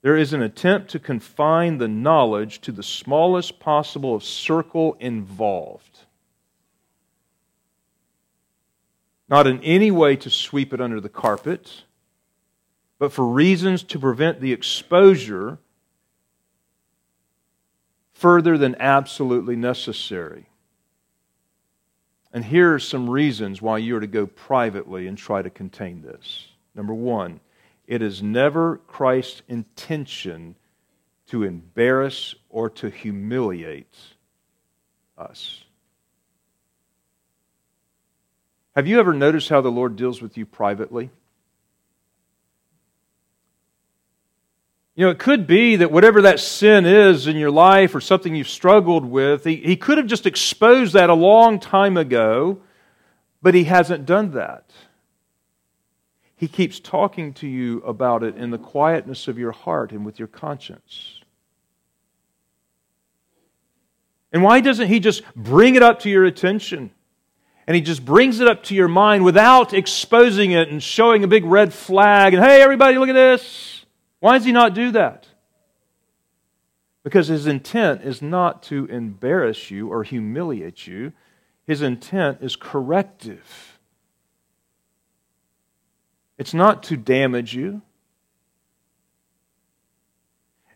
There 0.04 0.16
is 0.16 0.34
an 0.34 0.44
attempt 0.44 0.92
to 0.92 1.00
confine 1.00 1.80
the 1.80 1.88
knowledge 1.88 2.62
to 2.62 2.72
the 2.72 2.84
smallest 2.84 3.60
possible 3.60 4.20
circle 4.20 4.96
involved. 5.00 6.02
Not 9.28 9.48
in 9.48 9.60
any 9.62 9.90
way 9.90 10.16
to 10.18 10.30
sweep 10.30 10.72
it 10.72 10.80
under 10.80 11.02
the 11.02 11.10
carpet, 11.10 11.86
but 13.00 13.12
for 13.12 13.26
reasons 13.26 13.82
to 13.82 13.98
prevent 13.98 14.40
the 14.40 14.54
exposure 14.54 15.58
further 18.16 18.58
than 18.58 18.76
absolutely 18.80 19.56
necessary. 19.56 20.48
And 22.34 22.44
here 22.44 22.74
are 22.74 22.80
some 22.80 23.10
reasons 23.10 23.62
why 23.62 23.78
you 23.78 23.96
are 23.98 24.00
to 24.00 24.08
go 24.08 24.26
privately 24.26 25.06
and 25.08 25.18
try 25.18 25.42
to 25.42 25.50
contain 25.50 26.02
this. 26.02 26.48
Number 26.74 26.94
one, 26.94 27.42
it 27.88 28.02
is 28.02 28.24
never 28.24 28.78
Christ's 28.88 29.42
intention 29.48 30.56
to 31.28 31.44
embarrass 31.44 32.34
or 32.50 32.70
to 32.72 32.90
humiliate 32.90 33.98
us. 35.18 35.64
Have 38.76 38.88
you 38.88 39.00
ever 39.00 39.14
noticed 39.14 39.50
how 39.50 39.62
the 39.62 39.72
Lord 39.72 39.96
deals 39.96 40.22
with 40.22 40.38
you 40.38 40.46
privately? 40.46 41.10
You 44.96 45.06
know, 45.06 45.12
it 45.12 45.20
could 45.20 45.46
be 45.46 45.76
that 45.76 45.92
whatever 45.92 46.22
that 46.22 46.40
sin 46.40 46.86
is 46.86 47.28
in 47.28 47.36
your 47.36 47.52
life 47.52 47.94
or 47.94 48.02
something 48.02 48.34
you've 48.34 48.48
struggled 48.48 49.04
with, 49.04 49.44
he, 49.44 49.58
he 49.58 49.76
could 49.76 49.98
have 49.98 50.08
just 50.08 50.26
exposed 50.26 50.94
that 50.94 51.10
a 51.10 51.14
long 51.14 51.60
time 51.60 51.98
ago, 51.98 52.60
but 53.42 53.54
he 53.54 53.66
hasn't 53.66 54.06
done 54.06 54.32
that. 54.32 54.72
He 56.38 56.48
keeps 56.48 56.80
talking 56.80 57.34
to 57.36 57.48
you 57.48 57.80
about 57.80 58.24
it 58.24 58.38
in 58.38 58.52
the 58.52 58.58
quietness 58.58 59.28
of 59.28 59.38
your 59.38 59.52
heart 59.52 59.92
and 59.92 60.06
with 60.06 60.18
your 60.18 60.30
conscience. 60.30 61.22
And 64.32 64.44
why 64.44 64.62
doesn't 64.62 64.88
he 64.88 65.00
just 65.00 65.24
bring 65.36 65.76
it 65.76 65.84
up 65.84 66.02
to 66.02 66.10
your 66.10 66.26
attention? 66.26 66.92
And 67.68 67.76
he 67.76 67.82
just 67.82 68.06
brings 68.06 68.40
it 68.40 68.48
up 68.48 68.64
to 68.64 68.76
your 68.76 68.88
mind 68.88 69.26
without 69.26 69.74
exposing 69.74 70.52
it 70.52 70.70
and 70.70 70.82
showing 70.82 71.24
a 71.24 71.28
big 71.28 71.44
red 71.44 71.74
flag 71.74 72.34
and, 72.34 72.44
hey, 72.44 72.62
everybody, 72.62 72.98
look 72.98 73.10
at 73.10 73.14
this. 73.14 73.75
Why 74.26 74.40
does 74.40 74.46
he 74.46 74.52
not 74.52 74.74
do 74.74 74.90
that? 74.94 75.28
Because 77.04 77.28
his 77.28 77.46
intent 77.46 78.02
is 78.02 78.24
not 78.24 78.64
to 78.64 78.86
embarrass 78.86 79.70
you 79.70 79.90
or 79.90 80.02
humiliate 80.02 80.88
you, 80.88 81.14
his 81.68 81.84
intent 81.84 82.40
is 82.42 82.56
corrective. 82.56 83.78
It's 86.40 86.56
not 86.56 86.82
to 86.86 86.98
damage 86.98 87.54
you. 87.54 87.84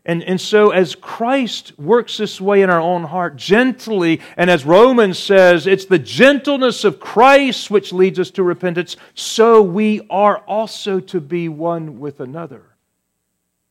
And, 0.04 0.22
and 0.22 0.40
so, 0.40 0.70
as 0.70 0.94
Christ 0.94 1.76
works 1.76 2.18
this 2.18 2.40
way 2.40 2.62
in 2.62 2.70
our 2.70 2.80
own 2.80 3.02
heart, 3.02 3.34
gently, 3.34 4.20
and 4.36 4.48
as 4.48 4.64
Romans 4.64 5.18
says, 5.18 5.66
it's 5.66 5.86
the 5.86 5.98
gentleness 5.98 6.84
of 6.84 7.00
Christ 7.00 7.68
which 7.68 7.92
leads 7.92 8.20
us 8.20 8.30
to 8.30 8.44
repentance, 8.44 8.96
so 9.14 9.60
we 9.60 10.06
are 10.08 10.38
also 10.38 11.00
to 11.00 11.20
be 11.20 11.48
one 11.48 11.98
with 11.98 12.20
another. 12.20 12.69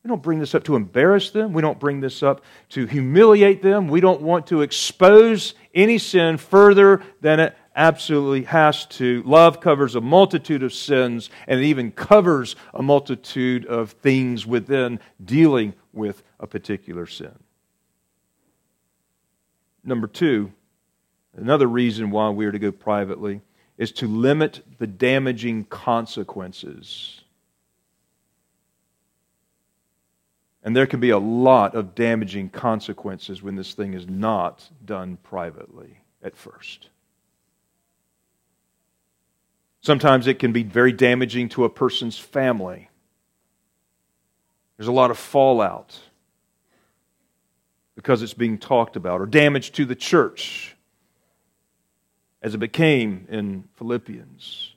We 0.02 0.08
don't 0.08 0.22
bring 0.22 0.38
this 0.38 0.54
up 0.54 0.64
to 0.64 0.76
embarrass 0.76 1.30
them. 1.30 1.52
We 1.52 1.60
don't 1.60 1.78
bring 1.78 2.00
this 2.00 2.22
up 2.22 2.42
to 2.70 2.86
humiliate 2.86 3.62
them. 3.62 3.88
We 3.88 4.00
don't 4.00 4.22
want 4.22 4.46
to 4.46 4.62
expose 4.62 5.54
any 5.74 5.98
sin 5.98 6.38
further 6.38 7.02
than 7.20 7.38
it 7.38 7.56
absolutely 7.76 8.44
has 8.44 8.86
to. 8.86 9.22
Love 9.24 9.60
covers 9.60 9.94
a 9.94 10.00
multitude 10.00 10.62
of 10.62 10.72
sins, 10.72 11.28
and 11.46 11.60
it 11.60 11.64
even 11.64 11.92
covers 11.92 12.56
a 12.72 12.82
multitude 12.82 13.66
of 13.66 13.92
things 13.92 14.46
within 14.46 15.00
dealing 15.22 15.74
with 15.92 16.22
a 16.38 16.46
particular 16.46 17.06
sin. 17.06 17.38
Number 19.84 20.06
two, 20.06 20.52
another 21.36 21.66
reason 21.66 22.10
why 22.10 22.30
we 22.30 22.46
are 22.46 22.52
to 22.52 22.58
go 22.58 22.72
privately 22.72 23.42
is 23.76 23.92
to 23.92 24.06
limit 24.06 24.62
the 24.78 24.86
damaging 24.86 25.64
consequences 25.64 27.19
And 30.62 30.76
there 30.76 30.86
can 30.86 31.00
be 31.00 31.10
a 31.10 31.18
lot 31.18 31.74
of 31.74 31.94
damaging 31.94 32.50
consequences 32.50 33.42
when 33.42 33.56
this 33.56 33.72
thing 33.72 33.94
is 33.94 34.06
not 34.06 34.68
done 34.84 35.16
privately 35.22 36.00
at 36.22 36.36
first. 36.36 36.88
Sometimes 39.80 40.26
it 40.26 40.38
can 40.38 40.52
be 40.52 40.62
very 40.62 40.92
damaging 40.92 41.48
to 41.50 41.64
a 41.64 41.70
person's 41.70 42.18
family. 42.18 42.90
There's 44.76 44.88
a 44.88 44.92
lot 44.92 45.10
of 45.10 45.18
fallout 45.18 45.98
because 47.94 48.22
it's 48.22 48.34
being 48.34 48.58
talked 48.58 48.96
about, 48.96 49.20
or 49.20 49.26
damage 49.26 49.72
to 49.72 49.84
the 49.84 49.94
church, 49.94 50.74
as 52.42 52.54
it 52.54 52.58
became 52.58 53.26
in 53.28 53.64
Philippians. 53.76 54.74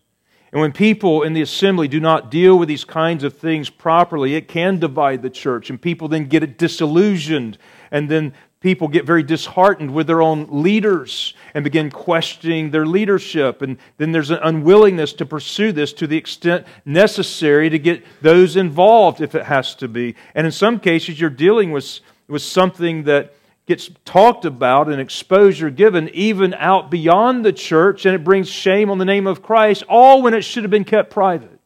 And 0.53 0.61
when 0.61 0.71
people 0.71 1.23
in 1.23 1.33
the 1.33 1.41
assembly 1.41 1.87
do 1.87 1.99
not 1.99 2.29
deal 2.29 2.59
with 2.59 2.69
these 2.69 2.85
kinds 2.85 3.23
of 3.23 3.35
things 3.35 3.71
properly, 3.71 4.35
it 4.35 4.47
can 4.47 4.77
divide 4.77 5.23
the 5.23 5.29
church, 5.31 5.71
and 5.71 5.81
people 5.81 6.07
then 6.07 6.27
get 6.27 6.59
disillusioned, 6.59 7.57
and 7.89 8.07
then 8.07 8.33
people 8.59 8.87
get 8.87 9.03
very 9.03 9.23
disheartened 9.23 9.91
with 9.91 10.05
their 10.05 10.21
own 10.21 10.47
leaders 10.49 11.33
and 11.55 11.63
begin 11.63 11.89
questioning 11.89 12.69
their 12.69 12.85
leadership. 12.85 13.63
And 13.63 13.79
then 13.97 14.11
there's 14.11 14.29
an 14.29 14.39
unwillingness 14.43 15.13
to 15.13 15.25
pursue 15.25 15.71
this 15.71 15.91
to 15.93 16.05
the 16.05 16.17
extent 16.17 16.67
necessary 16.85 17.71
to 17.71 17.79
get 17.79 18.05
those 18.21 18.55
involved 18.55 19.21
if 19.21 19.33
it 19.33 19.45
has 19.45 19.73
to 19.75 19.87
be. 19.87 20.15
And 20.35 20.45
in 20.45 20.51
some 20.51 20.79
cases, 20.79 21.19
you're 21.19 21.31
dealing 21.31 21.71
with, 21.71 21.99
with 22.27 22.43
something 22.43 23.03
that 23.05 23.33
gets 23.65 23.89
talked 24.03 24.45
about 24.45 24.89
and 24.89 24.99
exposure 24.99 25.69
given 25.69 26.09
even 26.09 26.53
out 26.55 26.91
beyond 26.91 27.45
the 27.45 27.53
church, 27.53 28.05
and 28.05 28.13
it 28.13 28.23
brings 28.23 28.49
shame 28.49 28.89
on 28.89 28.97
the 28.97 29.05
name 29.05 29.27
of 29.27 29.41
Christ, 29.41 29.83
all 29.87 30.21
when 30.21 30.33
it 30.33 30.41
should 30.41 30.63
have 30.63 30.71
been 30.71 30.83
kept 30.83 31.09
private. 31.09 31.59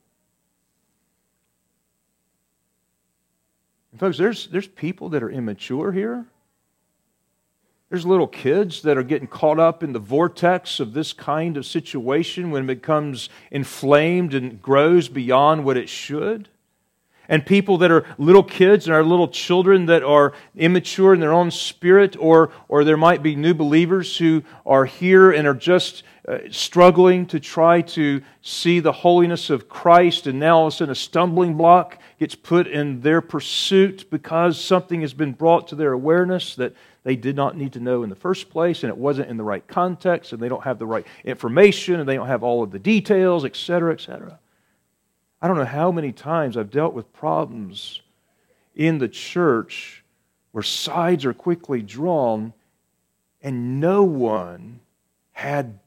And 3.92 4.00
folks, 4.00 4.18
there's, 4.18 4.48
there's 4.48 4.68
people 4.68 5.10
that 5.10 5.24
are 5.24 5.30
immature 5.30 5.92
here. 5.92 6.26
There's 7.90 8.06
little 8.06 8.28
kids 8.28 8.82
that 8.82 8.98
are 8.98 9.04
getting 9.04 9.28
caught 9.28 9.60
up 9.60 9.82
in 9.82 9.94
the 9.94 10.00
vortex 10.00 10.80
of 10.80 10.94
this 10.94 11.14
kind 11.14 11.56
of 11.58 11.66
situation 11.66 12.52
when 12.52 12.64
it 12.64 12.68
becomes 12.68 13.30
inflamed 13.50 14.34
and 14.34 14.62
grows 14.62 15.08
beyond 15.08 15.64
what 15.64 15.78
it 15.78 15.88
should 15.88 16.50
and 17.30 17.46
people 17.46 17.78
that 17.80 17.92
are 17.92 18.06
little 18.18 18.44
kids 18.44 18.88
and 18.88 18.96
are 18.96 19.04
little 19.04 19.28
children 19.28 19.86
that 19.88 20.04
are 20.04 20.34
immature 20.56 21.14
in 21.14 21.20
their 21.20 21.34
own 21.34 21.52
spirit, 21.52 22.16
or, 22.20 22.52
or 22.68 22.84
there 22.84 22.98
might 22.98 23.24
be 23.24 23.36
new 23.36 23.54
believers 23.54 24.18
who 24.18 24.44
are 24.66 24.86
here 24.86 25.32
and 25.32 25.48
are 25.48 25.54
just 25.54 26.04
uh, 26.28 26.40
struggling 26.52 27.26
to 27.26 27.40
try 27.40 27.82
to 27.82 28.22
see 28.42 28.82
the 28.82 28.92
holiness 28.92 29.50
of 29.50 29.70
Christ, 29.70 30.28
and 30.28 30.40
now 30.40 30.58
all 30.58 30.68
of 30.68 30.74
a 30.74 30.76
sudden 30.76 30.92
a 30.92 30.96
stumbling 30.96 31.56
block 31.56 32.00
gets 32.20 32.36
put 32.36 32.68
in 32.68 33.00
their 33.00 33.22
pursuit 33.22 34.10
because 34.10 34.60
something 34.60 35.02
has 35.02 35.14
been 35.14 35.32
brought 35.32 35.70
to 35.70 35.76
their 35.76 35.94
awareness 35.94 36.56
that 36.56 36.74
they 37.04 37.16
did 37.16 37.38
not 37.38 37.56
need 37.56 37.72
to 37.72 37.80
know 37.80 38.04
in 38.04 38.10
the 38.10 38.16
first 38.16 38.50
place, 38.50 38.84
and 38.84 38.90
it 38.90 38.98
wasn't 38.98 39.30
in 39.30 39.38
the 39.38 39.44
right 39.44 39.66
context, 39.68 40.34
and 40.34 40.42
they 40.42 40.50
don't 40.50 40.66
have 40.66 40.80
the 40.80 40.86
right 40.86 41.08
information, 41.24 42.02
and 42.02 42.10
they 42.10 42.16
don't 42.16 42.28
have 42.28 42.44
all 42.44 42.62
of 42.62 42.72
the 42.72 42.80
details, 42.80 43.46
etc., 43.46 43.94
etc. 43.94 44.38
I 45.42 45.48
don't 45.48 45.58
know 45.58 45.66
how 45.66 45.92
many 45.92 46.12
times 46.12 46.58
I've 46.58 46.72
dealt 46.72 46.94
with 46.94 47.14
problems 47.14 48.02
in 48.76 48.98
the 48.98 49.08
church 49.08 50.04
where 50.52 50.64
sides 50.64 51.26
are 51.26 51.34
quickly 51.34 51.82
drawn 51.82 52.54
and 53.42 53.80
no 53.80 54.04
one 54.04 54.80
had 55.34 55.80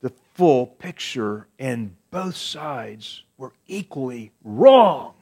the 0.00 0.12
full 0.34 0.66
picture 0.66 1.48
and 1.58 1.96
both 2.10 2.36
sides 2.36 3.24
were 3.36 3.52
equally 3.66 4.30
wrong. 4.44 5.14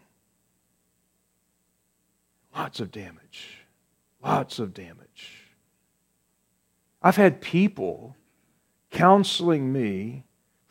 Lots 2.55 2.81
of 2.81 2.93
damage. 2.93 3.64
Lots 4.22 4.59
of 4.59 4.75
damage. 4.75 5.49
I've 7.03 7.16
had 7.16 7.41
people 7.41 8.16
counseling 8.91 9.72
me 9.72 10.24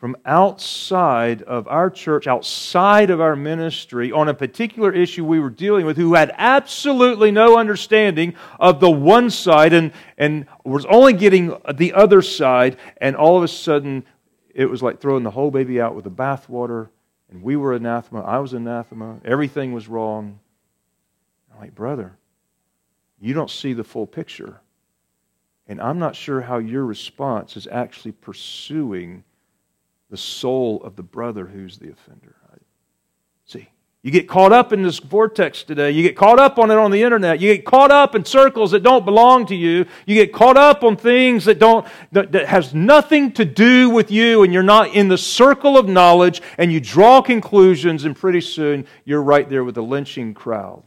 from 0.04 0.18
outside 0.26 1.40
of 1.44 1.66
our 1.66 1.88
church, 1.88 2.26
outside 2.26 3.08
of 3.08 3.22
our 3.22 3.34
ministry, 3.34 4.12
on 4.12 4.28
a 4.28 4.34
particular 4.34 4.92
issue 4.92 5.24
we 5.24 5.40
were 5.40 5.48
dealing 5.48 5.86
with, 5.86 5.96
who 5.96 6.12
had 6.12 6.30
absolutely 6.36 7.30
no 7.30 7.56
understanding 7.56 8.34
of 8.60 8.80
the 8.80 8.90
one 8.90 9.30
side 9.30 9.72
and, 9.72 9.90
and 10.18 10.44
was 10.62 10.84
only 10.90 11.14
getting 11.14 11.56
the 11.72 11.94
other 11.94 12.20
side, 12.20 12.76
and 12.98 13.16
all 13.16 13.38
of 13.38 13.42
a 13.42 13.48
sudden 13.48 14.04
it 14.54 14.66
was 14.66 14.82
like 14.82 15.00
throwing 15.00 15.22
the 15.22 15.30
whole 15.30 15.50
baby 15.50 15.80
out 15.80 15.94
with 15.94 16.04
the 16.04 16.10
bathwater, 16.10 16.90
and 17.30 17.42
we 17.42 17.56
were 17.56 17.72
anathema, 17.72 18.20
I 18.20 18.40
was 18.40 18.52
anathema, 18.52 19.20
everything 19.24 19.72
was 19.72 19.88
wrong. 19.88 20.38
I'm 21.50 21.60
like, 21.60 21.74
brother, 21.74 22.18
you 23.18 23.32
don't 23.32 23.50
see 23.50 23.72
the 23.72 23.84
full 23.84 24.06
picture. 24.06 24.60
And 25.66 25.80
I'm 25.80 25.98
not 25.98 26.14
sure 26.14 26.42
how 26.42 26.58
your 26.58 26.84
response 26.84 27.56
is 27.56 27.66
actually 27.66 28.12
pursuing 28.12 29.24
the 30.10 30.16
soul 30.16 30.82
of 30.82 30.96
the 30.96 31.02
brother 31.02 31.46
who's 31.46 31.78
the 31.78 31.90
offender. 31.90 32.36
See, 33.46 33.68
you 34.02 34.10
get 34.10 34.28
caught 34.28 34.52
up 34.52 34.72
in 34.72 34.82
this 34.82 34.98
vortex 34.98 35.62
today. 35.62 35.90
You 35.90 36.02
get 36.02 36.16
caught 36.16 36.38
up 36.38 36.58
on 36.58 36.70
it 36.70 36.76
on 36.76 36.90
the 36.90 37.02
internet. 37.02 37.40
You 37.40 37.54
get 37.54 37.64
caught 37.64 37.90
up 37.90 38.14
in 38.14 38.24
circles 38.24 38.70
that 38.70 38.82
don't 38.82 39.04
belong 39.04 39.46
to 39.46 39.54
you. 39.54 39.86
You 40.06 40.14
get 40.14 40.32
caught 40.32 40.56
up 40.56 40.82
on 40.82 40.96
things 40.96 41.44
that 41.46 41.58
don't 41.58 41.86
that, 42.12 42.32
that 42.32 42.46
has 42.46 42.74
nothing 42.74 43.32
to 43.32 43.44
do 43.44 43.90
with 43.90 44.10
you, 44.10 44.42
and 44.42 44.52
you're 44.52 44.62
not 44.62 44.94
in 44.94 45.08
the 45.08 45.18
circle 45.18 45.78
of 45.78 45.88
knowledge, 45.88 46.42
and 46.58 46.72
you 46.72 46.80
draw 46.80 47.22
conclusions, 47.22 48.04
and 48.04 48.16
pretty 48.16 48.40
soon 48.40 48.86
you're 49.04 49.22
right 49.22 49.48
there 49.48 49.64
with 49.64 49.74
the 49.74 49.82
lynching 49.82 50.34
crowd. 50.34 50.84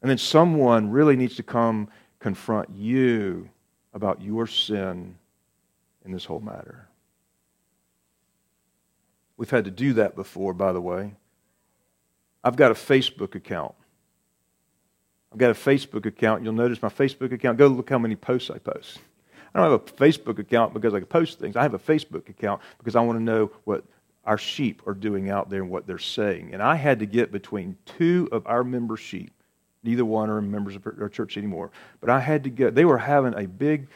And 0.00 0.10
then 0.10 0.18
someone 0.18 0.90
really 0.90 1.16
needs 1.16 1.36
to 1.36 1.42
come 1.42 1.88
confront 2.18 2.70
you 2.70 3.48
about 3.92 4.22
your 4.22 4.46
sin 4.46 5.16
in 6.08 6.12
this 6.12 6.24
whole 6.24 6.40
matter. 6.40 6.88
We've 9.36 9.50
had 9.50 9.66
to 9.66 9.70
do 9.70 9.92
that 9.94 10.16
before, 10.16 10.52
by 10.52 10.72
the 10.72 10.80
way. 10.80 11.14
I've 12.42 12.56
got 12.56 12.72
a 12.72 12.74
Facebook 12.74 13.36
account. 13.36 13.74
I've 15.30 15.38
got 15.38 15.50
a 15.50 15.54
Facebook 15.54 16.06
account. 16.06 16.42
You'll 16.42 16.54
notice 16.54 16.82
my 16.82 16.88
Facebook 16.88 17.32
account. 17.32 17.58
Go 17.58 17.68
look 17.68 17.90
how 17.90 17.98
many 17.98 18.16
posts 18.16 18.50
I 18.50 18.58
post. 18.58 18.98
I 19.54 19.60
don't 19.60 19.70
have 19.70 19.80
a 19.80 19.92
Facebook 19.92 20.38
account 20.38 20.74
because 20.74 20.94
I 20.94 20.98
can 20.98 21.06
post 21.06 21.38
things. 21.38 21.56
I 21.56 21.62
have 21.62 21.74
a 21.74 21.78
Facebook 21.78 22.28
account 22.28 22.60
because 22.78 22.96
I 22.96 23.00
want 23.00 23.18
to 23.18 23.22
know 23.22 23.50
what 23.64 23.84
our 24.24 24.38
sheep 24.38 24.82
are 24.86 24.94
doing 24.94 25.30
out 25.30 25.50
there 25.50 25.62
and 25.62 25.70
what 25.70 25.86
they're 25.86 25.98
saying. 25.98 26.50
And 26.52 26.62
I 26.62 26.74
had 26.74 26.98
to 27.00 27.06
get 27.06 27.30
between 27.30 27.76
two 27.84 28.28
of 28.32 28.46
our 28.46 28.64
member 28.64 28.96
sheep. 28.96 29.32
Neither 29.84 30.04
one 30.04 30.28
are 30.28 30.42
members 30.42 30.74
of 30.76 30.86
our 30.86 31.08
church 31.08 31.36
anymore. 31.36 31.70
But 32.00 32.10
I 32.10 32.20
had 32.20 32.44
to 32.44 32.50
get, 32.50 32.74
they 32.74 32.84
were 32.84 32.98
having 32.98 33.34
a 33.34 33.46
big 33.46 33.88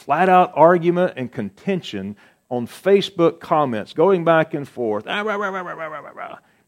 flat 0.00 0.28
out 0.28 0.52
argument 0.54 1.14
and 1.16 1.30
contention 1.30 2.16
on 2.48 2.66
Facebook 2.66 3.38
comments, 3.38 3.92
going 3.92 4.24
back 4.24 4.54
and 4.54 4.68
forth. 4.68 5.04
Ah, 5.06 5.22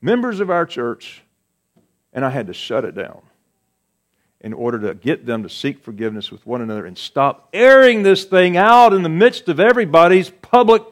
Members 0.01 0.41
of 0.41 0.51
our 0.51 0.67
church, 0.67 1.23
and 2.13 2.25
I 2.25 2.31
had 2.31 2.47
to 2.49 2.53
shut 2.53 2.85
it 2.85 2.95
down 2.95 3.23
in 4.41 4.53
order 4.53 4.79
to 4.81 4.95
get 4.95 5.25
them 5.25 5.45
to 5.45 5.49
seek 5.49 5.83
forgiveness 5.83 6.31
with 6.31 6.45
one 6.45 6.61
another 6.61 6.85
and 6.85 6.99
stop 6.99 7.49
airing 7.53 8.03
this 8.03 8.25
thing 8.25 8.57
out 8.57 8.93
in 8.93 9.03
the 9.03 9.09
midst 9.09 9.49
of 9.49 9.59
everybody's 9.61 10.31
public, 10.31 10.83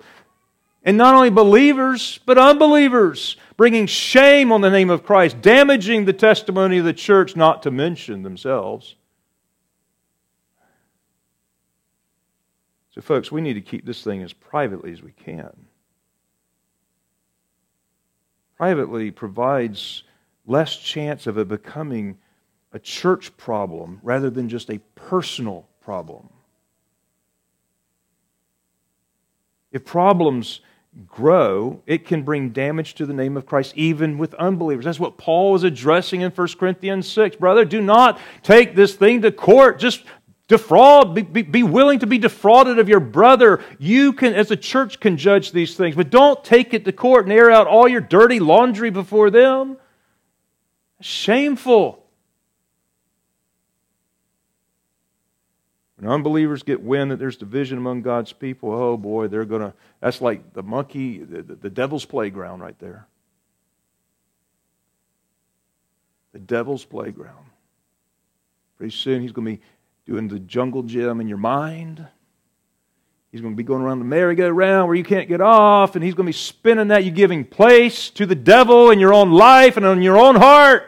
and 0.83 0.97
not 0.97 1.15
only 1.15 1.31
believers, 1.31 2.21
but 2.25 2.39
unbelievers, 2.39 3.37
bringing 3.57 3.87
shame 3.87 4.51
on 4.51 4.61
the 4.61 4.71
name 4.71 4.89
of 4.89 5.05
Christ, 5.05 5.43
damaging 5.43 6.05
the 6.05 6.13
testimony 6.13 6.79
of 6.79 6.85
the 6.85 6.95
church, 6.95 7.37
not 7.37 7.63
to 7.65 7.71
mention 7.71 8.23
themselves. 8.23 8.95
So, 12.95 13.01
folks, 13.01 13.31
we 13.31 13.41
need 13.41 13.55
to 13.55 13.61
keep 13.61 13.87
this 13.87 14.03
thing 14.03 14.23
as 14.23 14.33
privately 14.33 14.93
as 14.93 15.03
we 15.03 15.13
can. 15.13 15.53
Privately 18.57 19.11
provides 19.11 20.03
less 20.47 20.77
chance 20.77 21.27
of 21.27 21.39
it 21.39 21.49
becoming 21.49 22.19
a 22.73 22.79
church 22.79 23.37
problem 23.37 24.01
rather 24.03 24.31
than 24.31 24.49
just 24.49 24.71
a 24.71 24.79
personal 24.95 25.69
problem. 25.81 26.29
If 29.73 29.85
problems 29.85 30.61
grow, 31.07 31.81
it 31.87 32.05
can 32.05 32.23
bring 32.25 32.51
damage 32.51 32.95
to 32.95 33.07
the 33.07 33.15
name 33.15 33.37
of 33.37 33.47
Christ, 33.47 33.73
even 33.77 34.19
with 34.19 34.35
unbelievers. 34.35 34.85
That's 34.85 34.99
what 34.99 35.17
Paul 35.17 35.55
is 35.55 35.63
addressing 35.63 36.23
in 36.23 36.33
1 36.33 36.49
Corinthians 36.59 37.09
6. 37.09 37.37
Brother, 37.37 37.65
do 37.65 37.81
not 37.81 38.19
take 38.43 38.75
this 38.75 38.97
thing 38.97 39.23
to 39.23 39.31
court. 39.31 39.79
Just 39.79 40.05
defraud, 40.51 41.15
be, 41.15 41.23
be, 41.23 41.43
be, 41.43 41.63
willing 41.63 42.01
to 42.01 42.09
be 42.09 42.19
defrauded 42.19 42.81
of 42.81 42.89
your 42.89 42.99
brother. 42.99 43.63
You 43.79 44.13
can, 44.13 44.35
as 44.35 44.51
a 44.51 44.57
church, 44.57 44.99
can 44.99 45.17
judge 45.17 45.53
these 45.53 45.77
things, 45.77 45.95
but 45.95 46.11
don't 46.11 46.43
take 46.43 46.75
it 46.75 46.85
to 46.87 46.93
court 46.93 47.25
and 47.25 47.33
air 47.33 47.53
out 47.53 47.69
all 47.69 47.87
your 47.87 48.01
dirty 48.01 48.41
laundry 48.41 48.91
before 48.91 49.31
them. 49.31 49.77
Shameful. 51.01 52.05
When 55.99 56.11
unbelievers 56.11 56.65
get 56.65 56.83
wind 56.83 57.13
that 57.13 57.21
there's 57.21 57.37
division 57.37 57.79
among 57.79 58.03
God's 58.03 58.33
people, 58.33 58.73
oh 58.73 58.97
boy, 58.97 59.29
they're 59.29 59.45
to, 59.45 59.73
that's 60.01 60.21
like 60.21 60.53
the 60.53 60.65
monkey, 60.65 61.19
the, 61.19 61.43
the, 61.43 61.55
the 61.55 61.71
devil's 61.71 62.05
playground 62.05 62.59
right 62.59 62.79
there. 62.81 63.07
The 66.33 66.41
devil's 66.41 66.85
playground. 66.85 67.47
Pretty 68.79 68.97
soon 68.97 69.23
he's 69.23 69.31
going 69.31 69.47
to 69.47 69.53
be 69.59 69.63
doing 70.11 70.27
the 70.27 70.41
jungle 70.41 70.83
gym 70.83 71.21
in 71.21 71.29
your 71.29 71.39
mind. 71.39 72.05
He's 73.31 73.41
going 73.41 73.53
to 73.53 73.57
be 73.57 73.63
going 73.63 73.81
around 73.81 74.01
the 74.01 74.05
merry-go-round 74.05 74.89
where 74.89 74.97
you 74.97 75.05
can't 75.05 75.29
get 75.29 75.41
off, 75.41 75.95
and 75.95 76.03
he's 76.03 76.15
going 76.15 76.27
to 76.27 76.31
be 76.31 76.33
spinning 76.33 76.89
that. 76.89 77.05
you're 77.05 77.15
giving 77.15 77.45
place 77.45 78.11
to 78.11 78.27
the 78.27 78.35
devil 78.35 78.91
in 78.91 78.99
your 78.99 79.15
own 79.15 79.31
life 79.31 79.77
and 79.77 79.87
in 79.87 80.03
your 80.03 80.19
own 80.19 80.35
heart. 80.35 80.83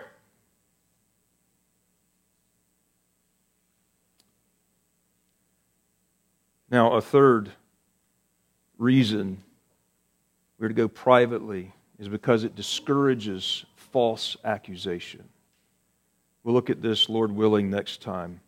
Now, 6.69 6.95
a 6.95 7.01
third 7.01 7.53
reason 8.77 9.41
we're 10.59 10.67
to 10.67 10.75
go 10.75 10.89
privately 10.89 11.73
is 12.01 12.09
because 12.09 12.43
it 12.43 12.57
discourages 12.57 13.65
false 13.77 14.37
accusation. 14.45 15.23
We'll 16.43 16.57
look 16.57 16.71
at 16.71 16.83
this, 16.83 17.09
Lord 17.09 17.31
willing, 17.31 17.71
next 17.71 18.03
time. 18.03 18.41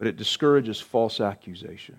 But 0.00 0.08
it 0.08 0.16
discourages 0.16 0.80
false 0.80 1.20
accusation 1.20 1.98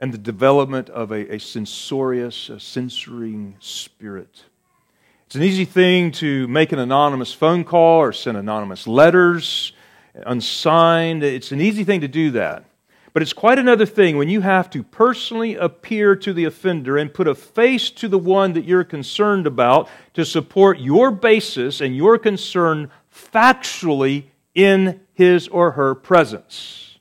and 0.00 0.12
the 0.12 0.18
development 0.18 0.90
of 0.90 1.12
a, 1.12 1.34
a 1.34 1.38
censorious, 1.38 2.48
a 2.48 2.58
censoring 2.58 3.54
spirit. 3.60 4.44
It's 5.26 5.36
an 5.36 5.44
easy 5.44 5.64
thing 5.64 6.10
to 6.12 6.48
make 6.48 6.72
an 6.72 6.80
anonymous 6.80 7.32
phone 7.32 7.62
call 7.62 8.00
or 8.00 8.12
send 8.12 8.36
anonymous 8.36 8.88
letters 8.88 9.72
unsigned. 10.26 11.22
It's 11.22 11.52
an 11.52 11.60
easy 11.60 11.84
thing 11.84 12.00
to 12.00 12.08
do 12.08 12.32
that. 12.32 12.64
But 13.12 13.22
it's 13.22 13.32
quite 13.32 13.60
another 13.60 13.86
thing 13.86 14.16
when 14.16 14.28
you 14.28 14.40
have 14.40 14.68
to 14.70 14.82
personally 14.82 15.54
appear 15.54 16.16
to 16.16 16.32
the 16.32 16.44
offender 16.44 16.96
and 16.96 17.14
put 17.14 17.28
a 17.28 17.36
face 17.36 17.88
to 17.90 18.08
the 18.08 18.18
one 18.18 18.54
that 18.54 18.64
you're 18.64 18.82
concerned 18.82 19.46
about 19.46 19.88
to 20.14 20.24
support 20.24 20.80
your 20.80 21.12
basis 21.12 21.80
and 21.80 21.96
your 21.96 22.18
concern 22.18 22.90
factually 23.14 24.24
in 24.54 25.00
his 25.14 25.48
or 25.48 25.72
her 25.72 25.94
presence. 25.94 26.98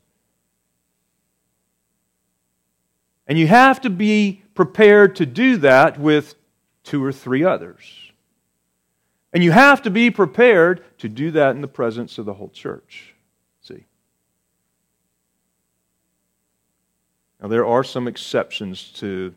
And 3.28 3.38
you 3.38 3.48
have 3.48 3.82
to 3.82 3.90
be 3.90 4.42
prepared 4.56 5.16
to 5.18 5.26
do 5.26 5.58
that 5.58 6.00
with 6.00 6.36
two 6.84 7.04
or 7.04 7.12
three 7.12 7.44
others. 7.44 8.12
And 9.32 9.44
you 9.44 9.52
have 9.52 9.84
to 9.84 9.92
be 9.92 10.10
prepared 10.10 10.84
to 10.98 11.08
do 11.08 11.30
that 11.32 11.52
in 11.52 11.62
the 11.62 11.68
presence 11.68 12.18
of 12.18 12.26
the 12.26 12.34
whole 12.34 12.50
church. 12.50 13.14
See? 13.62 13.86
Now, 17.40 17.48
there 17.48 17.66
are 17.66 17.84
some 17.84 18.08
exceptions 18.08 18.92
to 18.94 19.36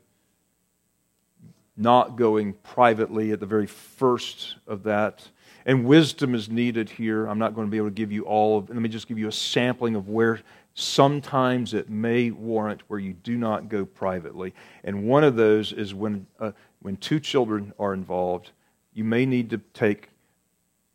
not 1.77 2.17
going 2.17 2.55
privately 2.55 3.33
at 3.33 3.41
the 3.41 3.47
very 3.47 3.67
first 3.67 4.57
of 4.67 4.85
that. 4.85 5.29
And 5.67 5.85
wisdom 5.85 6.35
is 6.35 6.49
needed 6.49 6.91
here. 6.91 7.27
I'm 7.27 7.39
not 7.39 7.55
going 7.55 7.67
to 7.67 7.71
be 7.71 7.77
able 7.77 7.89
to 7.89 7.95
give 7.95 8.13
you 8.13 8.25
all 8.25 8.59
of 8.59 8.69
Let 8.69 8.79
me 8.79 8.89
just 8.89 9.07
give 9.07 9.19
you 9.19 9.29
a 9.29 9.33
sampling 9.33 9.95
of 9.95 10.09
where 10.09 10.41
sometimes 10.75 11.75
it 11.75 11.91
may 11.91 12.31
warrant 12.31 12.83
where 12.89 12.99
you 12.99 13.13
do 13.13 13.37
not 13.37 13.69
go 13.69 13.85
privately. 13.85 14.55
And 14.85 15.05
one 15.05 15.23
of 15.23 15.37
those 15.37 15.73
is 15.73 15.95
when, 15.95 16.27
uh, 16.41 16.53
when 16.81 16.97
two 16.97 17.21
children 17.21 17.73
are 17.79 17.95
involved 17.95 18.51
you 18.95 19.05
may 19.05 19.27
need 19.27 19.51
to 19.51 19.59
take 19.73 20.09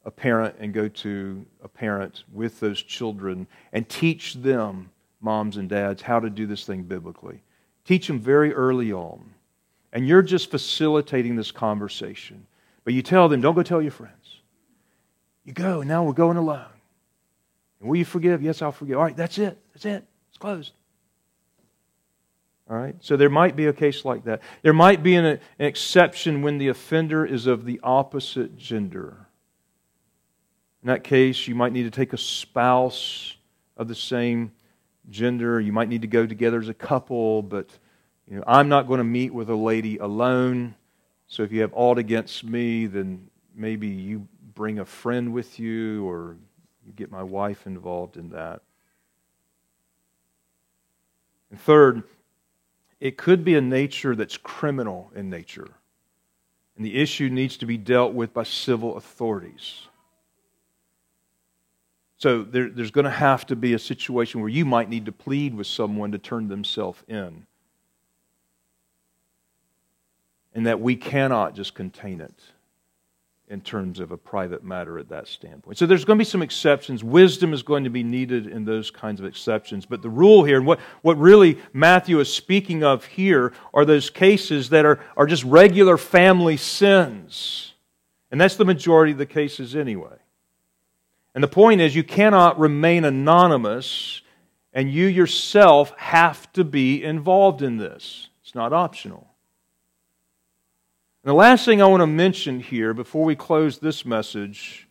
a 0.06 0.12
parent 0.12 0.56
and 0.60 0.74
go 0.74 0.88
to 0.88 1.46
a 1.64 1.68
parent 1.68 2.24
with 2.32 2.60
those 2.60 2.82
children 2.82 3.48
and 3.74 3.88
teach 3.90 4.36
them, 4.36 4.90
moms 5.20 5.58
and 5.58 5.68
dads, 5.68 6.02
how 6.02 6.20
to 6.20 6.30
do 6.30 6.46
this 6.46 6.66
thing 6.66 6.84
biblically. 6.84 7.42
Teach 7.86 8.08
them 8.08 8.20
very 8.20 8.54
early 8.54 8.94
on. 8.94 9.34
And 9.94 10.08
you're 10.08 10.22
just 10.22 10.52
facilitating 10.52 11.36
this 11.36 11.52
conversation. 11.52 12.46
But 12.84 12.94
you 12.94 13.02
tell 13.02 13.28
them, 13.28 13.42
don't 13.42 13.56
go 13.56 13.64
tell 13.64 13.82
your 13.82 13.92
friends. 13.92 14.14
You 15.48 15.54
go, 15.54 15.82
now 15.82 16.04
we're 16.04 16.12
going 16.12 16.36
alone. 16.36 16.66
And 17.80 17.90
will 17.90 17.96
you 17.96 18.04
forgive? 18.04 18.44
Yes, 18.44 18.62
I'll 18.62 18.74
forgive. 18.74 18.98
All 18.98 19.04
right, 19.04 19.16
that's 19.16 19.38
it. 19.38 19.58
That's 19.74 19.86
it. 19.86 20.04
It's 20.28 20.38
closed. 20.38 20.74
All 22.70 22.76
right? 22.76 22.96
So 23.00 23.16
there 23.16 23.30
might 23.30 23.56
be 23.56 23.68
a 23.68 23.74
case 23.74 24.04
like 24.04 24.26
that. 24.26 24.42
There 24.62 24.74
might 24.74 25.04
be 25.04 25.16
an, 25.16 25.24
an, 25.24 25.40
exception 25.58 26.42
when 26.42 26.58
the 26.58 26.68
offender 26.68 27.26
is 27.26 27.48
of 27.48 27.64
the 27.64 27.80
opposite 27.82 28.58
gender. 28.58 29.26
In 30.84 30.88
that 30.88 31.06
case, 31.06 31.48
you 31.48 31.56
might 31.56 31.72
need 31.72 31.84
to 31.84 31.92
take 31.92 32.12
a 32.12 32.18
spouse 32.18 33.38
of 33.78 33.88
the 33.88 33.96
same 33.96 34.52
gender. 35.10 35.62
You 35.62 35.72
might 35.72 35.88
need 35.88 36.02
to 36.02 36.10
go 36.10 36.26
together 36.26 36.60
as 36.60 36.68
a 36.68 36.74
couple, 36.74 37.42
but 37.42 37.70
you 38.30 38.36
know, 38.36 38.44
I'm 38.46 38.68
not 38.68 38.86
going 38.86 38.98
to 38.98 39.06
meet 39.06 39.34
with 39.34 39.50
a 39.50 39.56
lady 39.56 39.98
alone. 39.98 40.76
So 41.28 41.44
if 41.44 41.54
you 41.54 41.62
have 41.62 41.72
aught 41.74 41.98
against 41.98 42.44
me, 42.44 42.86
then 42.86 43.30
maybe 43.56 43.88
you 43.88 44.28
bring 44.58 44.80
a 44.80 44.86
friend 44.86 45.34
with 45.34 45.60
you 45.60 46.10
or 46.10 46.36
get 46.96 47.12
my 47.12 47.22
wife 47.22 47.68
involved 47.68 48.18
in 48.18 48.30
that. 48.30 48.62
And 51.52 51.62
third, 51.62 52.02
it 53.00 53.18
could 53.18 53.46
be 53.46 53.54
a 53.54 53.62
nature 53.62 54.16
that's 54.16 54.36
criminal 54.36 55.12
in 55.16 55.30
nature. 55.30 55.70
And 56.76 56.84
the 56.84 57.00
issue 57.00 57.30
needs 57.30 57.58
to 57.58 57.68
be 57.68 57.78
dealt 57.78 58.14
with 58.14 58.34
by 58.34 58.44
civil 58.44 58.98
authorities. 58.98 59.84
So 62.18 62.42
there, 62.42 62.68
there's 62.68 62.90
going 62.90 63.06
to 63.06 63.12
have 63.12 63.46
to 63.46 63.56
be 63.56 63.76
a 63.76 63.80
situation 63.80 64.42
where 64.42 64.50
you 64.50 64.66
might 64.66 64.90
need 64.90 65.06
to 65.06 65.12
plead 65.12 65.54
with 65.54 65.68
someone 65.68 66.12
to 66.14 66.18
turn 66.18 66.48
themselves 66.48 67.04
in. 67.08 67.46
And 70.56 70.66
that 70.66 70.82
we 70.82 70.96
cannot 70.96 71.54
just 71.54 71.76
contain 71.76 72.22
it 72.22 72.34
in 73.50 73.62
terms 73.62 74.02
of 74.02 74.12
a 74.12 74.18
private 74.18 74.64
matter 74.64 75.00
at 75.00 75.08
that 75.08 75.28
standpoint. 75.28 75.78
So 75.78 75.86
there's 75.86 76.04
going 76.04 76.18
to 76.18 76.22
be 76.22 76.30
some 76.30 76.42
exceptions. 76.42 77.02
Wisdom 77.04 77.54
is 77.54 77.64
going 77.64 77.86
to 77.86 77.90
be 77.90 78.04
needed 78.04 78.46
in 78.46 78.66
those 78.66 78.92
kinds 78.92 79.22
of 79.22 79.26
exceptions. 79.26 79.86
But 79.86 80.02
the 80.02 80.10
rule 80.10 80.44
here, 80.44 80.58
and 80.58 80.66
what, 80.66 80.80
what 81.02 81.18
really 81.18 81.58
Matthew 81.72 82.20
is 82.20 82.34
speaking 82.34 82.84
of 82.84 83.06
here, 83.06 83.54
are 83.74 83.86
those 83.86 84.10
cases 84.10 84.70
that 84.70 84.86
are, 84.86 85.00
are 85.16 85.26
just 85.26 85.46
regular 85.46 85.98
family 85.98 86.58
sins. 86.58 87.74
And 88.32 88.42
that's 88.42 88.58
the 88.58 88.66
majority 88.66 89.14
of 89.14 89.18
the 89.18 89.26
cases 89.26 89.76
anyway. 89.76 90.18
And 91.34 91.42
the 91.42 91.48
point 91.48 91.80
is, 91.80 91.96
you 91.96 92.04
cannot 92.04 92.60
remain 92.60 93.06
anonymous, 93.06 94.24
and 94.74 94.92
you 94.92 95.06
yourself 95.06 95.94
have 95.98 96.52
to 96.54 96.66
be 96.66 97.02
involved 97.02 97.62
in 97.62 97.78
this. 97.78 98.28
It's 98.44 98.56
not 98.56 98.74
optional. 98.74 99.28
And 101.24 101.30
the 101.30 101.34
last 101.34 101.66
thing 101.66 101.82
I 101.82 101.88
want 101.88 102.02
to 102.02 102.08
mention 102.08 102.60
here 102.60 102.94
before 102.94 103.26
we 103.26 103.36
close 103.36 103.80
this 103.80 104.06
message 104.06 104.88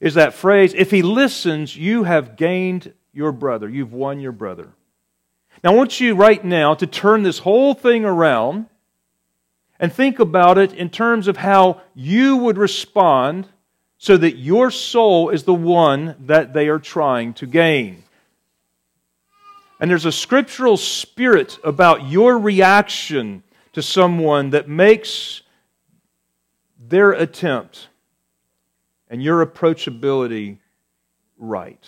is 0.00 0.14
that 0.14 0.34
phrase 0.34 0.74
if 0.74 0.90
he 0.90 1.02
listens, 1.02 1.76
you 1.76 2.04
have 2.04 2.36
gained 2.36 2.92
your 3.12 3.32
brother. 3.32 3.68
You've 3.68 3.92
won 3.92 4.20
your 4.20 4.32
brother. 4.32 4.70
Now, 5.62 5.72
I 5.72 5.74
want 5.74 6.00
you 6.00 6.14
right 6.14 6.44
now 6.44 6.74
to 6.74 6.86
turn 6.86 7.22
this 7.22 7.38
whole 7.38 7.74
thing 7.74 8.04
around 8.04 8.66
and 9.78 9.92
think 9.92 10.18
about 10.18 10.58
it 10.58 10.72
in 10.72 10.90
terms 10.90 11.28
of 11.28 11.36
how 11.36 11.82
you 11.94 12.36
would 12.36 12.58
respond 12.58 13.46
so 13.98 14.16
that 14.16 14.36
your 14.36 14.72
soul 14.72 15.30
is 15.30 15.44
the 15.44 15.54
one 15.54 16.16
that 16.20 16.52
they 16.52 16.68
are 16.68 16.80
trying 16.80 17.34
to 17.34 17.46
gain. 17.46 18.02
And 19.78 19.90
there's 19.90 20.06
a 20.06 20.12
scriptural 20.12 20.76
spirit 20.76 21.58
about 21.62 22.08
your 22.08 22.38
reaction 22.38 23.44
to 23.72 23.82
someone 23.82 24.50
that 24.50 24.68
makes 24.68 25.41
their 26.92 27.12
attempt 27.12 27.88
and 29.08 29.22
your 29.22 29.44
approachability 29.44 30.58
right. 31.38 31.82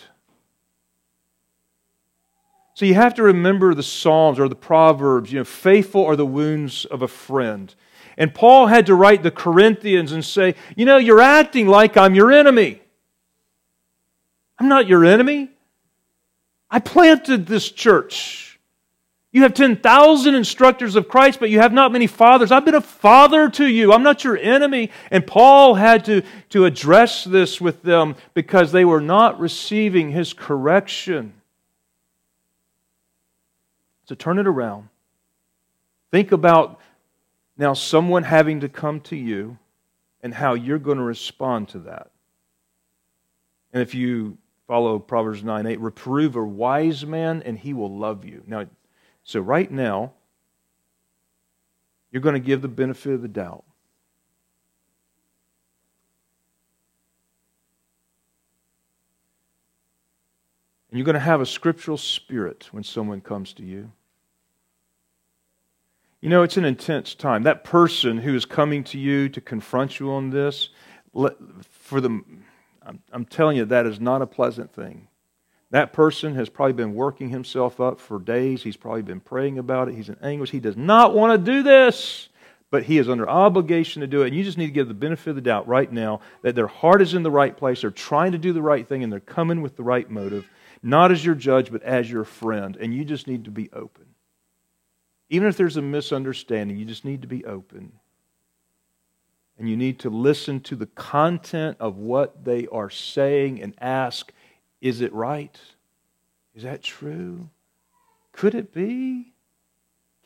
So 2.73 2.85
you 2.85 2.95
have 2.95 3.13
to 3.13 3.23
remember 3.23 3.75
the 3.75 3.83
Psalms 3.83 4.39
or 4.39 4.49
the 4.49 4.55
Proverbs, 4.55 5.31
you 5.31 5.37
know, 5.37 5.45
faithful 5.45 6.03
are 6.03 6.15
the 6.15 6.25
wounds 6.25 6.85
of 6.85 7.03
a 7.03 7.07
friend. 7.07 7.73
And 8.17 8.33
Paul 8.33 8.65
had 8.65 8.87
to 8.87 8.95
write 8.95 9.21
the 9.21 9.29
Corinthians 9.29 10.11
and 10.11 10.25
say, 10.25 10.55
you 10.75 10.85
know, 10.85 10.97
you're 10.97 11.21
acting 11.21 11.67
like 11.67 11.95
I'm 11.97 12.15
your 12.15 12.31
enemy. 12.31 12.81
I'm 14.57 14.67
not 14.67 14.87
your 14.87 15.05
enemy. 15.05 15.51
I 16.71 16.79
planted 16.79 17.45
this 17.45 17.69
church. 17.69 18.54
You 19.35 19.41
have 19.41 19.53
10,000 19.53 20.33
instructors 20.33 20.95
of 20.95 21.09
Christ, 21.09 21.41
but 21.41 21.49
you 21.49 21.59
have 21.59 21.73
not 21.73 21.91
many 21.91 22.07
fathers. 22.07 22.53
I've 22.53 22.63
been 22.63 22.73
a 22.73 22.79
father 22.79 23.49
to 23.49 23.67
you. 23.67 23.91
I'm 23.91 24.01
not 24.01 24.23
your 24.23 24.37
enemy. 24.37 24.91
And 25.11 25.27
Paul 25.27 25.75
had 25.75 26.05
to, 26.05 26.21
to 26.51 26.63
address 26.63 27.25
this 27.25 27.59
with 27.59 27.81
them 27.81 28.15
because 28.33 28.71
they 28.71 28.85
were 28.85 29.01
not 29.01 29.37
receiving 29.37 30.09
his 30.11 30.31
correction. 30.31 31.33
So 34.05 34.15
turn 34.15 34.39
it 34.39 34.47
around. 34.47 34.87
Think 36.11 36.31
about 36.31 36.79
now 37.57 37.73
someone 37.73 38.23
having 38.23 38.61
to 38.61 38.69
come 38.69 39.01
to 39.01 39.17
you 39.17 39.57
and 40.23 40.33
how 40.33 40.53
you're 40.53 40.79
going 40.79 40.97
to 40.97 41.03
respond 41.03 41.67
to 41.69 41.79
that. 41.79 42.09
And 43.73 43.81
if 43.81 43.93
you 43.93 44.37
follow 44.65 44.97
Proverbs 44.97 45.43
9 45.43 45.65
8, 45.65 45.79
reprove 45.81 46.37
a 46.37 46.41
wise 46.41 47.05
man 47.05 47.43
and 47.43 47.59
he 47.59 47.73
will 47.73 47.93
love 47.93 48.23
you. 48.23 48.41
Now, 48.47 48.67
so, 49.25 49.39
right 49.39 49.69
now, 49.71 50.13
you're 52.11 52.21
going 52.21 52.33
to 52.35 52.39
give 52.39 52.61
the 52.61 52.67
benefit 52.67 53.11
of 53.11 53.23
the 53.23 53.27
doubt. 53.27 53.63
And 60.91 60.99
you're 60.99 61.05
going 61.05 61.15
to 61.15 61.19
have 61.19 61.41
a 61.41 61.45
scriptural 61.45 61.97
spirit 61.97 62.69
when 62.71 62.83
someone 62.83 63.19
comes 63.19 63.51
to 63.53 63.63
you. 63.63 63.91
You 66.21 66.29
know, 66.29 66.43
it's 66.43 66.57
an 66.57 66.63
intense 66.63 67.15
time. 67.15 67.41
That 67.43 67.63
person 67.63 68.19
who 68.19 68.35
is 68.35 68.45
coming 68.45 68.83
to 68.85 68.99
you 68.99 69.27
to 69.29 69.41
confront 69.41 69.99
you 69.99 70.11
on 70.11 70.29
this, 70.29 70.69
for 71.71 71.99
the, 71.99 72.21
I'm 73.11 73.25
telling 73.25 73.57
you, 73.57 73.65
that 73.65 73.87
is 73.87 73.99
not 73.99 74.21
a 74.21 74.27
pleasant 74.27 74.71
thing. 74.71 75.07
That 75.71 75.93
person 75.93 76.35
has 76.35 76.47
probably 76.49 76.73
been 76.73 76.93
working 76.93 77.29
himself 77.29 77.79
up 77.81 77.99
for 77.99 78.19
days. 78.19 78.63
He's 78.63 78.77
probably 78.77 79.01
been 79.01 79.19
praying 79.19 79.57
about 79.57 79.89
it. 79.89 79.95
He's 79.95 80.09
in 80.09 80.17
anguish. 80.21 80.51
He 80.51 80.59
does 80.59 80.77
not 80.77 81.15
want 81.15 81.33
to 81.33 81.51
do 81.51 81.63
this, 81.63 82.29
but 82.69 82.83
he 82.83 82.97
is 82.97 83.09
under 83.09 83.27
obligation 83.27 84.01
to 84.01 84.07
do 84.07 84.21
it. 84.21 84.27
And 84.27 84.35
you 84.35 84.43
just 84.43 84.57
need 84.57 84.67
to 84.67 84.73
give 84.73 84.87
the 84.87 84.93
benefit 84.93 85.31
of 85.31 85.35
the 85.35 85.41
doubt 85.41 85.67
right 85.67 85.91
now 85.91 86.21
that 86.43 86.55
their 86.55 86.67
heart 86.67 87.01
is 87.01 87.13
in 87.13 87.23
the 87.23 87.31
right 87.31 87.55
place. 87.55 87.81
They're 87.81 87.91
trying 87.91 88.33
to 88.33 88.37
do 88.37 88.53
the 88.53 88.61
right 88.61 88.87
thing 88.87 89.03
and 89.03 89.11
they're 89.11 89.19
coming 89.19 89.61
with 89.61 89.75
the 89.75 89.83
right 89.83 90.09
motive, 90.09 90.47
not 90.83 91.11
as 91.11 91.25
your 91.25 91.35
judge, 91.35 91.71
but 91.71 91.81
as 91.83 92.09
your 92.09 92.25
friend. 92.25 92.77
And 92.79 92.93
you 92.93 93.03
just 93.03 93.27
need 93.27 93.45
to 93.45 93.51
be 93.51 93.69
open. 93.73 94.05
Even 95.29 95.47
if 95.47 95.57
there's 95.57 95.77
a 95.77 95.81
misunderstanding, 95.81 96.77
you 96.77 96.85
just 96.85 97.05
need 97.05 97.23
to 97.23 97.27
be 97.27 97.43
open. 97.45 97.91
And 99.57 99.69
you 99.69 99.77
need 99.77 99.99
to 99.99 100.09
listen 100.09 100.59
to 100.61 100.75
the 100.75 100.85
content 100.85 101.77
of 101.79 101.97
what 101.97 102.43
they 102.43 102.67
are 102.67 102.89
saying 102.89 103.61
and 103.61 103.73
ask 103.79 104.31
is 104.85 105.01
it 105.01 105.11
right? 105.13 105.59
Is 106.53 106.61
that 106.61 106.83
true? 106.83 107.49
Could 108.33 108.53
it 108.53 108.71
be? 108.71 109.33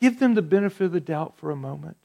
Give 0.02 0.18
them 0.18 0.34
the 0.34 0.42
benefit 0.42 0.84
of 0.84 0.92
the 0.92 1.00
doubt 1.00 1.38
for 1.38 1.50
a 1.50 1.56
moment. 1.56 1.96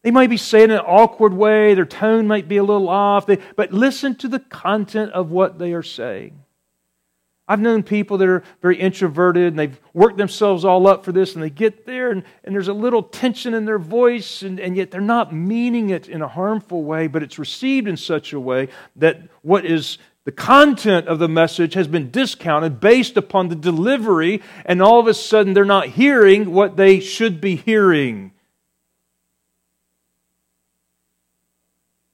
They 0.00 0.10
might 0.10 0.30
be 0.30 0.38
saying 0.38 0.70
in 0.70 0.70
an 0.70 0.78
awkward 0.78 1.34
way, 1.34 1.74
their 1.74 1.84
tone 1.84 2.26
might 2.26 2.48
be 2.48 2.56
a 2.56 2.64
little 2.64 2.88
off, 2.88 3.26
but 3.26 3.72
listen 3.74 4.14
to 4.16 4.28
the 4.28 4.40
content 4.40 5.12
of 5.12 5.30
what 5.30 5.58
they 5.58 5.74
are 5.74 5.82
saying. 5.82 6.43
I've 7.46 7.60
known 7.60 7.82
people 7.82 8.16
that 8.18 8.28
are 8.28 8.42
very 8.62 8.80
introverted 8.80 9.48
and 9.48 9.58
they've 9.58 9.78
worked 9.92 10.16
themselves 10.16 10.64
all 10.64 10.86
up 10.86 11.04
for 11.04 11.12
this 11.12 11.34
and 11.34 11.42
they 11.42 11.50
get 11.50 11.84
there 11.84 12.10
and, 12.10 12.24
and 12.42 12.54
there's 12.54 12.68
a 12.68 12.72
little 12.72 13.02
tension 13.02 13.52
in 13.52 13.66
their 13.66 13.78
voice 13.78 14.42
and, 14.42 14.58
and 14.58 14.76
yet 14.76 14.90
they're 14.90 15.00
not 15.02 15.34
meaning 15.34 15.90
it 15.90 16.08
in 16.08 16.22
a 16.22 16.28
harmful 16.28 16.84
way, 16.84 17.06
but 17.06 17.22
it's 17.22 17.38
received 17.38 17.86
in 17.86 17.98
such 17.98 18.32
a 18.32 18.40
way 18.40 18.68
that 18.96 19.20
what 19.42 19.66
is 19.66 19.98
the 20.24 20.32
content 20.32 21.06
of 21.06 21.18
the 21.18 21.28
message 21.28 21.74
has 21.74 21.86
been 21.86 22.10
discounted 22.10 22.80
based 22.80 23.18
upon 23.18 23.48
the 23.48 23.54
delivery, 23.54 24.42
and 24.64 24.80
all 24.80 24.98
of 24.98 25.06
a 25.06 25.12
sudden 25.12 25.52
they're 25.52 25.66
not 25.66 25.88
hearing 25.88 26.52
what 26.52 26.78
they 26.78 26.98
should 26.98 27.42
be 27.42 27.56
hearing. 27.56 28.32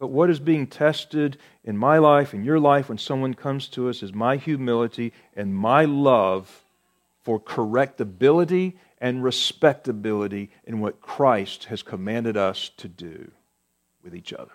But 0.01 0.09
what 0.09 0.31
is 0.31 0.41
being 0.41 0.67
tested 0.67 1.37
in 1.63 1.77
my 1.77 1.99
life, 1.99 2.33
in 2.33 2.43
your 2.43 2.59
life, 2.59 2.89
when 2.89 2.97
someone 2.97 3.35
comes 3.35 3.69
to 3.69 3.91
us 3.91 4.03
is 4.03 4.15
my 4.15 4.37
humility 4.37 5.13
and 5.37 5.55
my 5.55 5.85
love 5.85 6.63
for 7.23 7.39
correctability 7.39 8.79
and 8.99 9.23
respectability 9.23 10.51
in 10.65 10.81
what 10.81 11.03
Christ 11.03 11.65
has 11.65 11.83
commanded 11.83 12.39
us 12.39 12.71
to 12.79 12.89
do 12.89 13.31
with 14.03 14.15
each 14.15 14.33
other. 14.33 14.51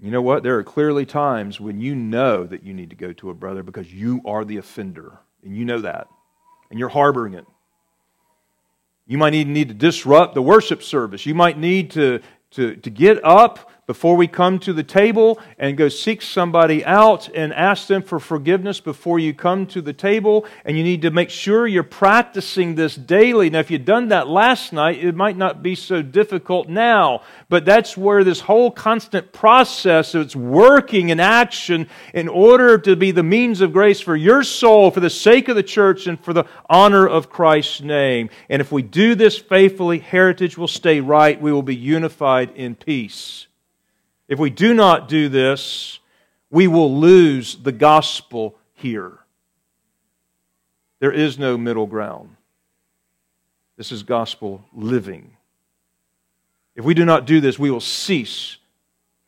You 0.00 0.10
know 0.10 0.22
what? 0.22 0.44
There 0.44 0.56
are 0.56 0.64
clearly 0.64 1.04
times 1.04 1.60
when 1.60 1.80
you 1.82 1.94
know 1.94 2.44
that 2.46 2.62
you 2.62 2.72
need 2.72 2.90
to 2.90 2.96
go 2.96 3.12
to 3.12 3.28
a 3.28 3.34
brother 3.34 3.62
because 3.62 3.92
you 3.92 4.22
are 4.24 4.44
the 4.44 4.56
offender, 4.56 5.18
and 5.44 5.54
you 5.54 5.66
know 5.66 5.80
that, 5.80 6.08
and 6.70 6.78
you're 6.78 6.88
harboring 6.88 7.34
it. 7.34 7.44
You 9.08 9.16
might 9.16 9.30
need, 9.30 9.48
need 9.48 9.68
to 9.68 9.74
disrupt 9.74 10.34
the 10.34 10.42
worship 10.42 10.82
service. 10.82 11.24
You 11.24 11.34
might 11.34 11.58
need 11.58 11.90
to, 11.92 12.20
to, 12.52 12.76
to 12.76 12.90
get 12.90 13.24
up 13.24 13.70
before 13.88 14.16
we 14.16 14.28
come 14.28 14.58
to 14.58 14.74
the 14.74 14.82
table 14.82 15.40
and 15.58 15.78
go 15.78 15.88
seek 15.88 16.20
somebody 16.20 16.84
out 16.84 17.26
and 17.34 17.54
ask 17.54 17.86
them 17.86 18.02
for 18.02 18.20
forgiveness 18.20 18.80
before 18.80 19.18
you 19.18 19.32
come 19.32 19.66
to 19.66 19.80
the 19.80 19.94
table. 19.94 20.46
And 20.66 20.76
you 20.76 20.84
need 20.84 21.00
to 21.02 21.10
make 21.10 21.30
sure 21.30 21.66
you're 21.66 21.82
practicing 21.82 22.74
this 22.74 22.94
daily. 22.94 23.48
Now, 23.48 23.60
if 23.60 23.70
you'd 23.70 23.86
done 23.86 24.08
that 24.08 24.28
last 24.28 24.74
night, 24.74 25.02
it 25.02 25.14
might 25.14 25.38
not 25.38 25.62
be 25.62 25.74
so 25.74 26.02
difficult 26.02 26.68
now. 26.68 27.22
But 27.48 27.64
that's 27.64 27.96
where 27.96 28.24
this 28.24 28.40
whole 28.40 28.70
constant 28.70 29.32
process 29.32 30.14
of 30.14 30.20
it's 30.20 30.36
working 30.36 31.08
in 31.08 31.18
action 31.18 31.88
in 32.12 32.28
order 32.28 32.76
to 32.76 32.94
be 32.94 33.10
the 33.10 33.22
means 33.22 33.62
of 33.62 33.72
grace 33.72 34.00
for 34.00 34.14
your 34.14 34.42
soul, 34.42 34.90
for 34.90 35.00
the 35.00 35.08
sake 35.08 35.48
of 35.48 35.56
the 35.56 35.62
church, 35.62 36.06
and 36.06 36.22
for 36.22 36.34
the 36.34 36.44
honor 36.68 37.08
of 37.08 37.30
Christ's 37.30 37.80
name. 37.80 38.28
And 38.50 38.60
if 38.60 38.70
we 38.70 38.82
do 38.82 39.14
this 39.14 39.38
faithfully, 39.38 39.98
heritage 39.98 40.58
will 40.58 40.68
stay 40.68 41.00
right. 41.00 41.40
We 41.40 41.52
will 41.52 41.62
be 41.62 41.74
unified 41.74 42.50
in 42.54 42.74
peace. 42.74 43.47
If 44.28 44.38
we 44.38 44.50
do 44.50 44.74
not 44.74 45.08
do 45.08 45.28
this, 45.28 45.98
we 46.50 46.66
will 46.66 46.98
lose 46.98 47.56
the 47.56 47.72
gospel 47.72 48.56
here. 48.74 49.18
There 51.00 51.12
is 51.12 51.38
no 51.38 51.56
middle 51.56 51.86
ground. 51.86 52.36
This 53.76 53.90
is 53.90 54.02
gospel 54.02 54.64
living. 54.74 55.36
If 56.74 56.84
we 56.84 56.94
do 56.94 57.04
not 57.04 57.26
do 57.26 57.40
this, 57.40 57.58
we 57.58 57.70
will 57.70 57.80
cease 57.80 58.58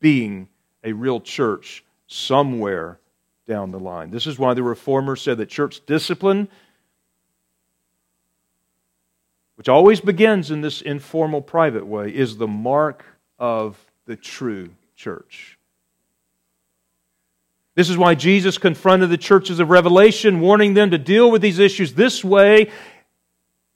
being 0.01 0.49
a 0.85 0.93
real 0.93 1.21
church 1.21 1.85
somewhere 2.07 2.99
down 3.47 3.71
the 3.71 3.79
line. 3.79 4.11
This 4.11 4.27
is 4.27 4.39
why 4.39 4.55
the 4.55 4.63
reformers 4.63 5.23
said 5.23 5.39
that 5.39 5.49
church 5.49 5.85
discipline, 5.87 6.49
which 9.57 9.69
always 9.69 10.01
begins 10.01 10.51
in 10.51 10.61
this 10.61 10.81
informal, 10.83 11.43
private 11.43 11.87
way, 11.87 12.15
is 12.15 12.37
the 12.37 12.49
mark 12.49 13.05
of 13.39 13.85
the 14.07 14.17
true 14.17 14.71
church. 15.01 15.59
This 17.75 17.89
is 17.89 17.97
why 17.97 18.15
Jesus 18.15 18.59
confronted 18.59 19.09
the 19.09 19.17
churches 19.17 19.59
of 19.59 19.71
Revelation, 19.71 20.41
warning 20.41 20.75
them 20.75 20.91
to 20.91 20.99
deal 20.99 21.31
with 21.31 21.41
these 21.41 21.59
issues 21.59 21.95
this 21.95 22.23
way, 22.23 22.71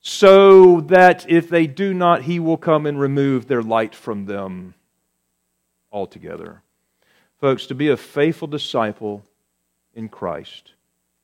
so 0.03 0.83
that 0.83 1.25
if 1.31 1.49
they 1.49 1.66
do 1.66 1.95
not, 1.95 2.22
he 2.22 2.39
will 2.39 2.59
come 2.59 2.85
and 2.85 3.01
remove 3.01 3.47
their 3.47 3.62
light 3.62 3.95
from 3.95 4.27
them 4.27 4.75
altogether. 5.91 6.61
Folks, 7.41 7.64
to 7.66 7.75
be 7.75 7.89
a 7.89 7.97
faithful 7.97 8.49
disciple 8.49 9.25
in 9.95 10.11
Christ, 10.11 10.75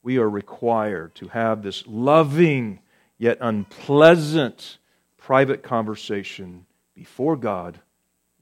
we 0.03 0.17
are 0.17 0.31
required 0.31 1.15
to 1.17 1.29
have 1.29 1.63
this 1.63 1.85
loving 1.87 2.79
yet 3.19 3.37
unpleasant 3.43 4.79
private 5.19 5.63
conversation 5.63 6.65
before 6.95 7.37
God 7.37 7.81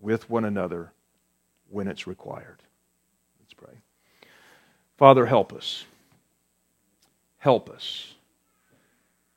with 0.01 0.31
one 0.31 0.45
another 0.45 0.93
when 1.69 1.89
it's 1.89 2.07
required. 2.07 2.63
Let's 3.41 3.55
pray. 3.55 3.75
Father, 4.97 5.27
help 5.27 5.53
us. 5.53 5.85
Help 7.39 7.71
us 7.71 8.15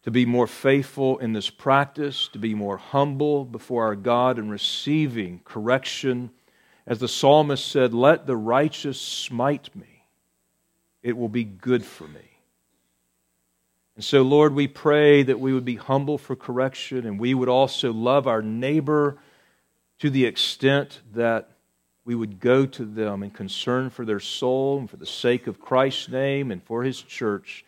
to 0.04 0.12
be 0.12 0.26
more 0.26 0.48
faithful 0.48 1.20
in 1.20 1.34
this 1.34 1.50
practice, 1.50 2.28
to 2.34 2.40
be 2.40 2.56
more 2.56 2.78
humble 2.78 3.46
before 3.46 3.86
our 3.86 3.96
God 3.96 4.40
in 4.40 4.50
receiving 4.50 5.42
correction. 5.46 6.32
As 6.88 7.00
the 7.00 7.08
psalmist 7.08 7.68
said, 7.68 7.94
Let 7.94 8.26
the 8.26 8.36
righteous 8.36 9.00
smite 9.00 9.76
me, 9.76 10.06
it 11.04 11.16
will 11.16 11.30
be 11.30 11.44
good 11.44 11.86
for 11.86 12.08
me. 12.08 12.22
And 13.96 14.04
so, 14.04 14.24
Lord, 14.24 14.56
we 14.56 14.68
pray 14.68 15.22
that 15.22 15.40
we 15.40 15.54
would 15.54 15.66
be 15.66 15.76
humble 15.76 16.18
for 16.18 16.36
correction 16.36 17.06
and 17.06 17.20
we 17.20 17.34
would 17.34 17.50
also 17.50 17.94
love 17.94 18.26
our 18.26 18.42
neighbor 18.42 19.20
to 20.00 20.10
the 20.10 20.26
extent 20.26 21.02
that 21.14 21.52
we 22.12 22.16
would 22.16 22.42
go 22.42 22.66
to 22.66 22.84
them 22.84 23.24
in 23.24 23.30
concern 23.30 23.90
for 23.90 24.04
their 24.04 24.20
soul 24.20 24.80
and 24.80 24.90
for 24.90 24.98
the 24.98 25.06
sake 25.06 25.48
of 25.48 25.62
Christ's 25.62 26.10
name 26.10 26.52
and 26.52 26.62
for 26.62 26.84
his 26.84 27.02
church 27.02 27.64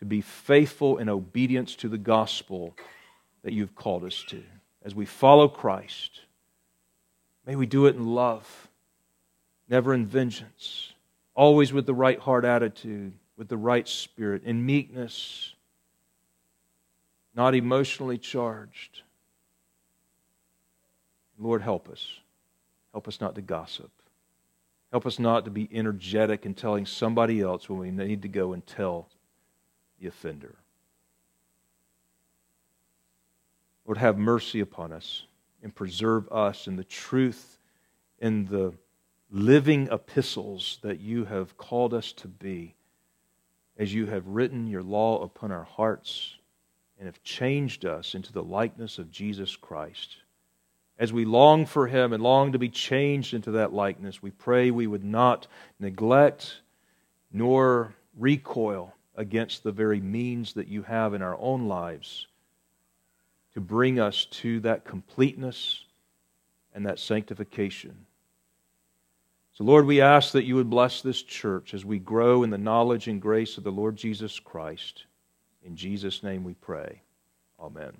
to 0.00 0.04
be 0.04 0.20
faithful 0.20 0.98
in 0.98 1.08
obedience 1.08 1.76
to 1.76 1.88
the 1.88 1.96
gospel 1.96 2.74
that 3.44 3.52
you've 3.52 3.76
called 3.76 4.02
us 4.02 4.24
to. 4.30 4.42
As 4.84 4.96
we 4.96 5.06
follow 5.06 5.46
Christ, 5.46 6.22
may 7.46 7.54
we 7.54 7.66
do 7.66 7.86
it 7.86 7.94
in 7.94 8.04
love, 8.04 8.66
never 9.68 9.94
in 9.94 10.06
vengeance, 10.06 10.92
always 11.36 11.72
with 11.72 11.86
the 11.86 11.94
right 11.94 12.18
heart 12.18 12.44
attitude, 12.44 13.12
with 13.36 13.46
the 13.46 13.56
right 13.56 13.86
spirit, 13.86 14.42
in 14.42 14.66
meekness, 14.66 15.54
not 17.32 17.54
emotionally 17.54 18.18
charged. 18.18 19.02
Lord, 21.38 21.62
help 21.62 21.88
us. 21.88 22.04
Help 22.94 23.08
us 23.08 23.20
not 23.20 23.34
to 23.34 23.42
gossip. 23.42 23.90
Help 24.92 25.04
us 25.04 25.18
not 25.18 25.44
to 25.44 25.50
be 25.50 25.68
energetic 25.72 26.46
in 26.46 26.54
telling 26.54 26.86
somebody 26.86 27.40
else 27.40 27.68
when 27.68 27.80
we 27.80 27.90
need 27.90 28.22
to 28.22 28.28
go 28.28 28.52
and 28.52 28.64
tell 28.64 29.08
the 30.00 30.06
offender. 30.06 30.54
Lord, 33.84 33.98
have 33.98 34.16
mercy 34.16 34.60
upon 34.60 34.92
us 34.92 35.24
and 35.60 35.74
preserve 35.74 36.30
us 36.30 36.68
in 36.68 36.76
the 36.76 36.84
truth 36.84 37.58
in 38.20 38.46
the 38.46 38.72
living 39.28 39.88
epistles 39.90 40.78
that 40.82 41.00
you 41.00 41.24
have 41.24 41.58
called 41.58 41.92
us 41.92 42.12
to 42.12 42.28
be 42.28 42.76
as 43.76 43.92
you 43.92 44.06
have 44.06 44.28
written 44.28 44.68
your 44.68 44.84
law 44.84 45.20
upon 45.20 45.50
our 45.50 45.64
hearts 45.64 46.36
and 46.96 47.06
have 47.06 47.24
changed 47.24 47.84
us 47.84 48.14
into 48.14 48.32
the 48.32 48.44
likeness 48.44 48.98
of 48.98 49.10
Jesus 49.10 49.56
Christ. 49.56 50.18
As 50.98 51.12
we 51.12 51.24
long 51.24 51.66
for 51.66 51.86
him 51.86 52.12
and 52.12 52.22
long 52.22 52.52
to 52.52 52.58
be 52.58 52.68
changed 52.68 53.34
into 53.34 53.52
that 53.52 53.72
likeness, 53.72 54.22
we 54.22 54.30
pray 54.30 54.70
we 54.70 54.86
would 54.86 55.04
not 55.04 55.46
neglect 55.80 56.60
nor 57.32 57.94
recoil 58.16 58.94
against 59.16 59.62
the 59.62 59.72
very 59.72 60.00
means 60.00 60.52
that 60.54 60.68
you 60.68 60.82
have 60.82 61.14
in 61.14 61.22
our 61.22 61.36
own 61.38 61.66
lives 61.66 62.28
to 63.54 63.60
bring 63.60 63.98
us 63.98 64.26
to 64.26 64.60
that 64.60 64.84
completeness 64.84 65.84
and 66.74 66.86
that 66.86 66.98
sanctification. 66.98 68.06
So, 69.52 69.62
Lord, 69.62 69.86
we 69.86 70.00
ask 70.00 70.32
that 70.32 70.44
you 70.44 70.56
would 70.56 70.68
bless 70.68 71.00
this 71.00 71.22
church 71.22 71.74
as 71.74 71.84
we 71.84 72.00
grow 72.00 72.42
in 72.42 72.50
the 72.50 72.58
knowledge 72.58 73.06
and 73.06 73.22
grace 73.22 73.56
of 73.56 73.62
the 73.62 73.70
Lord 73.70 73.96
Jesus 73.96 74.40
Christ. 74.40 75.04
In 75.64 75.76
Jesus' 75.76 76.24
name 76.24 76.42
we 76.42 76.54
pray. 76.54 77.02
Amen. 77.60 77.92